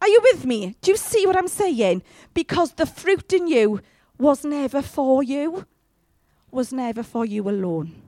Are 0.00 0.08
you 0.08 0.20
with 0.32 0.46
me? 0.46 0.76
Do 0.80 0.92
you 0.92 0.96
see 0.96 1.26
what 1.26 1.36
I'm 1.36 1.48
saying? 1.48 2.02
Because 2.34 2.74
the 2.74 2.86
fruit 2.86 3.32
in 3.32 3.48
you 3.48 3.80
was 4.16 4.44
never 4.44 4.80
for 4.80 5.24
you 5.24 5.66
was 6.52 6.72
never 6.72 7.02
for 7.02 7.24
you 7.24 7.48
alone. 7.48 8.00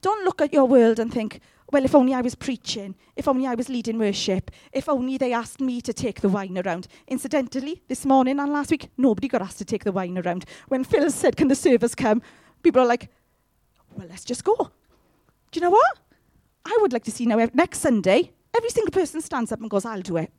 Don't 0.00 0.24
look 0.24 0.40
at 0.40 0.52
your 0.52 0.64
world 0.64 0.98
and 0.98 1.12
think, 1.12 1.40
well, 1.72 1.84
if 1.84 1.94
only 1.94 2.14
I 2.14 2.20
was 2.20 2.34
preaching, 2.34 2.94
if 3.16 3.28
only 3.28 3.46
I 3.46 3.54
was 3.54 3.68
leading 3.68 3.98
worship, 3.98 4.50
if 4.72 4.88
only 4.88 5.18
they 5.18 5.32
asked 5.32 5.60
me 5.60 5.80
to 5.82 5.92
take 5.92 6.20
the 6.20 6.28
wine 6.28 6.58
around. 6.58 6.88
Incidentally, 7.06 7.82
this 7.86 8.04
morning 8.04 8.40
and 8.40 8.52
last 8.52 8.70
week, 8.70 8.88
nobody 8.96 9.28
got 9.28 9.42
asked 9.42 9.58
to 9.58 9.64
take 9.64 9.84
the 9.84 9.92
wine 9.92 10.18
around. 10.18 10.46
When 10.68 10.84
Phil 10.84 11.10
said, 11.10 11.36
Can 11.36 11.48
the 11.48 11.54
servers 11.54 11.94
come? 11.94 12.22
People 12.62 12.82
are 12.82 12.86
like, 12.86 13.08
Well, 13.96 14.08
let's 14.08 14.24
just 14.24 14.42
go. 14.42 14.56
Do 14.56 15.58
you 15.58 15.60
know 15.60 15.70
what? 15.70 15.98
I 16.64 16.76
would 16.80 16.92
like 16.92 17.04
to 17.04 17.10
see 17.10 17.26
now, 17.26 17.48
next 17.54 17.80
Sunday, 17.80 18.32
every 18.56 18.70
single 18.70 18.92
person 18.92 19.20
stands 19.20 19.52
up 19.52 19.60
and 19.60 19.70
goes, 19.70 19.84
I'll 19.84 20.02
do 20.02 20.16
it. 20.16 20.32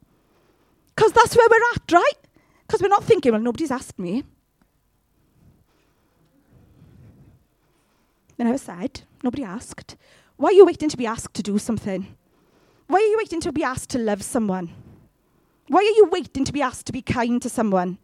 Because 0.96 1.14
that's 1.14 1.36
where 1.36 1.48
we're 1.50 1.76
at, 1.76 1.92
right? 1.92 2.28
Because 2.68 2.82
we're 2.82 2.90
not 2.90 3.04
thinking, 3.04 3.32
Well, 3.32 3.42
nobody's 3.42 3.72
asked 3.72 4.00
me. 4.00 4.24
They 8.42 8.46
never 8.46 8.58
said. 8.58 9.02
Nobody 9.22 9.44
asked. 9.44 9.96
Why 10.36 10.50
are 10.50 10.54
you 10.54 10.66
waiting 10.66 10.90
to 10.90 10.98
be 10.98 11.06
asked 11.06 11.36
to 11.36 11.44
do 11.44 11.60
something? 11.60 12.18
Why 12.88 12.98
are 12.98 13.06
you 13.06 13.18
waiting 13.20 13.40
to 13.42 13.52
be 13.52 13.64
asked 13.64 13.92
to 13.92 14.00
love 14.00 14.24
someone? 14.24 14.74
Why 15.68 15.82
are 15.82 15.96
you 15.96 16.10
waiting 16.12 16.44
to 16.46 16.52
be 16.52 16.60
asked 16.60 16.88
to 16.88 16.92
be 16.92 17.04
kind 17.04 17.40
to 17.44 17.50
someone? 17.50 18.00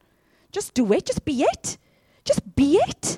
Just 0.52 0.76
do 0.76 0.94
it. 0.94 1.08
Just 1.08 1.26
be 1.26 1.42
it. 1.42 1.80
Just 2.24 2.56
be 2.56 2.76
it. 2.76 3.18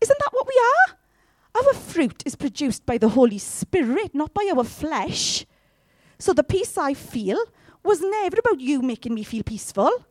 Isn't 0.00 0.18
that 0.18 0.32
what 0.32 0.48
we 0.48 0.60
are? 0.74 1.62
Our 1.62 1.72
fruit 1.72 2.24
is 2.26 2.34
produced 2.34 2.84
by 2.84 2.98
the 2.98 3.10
Holy 3.10 3.38
Spirit, 3.38 4.12
not 4.12 4.34
by 4.34 4.50
our 4.52 4.64
flesh. 4.64 5.46
So 6.18 6.32
the 6.32 6.42
peace 6.42 6.76
I 6.76 6.94
feel 6.94 7.38
was 7.84 8.00
never 8.00 8.40
about 8.40 8.58
you 8.58 8.82
making 8.82 9.14
me 9.14 9.22
feel 9.22 9.44
peaceful. 9.44 10.04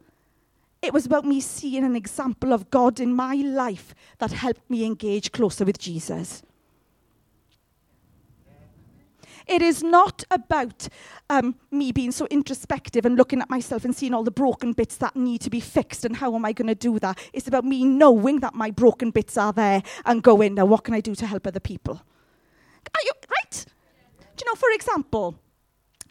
It 0.85 0.93
was 0.93 1.07
about 1.07 1.25
me 1.25 1.41
seeing 1.41 1.83
an 1.83 1.95
example 1.95 2.53
of 2.53 2.69
God 2.69 2.99
in 2.99 3.11
my 3.15 3.33
life 3.33 3.95
that 4.19 4.31
helped 4.31 4.69
me 4.69 4.85
engage 4.85 5.31
closer 5.31 5.65
with 5.65 5.79
Jesus. 5.79 6.43
It 9.47 9.63
is 9.63 9.81
not 9.83 10.23
about 10.29 10.87
um, 11.29 11.55
me 11.71 11.91
being 11.91 12.11
so 12.11 12.27
introspective 12.27 13.03
and 13.03 13.15
looking 13.15 13.41
at 13.41 13.49
myself 13.49 13.83
and 13.83 13.95
seeing 13.95 14.13
all 14.13 14.23
the 14.23 14.31
broken 14.31 14.73
bits 14.73 14.97
that 14.97 15.15
need 15.15 15.41
to 15.41 15.49
be 15.49 15.59
fixed 15.59 16.05
and 16.05 16.15
how 16.17 16.35
am 16.35 16.45
I 16.45 16.53
going 16.53 16.67
to 16.67 16.75
do 16.75 16.99
that. 16.99 17.19
It's 17.33 17.47
about 17.47 17.65
me 17.65 17.83
knowing 17.83 18.39
that 18.41 18.53
my 18.53 18.69
broken 18.69 19.09
bits 19.09 19.37
are 19.37 19.53
there 19.53 19.81
and 20.05 20.21
going, 20.21 20.53
now 20.53 20.65
what 20.65 20.83
can 20.83 20.93
I 20.93 21.01
do 21.01 21.15
to 21.15 21.25
help 21.25 21.47
other 21.47 21.59
people? 21.59 22.01
Are 22.93 23.01
you 23.03 23.11
right? 23.29 23.65
Do 24.35 24.45
you 24.45 24.51
know, 24.51 24.55
for 24.55 24.69
example, 24.71 25.39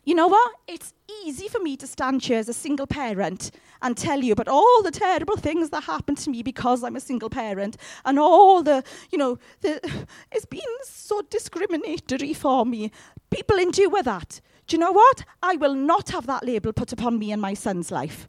you 0.05 0.14
know 0.14 0.28
what? 0.28 0.52
It's 0.68 0.92
easy 1.24 1.48
for 1.48 1.59
me 1.61 1.76
to 1.76 1.86
stand 1.86 2.22
here 2.22 2.38
as 2.38 2.48
a 2.48 2.52
single 2.52 2.86
parent 2.86 3.50
and 3.82 3.96
tell 3.96 4.22
you 4.22 4.32
about 4.32 4.48
all 4.48 4.82
the 4.82 4.90
terrible 4.90 5.36
things 5.36 5.70
that 5.70 5.84
happened 5.84 6.18
to 6.18 6.30
me 6.30 6.42
because 6.42 6.84
I'm 6.84 6.96
a 6.96 7.00
single 7.00 7.30
parent 7.30 7.76
and 8.05 8.18
all 8.18 8.62
the, 8.62 8.84
you 9.11 9.18
know, 9.18 9.38
the, 9.61 9.80
it's 10.32 10.46
been 10.46 10.61
so 10.84 11.22
discriminatory 11.22 12.34
for 12.34 12.66
me. 12.66 12.90
People 13.30 13.59
endure 13.59 14.02
that. 14.02 14.40
Do 14.66 14.76
you 14.76 14.80
know 14.80 14.92
what? 14.92 15.24
I 15.42 15.57
will 15.57 15.74
not 15.74 16.11
have 16.11 16.26
that 16.26 16.44
label 16.44 16.72
put 16.72 16.92
upon 16.92 17.18
me 17.18 17.32
and 17.32 17.40
my 17.40 17.55
son's 17.55 17.90
life. 17.90 18.28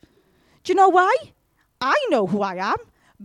Do 0.63 0.71
you 0.71 0.75
know 0.75 0.89
why? 0.89 1.15
I 1.79 1.95
know 2.09 2.27
who 2.27 2.41
I 2.41 2.55
am. 2.55 2.77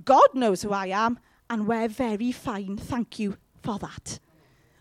God 0.04 0.28
knows 0.34 0.62
who 0.62 0.72
I 0.72 0.88
am. 0.88 1.18
And 1.48 1.66
we're 1.66 1.88
very 1.88 2.30
fine. 2.30 2.76
Thank 2.76 3.18
you 3.18 3.36
for 3.62 3.78
that. 3.80 4.20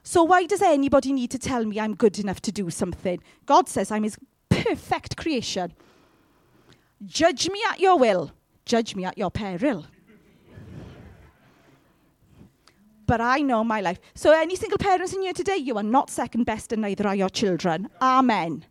So 0.10 0.24
why 0.24 0.47
does 0.47 0.64
anybody 0.64 1.14
need 1.14 1.30
to 1.30 1.38
tell 1.38 1.64
me 1.66 1.80
I'm 1.80 1.93
good 1.93 2.18
enough 2.18 2.41
to 2.41 2.51
do 2.51 2.72
something? 2.72 3.22
God 3.45 3.70
says 3.70 3.91
I'm 3.91 4.01
his 4.01 4.18
perfect 4.49 5.16
creation. 5.18 5.72
Judge 7.05 7.47
me 7.47 7.62
at 7.70 7.80
your 7.80 7.95
will. 7.95 8.32
Judge 8.66 8.95
me 8.95 9.05
at 9.05 9.20
your 9.20 9.30
peril. 9.30 9.86
but 13.05 13.22
I 13.22 13.41
know 13.41 13.64
my 13.64 13.82
life. 13.82 13.99
So 14.16 14.32
any 14.32 14.55
single 14.55 14.80
parents 14.80 15.14
in 15.14 15.22
here 15.22 15.34
today, 15.34 15.57
you 15.57 15.78
are 15.78 15.84
not 15.84 16.10
second 16.10 16.45
best 16.45 16.74
and 16.74 16.82
neither 16.82 17.07
are 17.07 17.16
your 17.16 17.30
children. 17.30 17.88
Amen. 18.01 18.66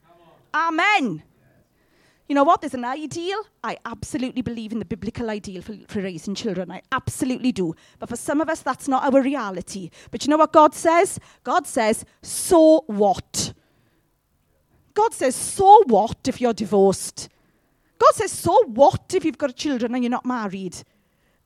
Amen. 0.53 1.22
You 2.29 2.35
know 2.35 2.45
what? 2.45 2.61
There's 2.61 2.74
an 2.74 2.85
ideal. 2.85 3.43
I 3.64 3.79
absolutely 3.87 4.43
believe 4.43 4.72
in 4.72 4.79
the 4.79 4.85
biblical 4.85 5.31
ideal 5.31 5.62
for, 5.62 5.74
for, 5.89 6.03
raising 6.03 6.35
children. 6.35 6.70
I 6.70 6.83
absolutely 6.93 7.53
do. 7.53 7.74
But 7.99 8.11
for 8.11 8.16
some 8.16 8.43
of 8.43 8.51
us, 8.51 8.61
that's 8.61 8.87
not 8.87 9.03
our 9.03 9.22
reality. 9.22 9.91
But 10.11 10.24
you 10.24 10.31
know 10.31 10.37
what 10.37 10.53
God 10.53 10.74
says? 10.74 11.18
God 11.43 11.66
says, 11.66 12.05
so 12.20 12.85
what? 12.87 13.55
God 14.93 15.14
says, 15.14 15.35
so 15.35 15.83
what 15.87 16.29
if 16.29 16.39
you're 16.39 16.53
divorced? 16.53 17.31
God 17.99 18.14
says, 18.14 18.31
so 18.31 18.62
what 18.66 19.14
if 19.14 19.24
you've 19.24 19.39
got 19.39 19.57
children 19.57 19.95
and 19.95 20.05
you're 20.05 20.11
not 20.11 20.26
married? 20.26 20.76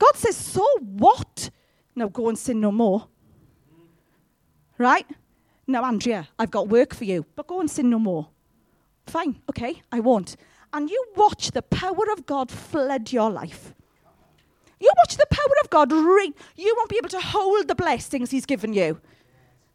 God 0.00 0.16
says, 0.16 0.36
so 0.36 0.66
what? 0.80 1.50
Now 1.94 2.08
go 2.08 2.28
and 2.28 2.36
sin 2.36 2.60
no 2.60 2.72
more. 2.72 3.06
Right? 4.78 5.06
Now, 5.68 5.84
Andrea, 5.84 6.28
I've 6.40 6.50
got 6.50 6.66
work 6.66 6.92
for 6.92 7.04
you, 7.04 7.24
but 7.36 7.46
go 7.46 7.60
and 7.60 7.70
sin 7.70 7.88
no 7.88 8.00
more. 8.00 8.28
Fine, 9.06 9.40
okay, 9.48 9.80
I 9.92 10.00
won't 10.00 10.36
and 10.72 10.90
you 10.90 11.04
watch 11.16 11.50
the 11.50 11.62
power 11.62 12.10
of 12.12 12.26
God 12.26 12.50
flood 12.50 13.12
your 13.12 13.30
life. 13.30 13.74
You 14.80 14.90
watch 15.04 15.16
the 15.16 15.26
power 15.30 15.54
of 15.62 15.70
God 15.70 15.92
ring. 15.92 16.34
You 16.56 16.74
won't 16.76 16.90
be 16.90 16.96
able 16.96 17.08
to 17.10 17.20
hold 17.20 17.68
the 17.68 17.74
blessings 17.74 18.30
He's 18.30 18.46
given 18.46 18.72
you. 18.72 19.00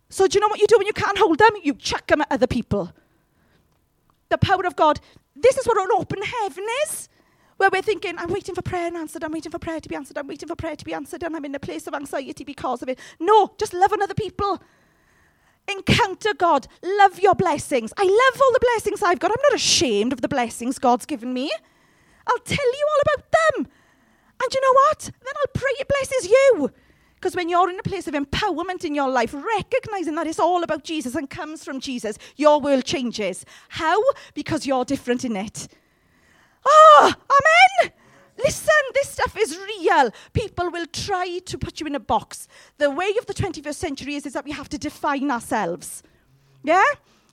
So, 0.09 0.27
do 0.27 0.35
you 0.35 0.41
know 0.41 0.47
what 0.47 0.59
you 0.59 0.67
do 0.67 0.77
when 0.77 0.87
you 0.87 0.93
can't 0.93 1.17
hold 1.17 1.39
them? 1.39 1.51
You 1.63 1.73
chuck 1.73 2.07
them 2.07 2.21
at 2.21 2.31
other 2.31 2.47
people. 2.47 2.91
The 4.29 4.37
power 4.37 4.65
of 4.65 4.75
God. 4.75 4.99
This 5.35 5.57
is 5.57 5.65
what 5.65 5.77
an 5.77 5.87
open 5.97 6.21
heaven 6.21 6.65
is. 6.83 7.09
Where 7.57 7.69
we're 7.71 7.81
thinking, 7.81 8.17
I'm 8.17 8.31
waiting 8.31 8.53
for 8.53 8.61
prayer 8.61 8.87
and 8.87 8.97
answered, 8.97 9.23
I'm 9.23 9.31
waiting 9.31 9.51
for 9.51 9.59
prayer 9.59 9.79
to 9.79 9.89
be 9.89 9.95
answered, 9.95 10.17
I'm 10.17 10.27
waiting 10.27 10.47
for 10.47 10.55
prayer 10.55 10.75
to 10.75 10.85
be 10.85 10.93
answered, 10.93 11.23
and 11.23 11.35
I'm 11.35 11.43
in 11.43 11.55
a 11.55 11.59
place 11.59 11.87
of 11.87 11.93
anxiety 11.95 12.43
because 12.43 12.83
of 12.83 12.89
it. 12.89 12.99
No, 13.19 13.53
just 13.57 13.73
loving 13.73 14.01
other 14.01 14.13
people 14.13 14.61
encounter 15.69 16.33
God, 16.37 16.67
love 16.81 17.19
your 17.19 17.35
blessings. 17.35 17.93
I 17.97 18.03
love 18.03 18.41
all 18.41 18.53
the 18.53 18.59
blessings 18.59 19.01
I've 19.01 19.19
got. 19.19 19.31
I'm 19.31 19.43
not 19.43 19.55
ashamed 19.55 20.13
of 20.13 20.21
the 20.21 20.27
blessings 20.27 20.79
God's 20.79 21.05
given 21.05 21.33
me. 21.33 21.51
I'll 22.27 22.39
tell 22.39 22.57
you 22.65 22.87
all 22.91 23.01
about 23.13 23.31
them. 23.31 23.67
And 24.43 24.53
you 24.53 24.61
know 24.61 24.73
what? 24.73 24.99
Then 24.99 25.33
I'll 25.35 25.53
pray 25.53 25.71
it 25.79 25.87
blesses 25.87 26.29
you. 26.29 26.71
Because 27.15 27.35
when 27.35 27.49
you're 27.49 27.69
in 27.69 27.79
a 27.79 27.83
place 27.83 28.07
of 28.07 28.13
empowerment 28.13 28.85
in 28.85 28.93
your 28.93 29.09
life, 29.09 29.33
recognizing 29.33 30.15
that 30.15 30.27
it's 30.27 30.39
all 30.39 30.63
about 30.63 30.83
Jesus 30.83 31.15
and 31.15 31.27
comes 31.27 31.63
from 31.63 31.79
Jesus, 31.79 32.17
your 32.35 32.61
world 32.61 32.85
changes. 32.85 33.43
How? 33.69 33.99
Because 34.35 34.67
you're 34.67 34.85
different 34.85 35.25
in 35.25 35.35
it. 35.35 35.67
Ah, 36.65 36.69
oh, 37.17 37.83
amen. 37.83 37.93
Listen, 38.37 38.73
this 38.93 39.09
stuff 39.09 39.35
is 39.37 39.57
real. 39.57 40.11
People 40.33 40.69
will 40.69 40.85
try 40.87 41.39
to 41.39 41.57
put 41.57 41.79
you 41.79 41.87
in 41.87 41.95
a 41.95 41.99
box. 41.99 42.47
The 42.77 42.89
way 42.89 43.13
of 43.17 43.25
the 43.25 43.33
21st 43.33 43.75
century 43.75 44.15
is, 44.15 44.25
is 44.25 44.33
that 44.33 44.45
we 44.45 44.51
have 44.51 44.69
to 44.69 44.77
define 44.77 45.31
ourselves. 45.31 46.03
Yeah? 46.63 46.83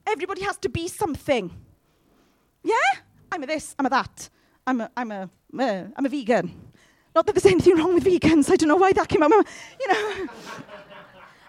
Everybody 0.07 0.43
has 0.43 0.57
to 0.59 0.69
be 0.69 0.89
something. 0.89 1.51
Yeah? 2.63 2.75
I'm 3.31 3.43
a 3.43 3.47
this, 3.47 3.75
I'm 3.79 3.87
a 3.87 3.91
that. 3.91 4.31
I'm 4.67 4.81
a, 4.81 4.91
I'm 4.97 5.13
a, 5.13 5.31
uh, 5.59 5.85
I'm 5.97 6.07
a 6.07 6.09
vegan. 6.09 6.55
Not 7.15 7.27
that 7.27 7.35
there's 7.35 7.47
anything 7.47 7.77
wrong 7.77 7.95
with 7.95 8.05
vegans. 8.05 8.51
I 8.51 8.57
don't 8.57 8.69
know 8.69 8.77
why 8.77 8.93
that 8.93 9.09
came 9.09 9.23
out. 9.23 9.31
You 9.31 9.89
know, 9.89 10.27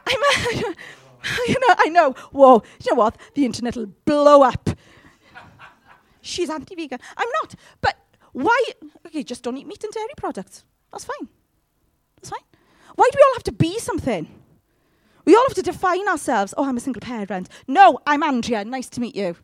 I'm 0.07 0.21
a, 0.21 0.75
you 1.47 1.59
know, 1.59 1.75
I 1.77 1.89
know. 1.89 2.11
Whoa, 2.31 2.61
you 2.83 2.91
know 2.91 2.99
what? 2.99 3.17
The 3.33 3.45
internet 3.45 3.75
will 3.75 3.91
blow 4.05 4.43
up. 4.43 4.69
She's 6.21 6.49
anti-vegan. 6.49 6.99
I'm 7.17 7.29
not. 7.41 7.55
But 7.81 7.97
why? 8.35 8.61
Okay, 9.07 9.23
just 9.23 9.43
don't 9.43 9.55
eat 9.55 9.65
meat 9.65 9.81
and 9.85 9.93
dairy 9.93 10.09
products. 10.17 10.65
That's 10.91 11.05
fine. 11.05 11.29
That's 12.17 12.29
fine. 12.29 12.43
Why 12.95 13.09
do 13.09 13.17
we 13.17 13.23
all 13.23 13.35
have 13.35 13.43
to 13.43 13.53
be 13.53 13.79
something? 13.79 14.27
We 15.23 15.35
all 15.35 15.43
have 15.47 15.55
to 15.55 15.61
define 15.61 16.05
ourselves. 16.09 16.53
Oh, 16.57 16.67
I'm 16.67 16.75
a 16.75 16.81
single 16.81 16.99
parent. 16.99 17.47
No, 17.65 17.99
I'm 18.05 18.23
Andrea. 18.23 18.65
Nice 18.65 18.89
to 18.89 18.99
meet 18.99 19.15
you. 19.15 19.37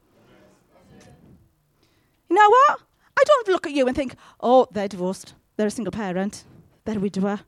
You 2.29 2.35
know 2.35 2.49
what? 2.49 2.81
I 3.17 3.23
don't 3.25 3.47
look 3.47 3.65
at 3.65 3.71
you 3.71 3.87
and 3.87 3.95
think, 3.95 4.15
oh, 4.41 4.67
they're 4.73 4.89
divorced. 4.89 5.35
They're 5.55 5.67
a 5.67 5.71
single 5.71 5.91
parent. 5.91 6.43
They're 6.83 6.97
a 6.97 6.99
widower. 6.99 7.39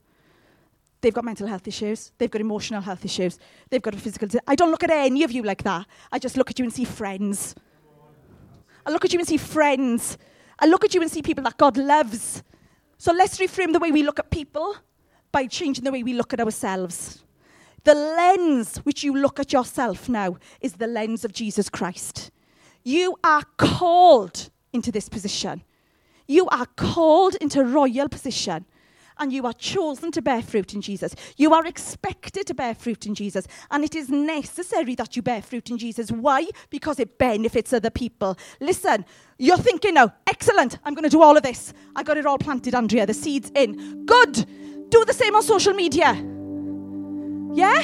They've 1.02 1.12
got 1.12 1.24
mental 1.24 1.46
health 1.46 1.68
issues. 1.68 2.12
They've 2.16 2.30
got 2.30 2.40
emotional 2.40 2.80
health 2.80 3.04
issues. 3.04 3.38
They've 3.68 3.82
got 3.82 3.94
a 3.94 3.98
physical. 3.98 4.28
Di- 4.28 4.40
I 4.48 4.54
don't 4.54 4.70
look 4.70 4.82
at 4.82 4.90
any 4.90 5.24
of 5.24 5.30
you 5.30 5.42
like 5.42 5.62
that. 5.64 5.84
I 6.10 6.18
just 6.18 6.38
look 6.38 6.48
at 6.48 6.58
you 6.58 6.64
and 6.64 6.72
see 6.72 6.84
friends. 6.84 7.54
I 8.86 8.90
look 8.90 9.04
at 9.04 9.12
you 9.12 9.18
and 9.18 9.28
see 9.28 9.36
friends 9.36 10.16
I 10.58 10.66
look 10.66 10.84
at 10.84 10.94
you 10.94 11.02
and 11.02 11.10
see 11.10 11.22
people 11.22 11.44
that 11.44 11.56
God 11.58 11.76
loves. 11.76 12.42
So 12.98 13.12
let's 13.12 13.38
reframe 13.38 13.72
the 13.72 13.78
way 13.80 13.90
we 13.90 14.02
look 14.02 14.18
at 14.18 14.30
people. 14.30 14.76
by 15.34 15.48
changing 15.48 15.82
the 15.82 15.90
way 15.90 16.04
we 16.04 16.14
look 16.14 16.32
at 16.32 16.38
ourselves. 16.38 17.24
The 17.82 17.92
lens 17.92 18.76
which 18.84 19.02
you 19.02 19.16
look 19.16 19.40
at 19.40 19.52
yourself 19.52 20.08
now 20.08 20.36
is 20.60 20.74
the 20.74 20.86
lens 20.86 21.24
of 21.24 21.32
Jesus 21.32 21.68
Christ. 21.68 22.30
You 22.84 23.16
are 23.24 23.42
called 23.56 24.48
into 24.72 24.92
this 24.92 25.08
position. 25.08 25.64
You 26.28 26.46
are 26.50 26.66
called 26.76 27.34
into 27.40 27.64
royal 27.64 28.08
position 28.08 28.64
and 29.18 29.32
you 29.32 29.46
are 29.46 29.52
chosen 29.52 30.10
to 30.12 30.22
bear 30.22 30.42
fruit 30.42 30.74
in 30.74 30.80
Jesus. 30.80 31.14
You 31.36 31.54
are 31.54 31.66
expected 31.66 32.46
to 32.46 32.54
bear 32.54 32.74
fruit 32.74 33.06
in 33.06 33.14
Jesus. 33.14 33.46
And 33.70 33.84
it 33.84 33.94
is 33.94 34.08
necessary 34.08 34.94
that 34.96 35.16
you 35.16 35.22
bear 35.22 35.42
fruit 35.42 35.70
in 35.70 35.78
Jesus. 35.78 36.10
Why? 36.10 36.48
Because 36.70 36.98
it 36.98 37.18
benefits 37.18 37.72
other 37.72 37.90
people. 37.90 38.36
Listen, 38.60 39.04
you're 39.38 39.56
thinking 39.56 39.94
now, 39.94 40.12
excellent, 40.26 40.78
I'm 40.84 40.94
going 40.94 41.04
to 41.04 41.10
do 41.10 41.22
all 41.22 41.36
of 41.36 41.42
this. 41.42 41.72
I 41.96 42.02
got 42.02 42.16
it 42.16 42.26
all 42.26 42.38
planted, 42.38 42.74
Andrea, 42.74 43.06
the 43.06 43.14
seeds 43.14 43.50
in. 43.54 44.04
Good. 44.04 44.46
Do 44.90 45.04
the 45.04 45.14
same 45.14 45.34
on 45.34 45.42
social 45.42 45.74
media. 45.74 46.12
Yeah? 47.54 47.82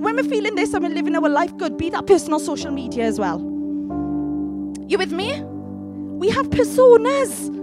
When 0.00 0.16
we're 0.16 0.24
feeling 0.24 0.54
this 0.54 0.72
and 0.72 0.82
we're 0.82 0.94
living 0.94 1.14
our 1.14 1.28
life 1.28 1.56
good, 1.56 1.76
be 1.76 1.90
that 1.90 2.06
person 2.06 2.32
on 2.32 2.40
social 2.40 2.70
media 2.70 3.04
as 3.04 3.18
well. 3.18 3.38
You 4.88 4.98
with 4.98 5.12
me? 5.12 5.42
We 5.42 6.30
have 6.30 6.50
personas 6.50 7.59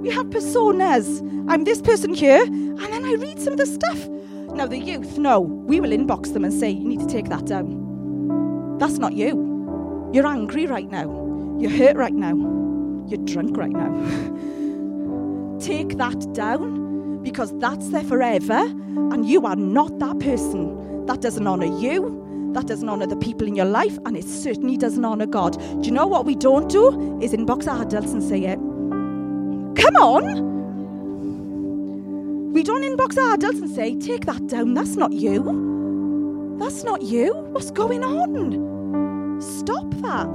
we 0.00 0.10
have 0.10 0.26
personas. 0.26 1.20
I'm 1.48 1.64
this 1.64 1.82
person 1.82 2.14
here, 2.14 2.42
and 2.42 2.78
then 2.78 3.04
I 3.04 3.14
read 3.14 3.40
some 3.40 3.52
of 3.54 3.58
the 3.58 3.66
stuff. 3.66 4.08
Now, 4.54 4.66
the 4.66 4.78
youth, 4.78 5.18
no, 5.18 5.40
we 5.40 5.80
will 5.80 5.90
inbox 5.90 6.32
them 6.32 6.44
and 6.44 6.52
say, 6.52 6.70
you 6.70 6.84
need 6.84 7.00
to 7.00 7.06
take 7.06 7.28
that 7.28 7.46
down. 7.46 8.78
That's 8.78 8.98
not 8.98 9.12
you. 9.14 10.10
You're 10.12 10.26
angry 10.26 10.66
right 10.66 10.88
now. 10.90 11.56
You're 11.58 11.70
hurt 11.70 11.96
right 11.96 12.14
now. 12.14 12.34
You're 13.08 13.24
drunk 13.24 13.56
right 13.56 13.70
now. 13.70 13.88
take 15.60 15.96
that 15.98 16.32
down 16.32 17.22
because 17.22 17.56
that's 17.58 17.88
there 17.88 18.04
forever, 18.04 18.60
and 18.60 19.28
you 19.28 19.44
are 19.46 19.56
not 19.56 19.98
that 19.98 20.18
person. 20.20 21.06
That 21.06 21.20
doesn't 21.20 21.46
honour 21.46 21.78
you. 21.78 22.50
That 22.54 22.66
doesn't 22.66 22.88
honour 22.88 23.06
the 23.06 23.16
people 23.16 23.46
in 23.46 23.54
your 23.54 23.66
life, 23.66 23.98
and 24.06 24.16
it 24.16 24.24
certainly 24.24 24.76
doesn't 24.76 25.04
honour 25.04 25.26
God. 25.26 25.58
Do 25.82 25.86
you 25.86 25.92
know 25.92 26.06
what 26.06 26.24
we 26.24 26.34
don't 26.34 26.70
do? 26.70 27.18
Is 27.20 27.32
inbox 27.32 27.66
our 27.66 27.82
adults 27.82 28.12
and 28.12 28.22
say 28.22 28.44
it. 28.44 28.58
Come 29.78 29.96
on. 29.96 30.48
We 32.52 32.62
don't 32.62 32.82
inbox 32.82 33.16
our 33.16 33.34
adults 33.34 33.60
and 33.60 33.70
say, 33.70 33.94
take 33.96 34.26
that 34.26 34.46
down. 34.48 34.74
That's 34.74 34.96
not 34.96 35.12
you. 35.12 36.56
That's 36.58 36.82
not 36.82 37.02
you. 37.02 37.32
What's 37.52 37.70
going 37.70 38.02
on? 38.02 39.40
Stop 39.40 39.88
that. 40.02 40.28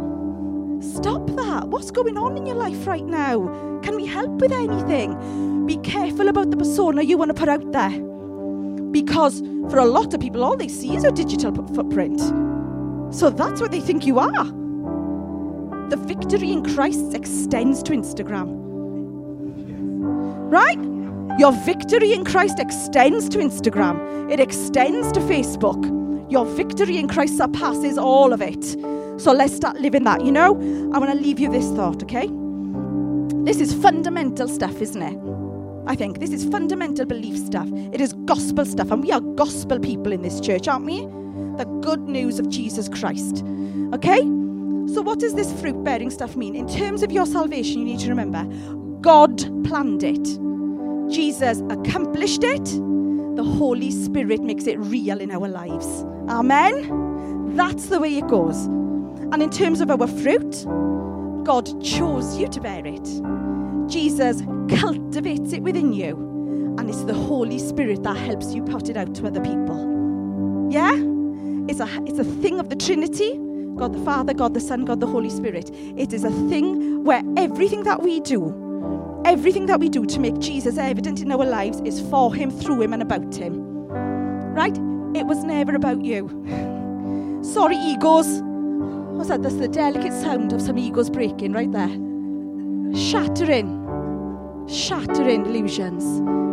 Stop 0.82 1.28
that. 1.36 1.68
What's 1.68 1.92
going 1.92 2.18
on 2.18 2.38
in 2.38 2.46
your 2.46 2.56
life 2.56 2.88
right 2.88 3.06
now? 3.06 3.80
Can 3.84 3.96
we 3.96 4.06
help 4.06 4.32
with 4.40 4.54
anything? 4.54 5.66
Be 5.66 5.78
careful 5.78 6.30
about 6.30 6.52
the 6.52 6.58
persona 6.58 7.02
you 7.04 7.18
want 7.18 7.30
to 7.30 7.34
put 7.34 7.50
out 7.50 7.72
there. 7.72 7.92
Because 8.92 9.42
for 9.70 9.80
a 9.80 9.86
lot 9.86 10.14
of 10.14 10.20
people, 10.22 10.44
all 10.44 10.56
they 10.56 10.68
see 10.70 10.96
is 10.96 11.04
a 11.04 11.12
digital 11.12 11.52
footprint. 11.74 12.22
So 13.14 13.30
that's 13.30 13.60
what 13.60 13.72
they 13.72 13.82
think 13.82 14.06
you 14.06 14.20
are. 14.20 14.46
The 15.90 15.98
victory 15.98 16.52
in 16.52 16.64
Christ 16.64 17.14
extends 17.14 17.84
to 17.84 17.92
Instagram. 17.92 18.63
Right? 20.54 20.78
Your 21.40 21.52
victory 21.52 22.14
in 22.14 22.24
Christ 22.24 22.60
extends 22.60 23.28
to 23.30 23.40
Instagram, 23.40 24.32
it 24.32 24.40
extends 24.40 25.12
to 25.14 25.20
Facebook. 25.22 25.82
Your 26.32 26.46
victory 26.46 26.98
in 27.00 27.08
Christ 27.08 27.38
surpasses 27.38 27.98
all 27.98 28.32
of 28.32 28.40
it. 28.40 28.64
So 29.20 29.32
let's 29.32 29.56
start 29.56 29.80
living 29.80 30.04
that. 30.04 30.24
You 30.24 30.32
know, 30.32 30.54
I 30.94 31.00
want 31.00 31.12
to 31.12 31.18
leave 31.18 31.40
you 31.40 31.50
this 31.50 31.72
thought, 31.72 32.04
okay? 32.04 32.30
This 33.44 33.60
is 33.60 33.74
fundamental 33.74 34.48
stuff, 34.48 34.80
isn't 34.80 35.02
it? 35.02 35.18
I 35.88 35.96
think 35.96 36.20
this 36.20 36.30
is 36.30 36.46
fundamental 36.46 37.08
belief 37.08 37.36
stuff. 37.36 37.68
It 37.92 38.00
is 38.00 38.14
gospel 38.26 38.64
stuff, 38.64 38.92
and 38.92 39.02
we 39.02 39.12
are 39.12 39.22
gospel 39.22 39.80
people 39.80 40.12
in 40.12 40.22
this 40.22 40.40
church, 40.40 40.68
aren't 40.68 40.86
we? 40.86 41.00
The 41.58 41.66
good 41.82 42.02
news 42.02 42.38
of 42.38 42.48
Jesus 42.50 42.88
Christ. 42.90 43.44
Okay? 43.92 44.22
So, 44.94 45.02
what 45.02 45.18
does 45.18 45.34
this 45.34 45.52
fruit 45.60 45.84
bearing 45.84 46.12
stuff 46.12 46.36
mean? 46.36 46.56
In 46.56 46.68
terms 46.68 47.02
of 47.02 47.12
your 47.12 47.26
salvation, 47.26 47.80
you 47.80 47.86
need 47.86 48.00
to 48.02 48.10
remember 48.10 48.48
God 49.04 49.38
planned 49.66 50.02
it. 50.02 50.40
Jesus 51.14 51.62
accomplished 51.70 52.42
it. 52.44 52.64
The 53.36 53.44
Holy 53.44 53.92
Spirit 53.92 54.42
makes 54.42 54.66
it 54.66 54.80
real 54.80 55.20
in 55.20 55.30
our 55.30 55.50
lives. 55.50 56.06
Amen? 56.30 57.54
That's 57.54 57.88
the 57.88 58.00
way 58.00 58.18
it 58.18 58.28
goes. 58.28 58.66
And 58.66 59.44
in 59.44 59.50
terms 59.50 59.82
of 59.82 59.92
our 59.92 60.08
fruit, 60.08 60.66
God 61.44 61.84
chose 61.84 62.38
you 62.38 62.48
to 62.48 62.62
bear 62.62 62.86
it. 62.86 63.04
Jesus 63.90 64.42
cultivates 64.80 65.52
it 65.52 65.62
within 65.62 65.92
you. 65.92 66.16
And 66.80 66.90
it's 66.90 67.04
the 67.04 67.14
Holy 67.14 67.60
Spirit 67.60 68.04
that 68.04 68.16
helps 68.16 68.54
you 68.54 68.64
put 68.64 68.88
it 68.88 68.96
out 68.96 69.14
to 69.16 69.28
other 69.28 69.42
people. 69.42 70.70
Yeah? 70.72 70.94
It's 71.68 71.82
a, 71.82 71.90
it's 72.06 72.20
a 72.20 72.24
thing 72.24 72.58
of 72.58 72.70
the 72.70 72.78
Trinity 72.78 73.38
God 73.76 73.94
the 73.94 74.06
Father, 74.06 74.34
God 74.34 74.54
the 74.54 74.60
Son, 74.60 74.86
God 74.86 75.00
the 75.00 75.08
Holy 75.08 75.30
Spirit. 75.30 75.72
It 75.98 76.14
is 76.14 76.24
a 76.24 76.30
thing 76.48 77.04
where 77.04 77.24
everything 77.36 77.84
that 77.84 78.04
we 78.04 78.20
do 78.22 78.63
Everything 79.26 79.66
that 79.68 79.80
we 79.80 79.88
do 79.88 80.06
to 80.06 80.20
make 80.20 80.38
Jesus 80.40 80.78
evident 80.78 81.22
in 81.22 81.32
our 81.32 81.46
lives 81.46 81.80
is 81.86 82.02
for 82.10 82.34
Him, 82.34 82.52
through 82.52 82.82
Him, 82.82 82.92
and 82.92 83.02
about 83.02 83.34
Him. 83.34 83.88
Right? 84.54 84.78
It 85.16 85.26
was 85.26 85.44
never 85.44 85.76
about 85.76 86.04
you. 86.04 86.28
Sorry, 87.42 87.78
egos. 87.78 88.42
What's 89.16 89.30
that? 89.30 89.42
That's 89.42 89.56
the 89.56 89.70
delicate 89.70 90.12
sound 90.12 90.52
of 90.52 90.62
some 90.62 90.78
egos 90.78 91.10
breaking 91.10 91.54
right 91.54 91.72
there. 91.72 91.88
Shattering. 92.98 93.80
Shattering 94.68 95.46
illusions. 95.46 96.04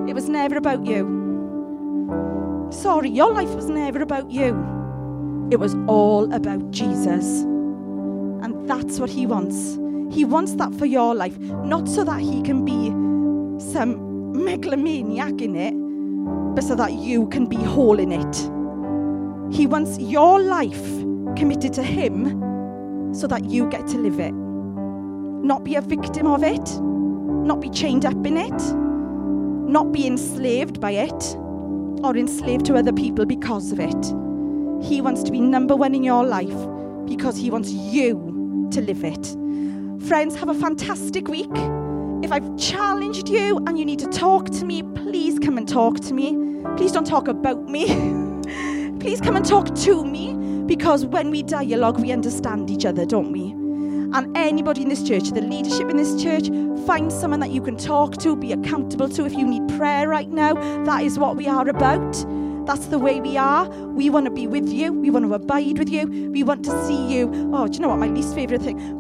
It 0.09 0.15
was 0.15 0.29
never 0.29 0.57
about 0.57 0.87
you. 0.87 2.69
Sorry, 2.71 3.11
your 3.11 3.33
life 3.33 3.51
was 3.51 3.69
never 3.69 4.01
about 4.01 4.31
you. 4.31 4.49
It 5.51 5.59
was 5.59 5.75
all 5.89 6.33
about 6.33 6.71
Jesus. 6.71 7.43
And 7.43 8.69
that's 8.69 9.01
what 9.01 9.11
He 9.11 9.27
wants. 9.27 9.80
He 10.11 10.25
wants 10.25 10.55
that 10.55 10.75
for 10.75 10.87
your 10.87 11.15
life, 11.15 11.39
not 11.39 11.89
so 11.89 12.05
that 12.05 12.21
He 12.21 12.43
can 12.43 12.65
be 12.65 12.91
some 13.73 14.43
megalomaniac 14.45 15.41
in 15.41 15.55
it, 15.57 15.75
but 16.55 16.65
so 16.65 16.75
that 16.75 16.93
you 16.95 17.29
can 17.29 17.47
be 17.47 17.57
whole 17.57 17.99
in 17.99 18.13
it. 18.13 19.55
He 19.55 19.67
wants 19.67 19.99
your 19.99 20.41
life 20.41 20.85
committed 21.37 21.73
to 21.75 21.83
Him 21.83 23.15
so 23.15 23.27
that 23.27 23.45
you 23.45 23.69
get 23.69 23.87
to 23.89 23.99
live 23.99 24.19
it. 24.19 24.33
Not 24.33 25.65
be 25.65 25.77
a 25.77 25.81
victim 25.81 26.27
of 26.27 26.43
it, 26.43 26.81
not 26.81 27.61
be 27.61 27.71
chained 27.71 28.05
up 28.05 28.27
in 28.27 28.37
it, 28.37 28.63
not 29.71 29.93
be 29.93 30.07
enslaved 30.07 30.81
by 30.81 30.93
it, 30.93 31.37
or 32.03 32.17
enslaved 32.17 32.67
to 32.67 32.77
other 32.77 32.93
people 32.93 33.27
because 33.27 33.73
of 33.73 33.81
it. 33.81 34.15
He 34.83 35.01
wants 35.01 35.23
to 35.25 35.31
be 35.31 35.41
number 35.41 35.77
one 35.77 35.95
in 35.95 36.03
your 36.03 36.25
life 36.25 36.67
because 37.07 37.37
He 37.37 37.51
wants 37.51 37.71
you 37.71 38.69
to 38.73 38.81
live 38.81 39.05
it. 39.05 39.37
Friends, 40.07 40.35
have 40.37 40.49
a 40.49 40.55
fantastic 40.55 41.29
week. 41.29 41.51
If 42.23 42.33
I've 42.33 42.57
challenged 42.59 43.29
you 43.29 43.59
and 43.67 43.79
you 43.79 43.85
need 43.85 43.99
to 44.01 44.07
talk 44.07 44.49
to 44.51 44.65
me, 44.65 44.83
please 44.83 45.39
come 45.39 45.59
and 45.59 45.69
talk 45.69 46.01
to 46.01 46.15
me. 46.15 46.37
Please 46.77 46.91
don't 46.91 47.07
talk 47.07 47.29
about 47.29 47.69
me. 47.69 47.87
please 49.01 49.21
come 49.21 49.37
and 49.37 49.45
talk 49.45 49.75
to 49.75 50.05
me 50.05 50.35
because 50.67 51.05
when 51.05 51.31
we 51.31 51.43
dialogue, 51.43 52.01
we 52.01 52.13
understand 52.13 52.71
each 52.71 52.85
other, 52.87 53.05
don't 53.05 53.31
we? 53.31 53.51
And 54.17 54.37
anybody 54.37 54.83
in 54.83 54.89
this 54.89 55.03
church, 55.03 55.31
the 55.31 55.43
leadership 55.43 55.91
in 55.91 55.97
this 55.97 56.21
church, 56.21 56.49
find 56.87 57.13
someone 57.13 57.41
that 57.41 57.51
you 57.51 57.61
can 57.61 57.77
talk 57.77 58.17
to, 58.19 58.35
be 58.35 58.53
accountable 58.53 59.09
to. 59.11 59.27
If 59.27 59.35
you 59.35 59.47
need 59.47 59.69
prayer 59.77 60.09
right 60.09 60.29
now, 60.29 60.55
that 60.85 61.05
is 61.05 61.19
what 61.19 61.37
we 61.37 61.47
are 61.47 61.69
about. 61.69 62.27
That's 62.67 62.87
the 62.87 62.99
way 62.99 63.21
we 63.21 63.37
are. 63.37 63.69
We 63.69 64.11
want 64.11 64.27
to 64.27 64.31
be 64.31 64.47
with 64.47 64.69
you. 64.69 64.93
We 64.93 65.11
want 65.11 65.25
to 65.27 65.35
abide 65.35 65.79
with 65.79 65.89
you. 65.89 66.31
We 66.31 66.43
want 66.43 66.65
to 66.65 66.87
see 66.87 67.07
you. 67.07 67.51
Oh, 67.53 67.67
do 67.67 67.75
you 67.75 67.81
know 67.81 67.89
what? 67.89 67.99
My 67.99 68.09
least 68.09 68.35
favourite 68.35 68.63
thing 68.63 69.00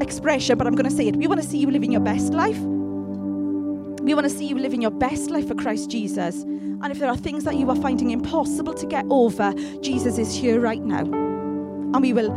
expression, 0.00 0.58
but 0.58 0.66
I'm 0.66 0.74
going 0.74 0.88
to 0.88 0.94
say 0.94 1.08
it. 1.08 1.16
We 1.16 1.26
want 1.26 1.40
to 1.40 1.46
see 1.46 1.58
you 1.58 1.70
living 1.70 1.92
your 1.92 2.00
best 2.00 2.32
life. 2.32 2.58
We 2.58 4.14
want 4.14 4.24
to 4.24 4.30
see 4.30 4.46
you 4.46 4.58
living 4.58 4.80
your 4.80 4.90
best 4.90 5.30
life 5.30 5.48
for 5.48 5.54
Christ 5.54 5.90
Jesus. 5.90 6.42
And 6.42 6.86
if 6.92 6.98
there 6.98 7.08
are 7.08 7.16
things 7.16 7.44
that 7.44 7.56
you 7.56 7.68
are 7.70 7.76
finding 7.76 8.10
impossible 8.10 8.74
to 8.74 8.86
get 8.86 9.04
over, 9.10 9.52
Jesus 9.82 10.18
is 10.18 10.34
here 10.34 10.60
right 10.60 10.82
now. 10.82 11.00
And 11.00 12.00
we 12.00 12.12
will, 12.12 12.30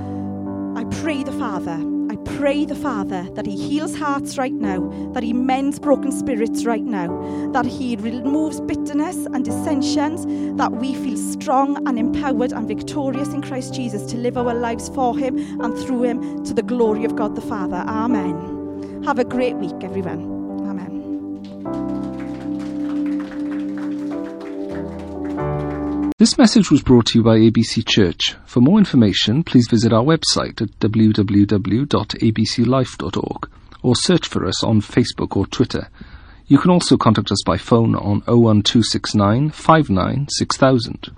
I 0.76 0.84
pray 1.02 1.24
the 1.24 1.32
Father 1.32 1.78
pray 2.26 2.66
the 2.66 2.76
Father 2.76 3.24
that 3.34 3.46
He 3.46 3.56
heals 3.56 3.96
hearts 3.96 4.38
right 4.38 4.54
now, 4.54 4.88
that 5.14 5.24
He 5.24 5.34
mends 5.34 5.80
broken 5.80 6.12
spirits 6.12 6.66
right 6.66 6.84
now, 6.84 7.52
that 7.52 7.66
He 7.66 7.96
removes 7.96 8.60
bitterness 8.62 9.26
and 9.26 9.46
dissensions, 9.46 10.26
that 10.58 10.72
we 10.72 10.96
feel 10.96 11.18
strong 11.18 11.88
and 11.88 11.98
empowered 11.98 12.52
and 12.52 12.68
victorious 12.68 13.30
in 13.30 13.42
Christ 13.42 13.74
Jesus 13.74 14.10
to 14.12 14.18
live 14.18 14.38
our 14.38 14.54
lives 14.54 14.90
for 14.90 15.18
Him 15.18 15.38
and 15.62 15.78
through 15.78 16.04
Him 16.04 16.44
to 16.44 16.54
the 16.54 16.64
glory 16.64 17.06
of 17.06 17.16
God 17.16 17.36
the 17.36 17.42
Father. 17.42 17.84
Amen. 17.88 19.04
Have 19.04 19.20
a 19.20 19.26
great 19.26 19.56
week, 19.56 19.84
everyone. 19.84 20.32
This 26.22 26.38
message 26.38 26.70
was 26.70 26.84
brought 26.84 27.08
to 27.08 27.18
you 27.18 27.24
by 27.24 27.40
ABC 27.40 27.84
Church. 27.84 28.36
For 28.46 28.62
more 28.62 28.78
information, 28.78 29.44
please 29.44 29.68
visit 29.68 29.92
our 29.92 30.04
website 30.04 30.62
at 30.62 30.70
www.abclife.org 30.80 33.50
or 33.82 33.96
search 33.96 34.28
for 34.28 34.46
us 34.46 34.64
on 34.64 34.82
Facebook 34.82 35.36
or 35.36 35.48
Twitter. 35.48 35.90
You 36.46 36.60
can 36.60 36.70
also 36.70 36.96
contact 36.96 37.32
us 37.32 37.42
by 37.44 37.58
phone 37.58 37.96
on 37.96 38.22
01269 38.28 39.50
59 39.50 40.28
6000. 40.30 41.10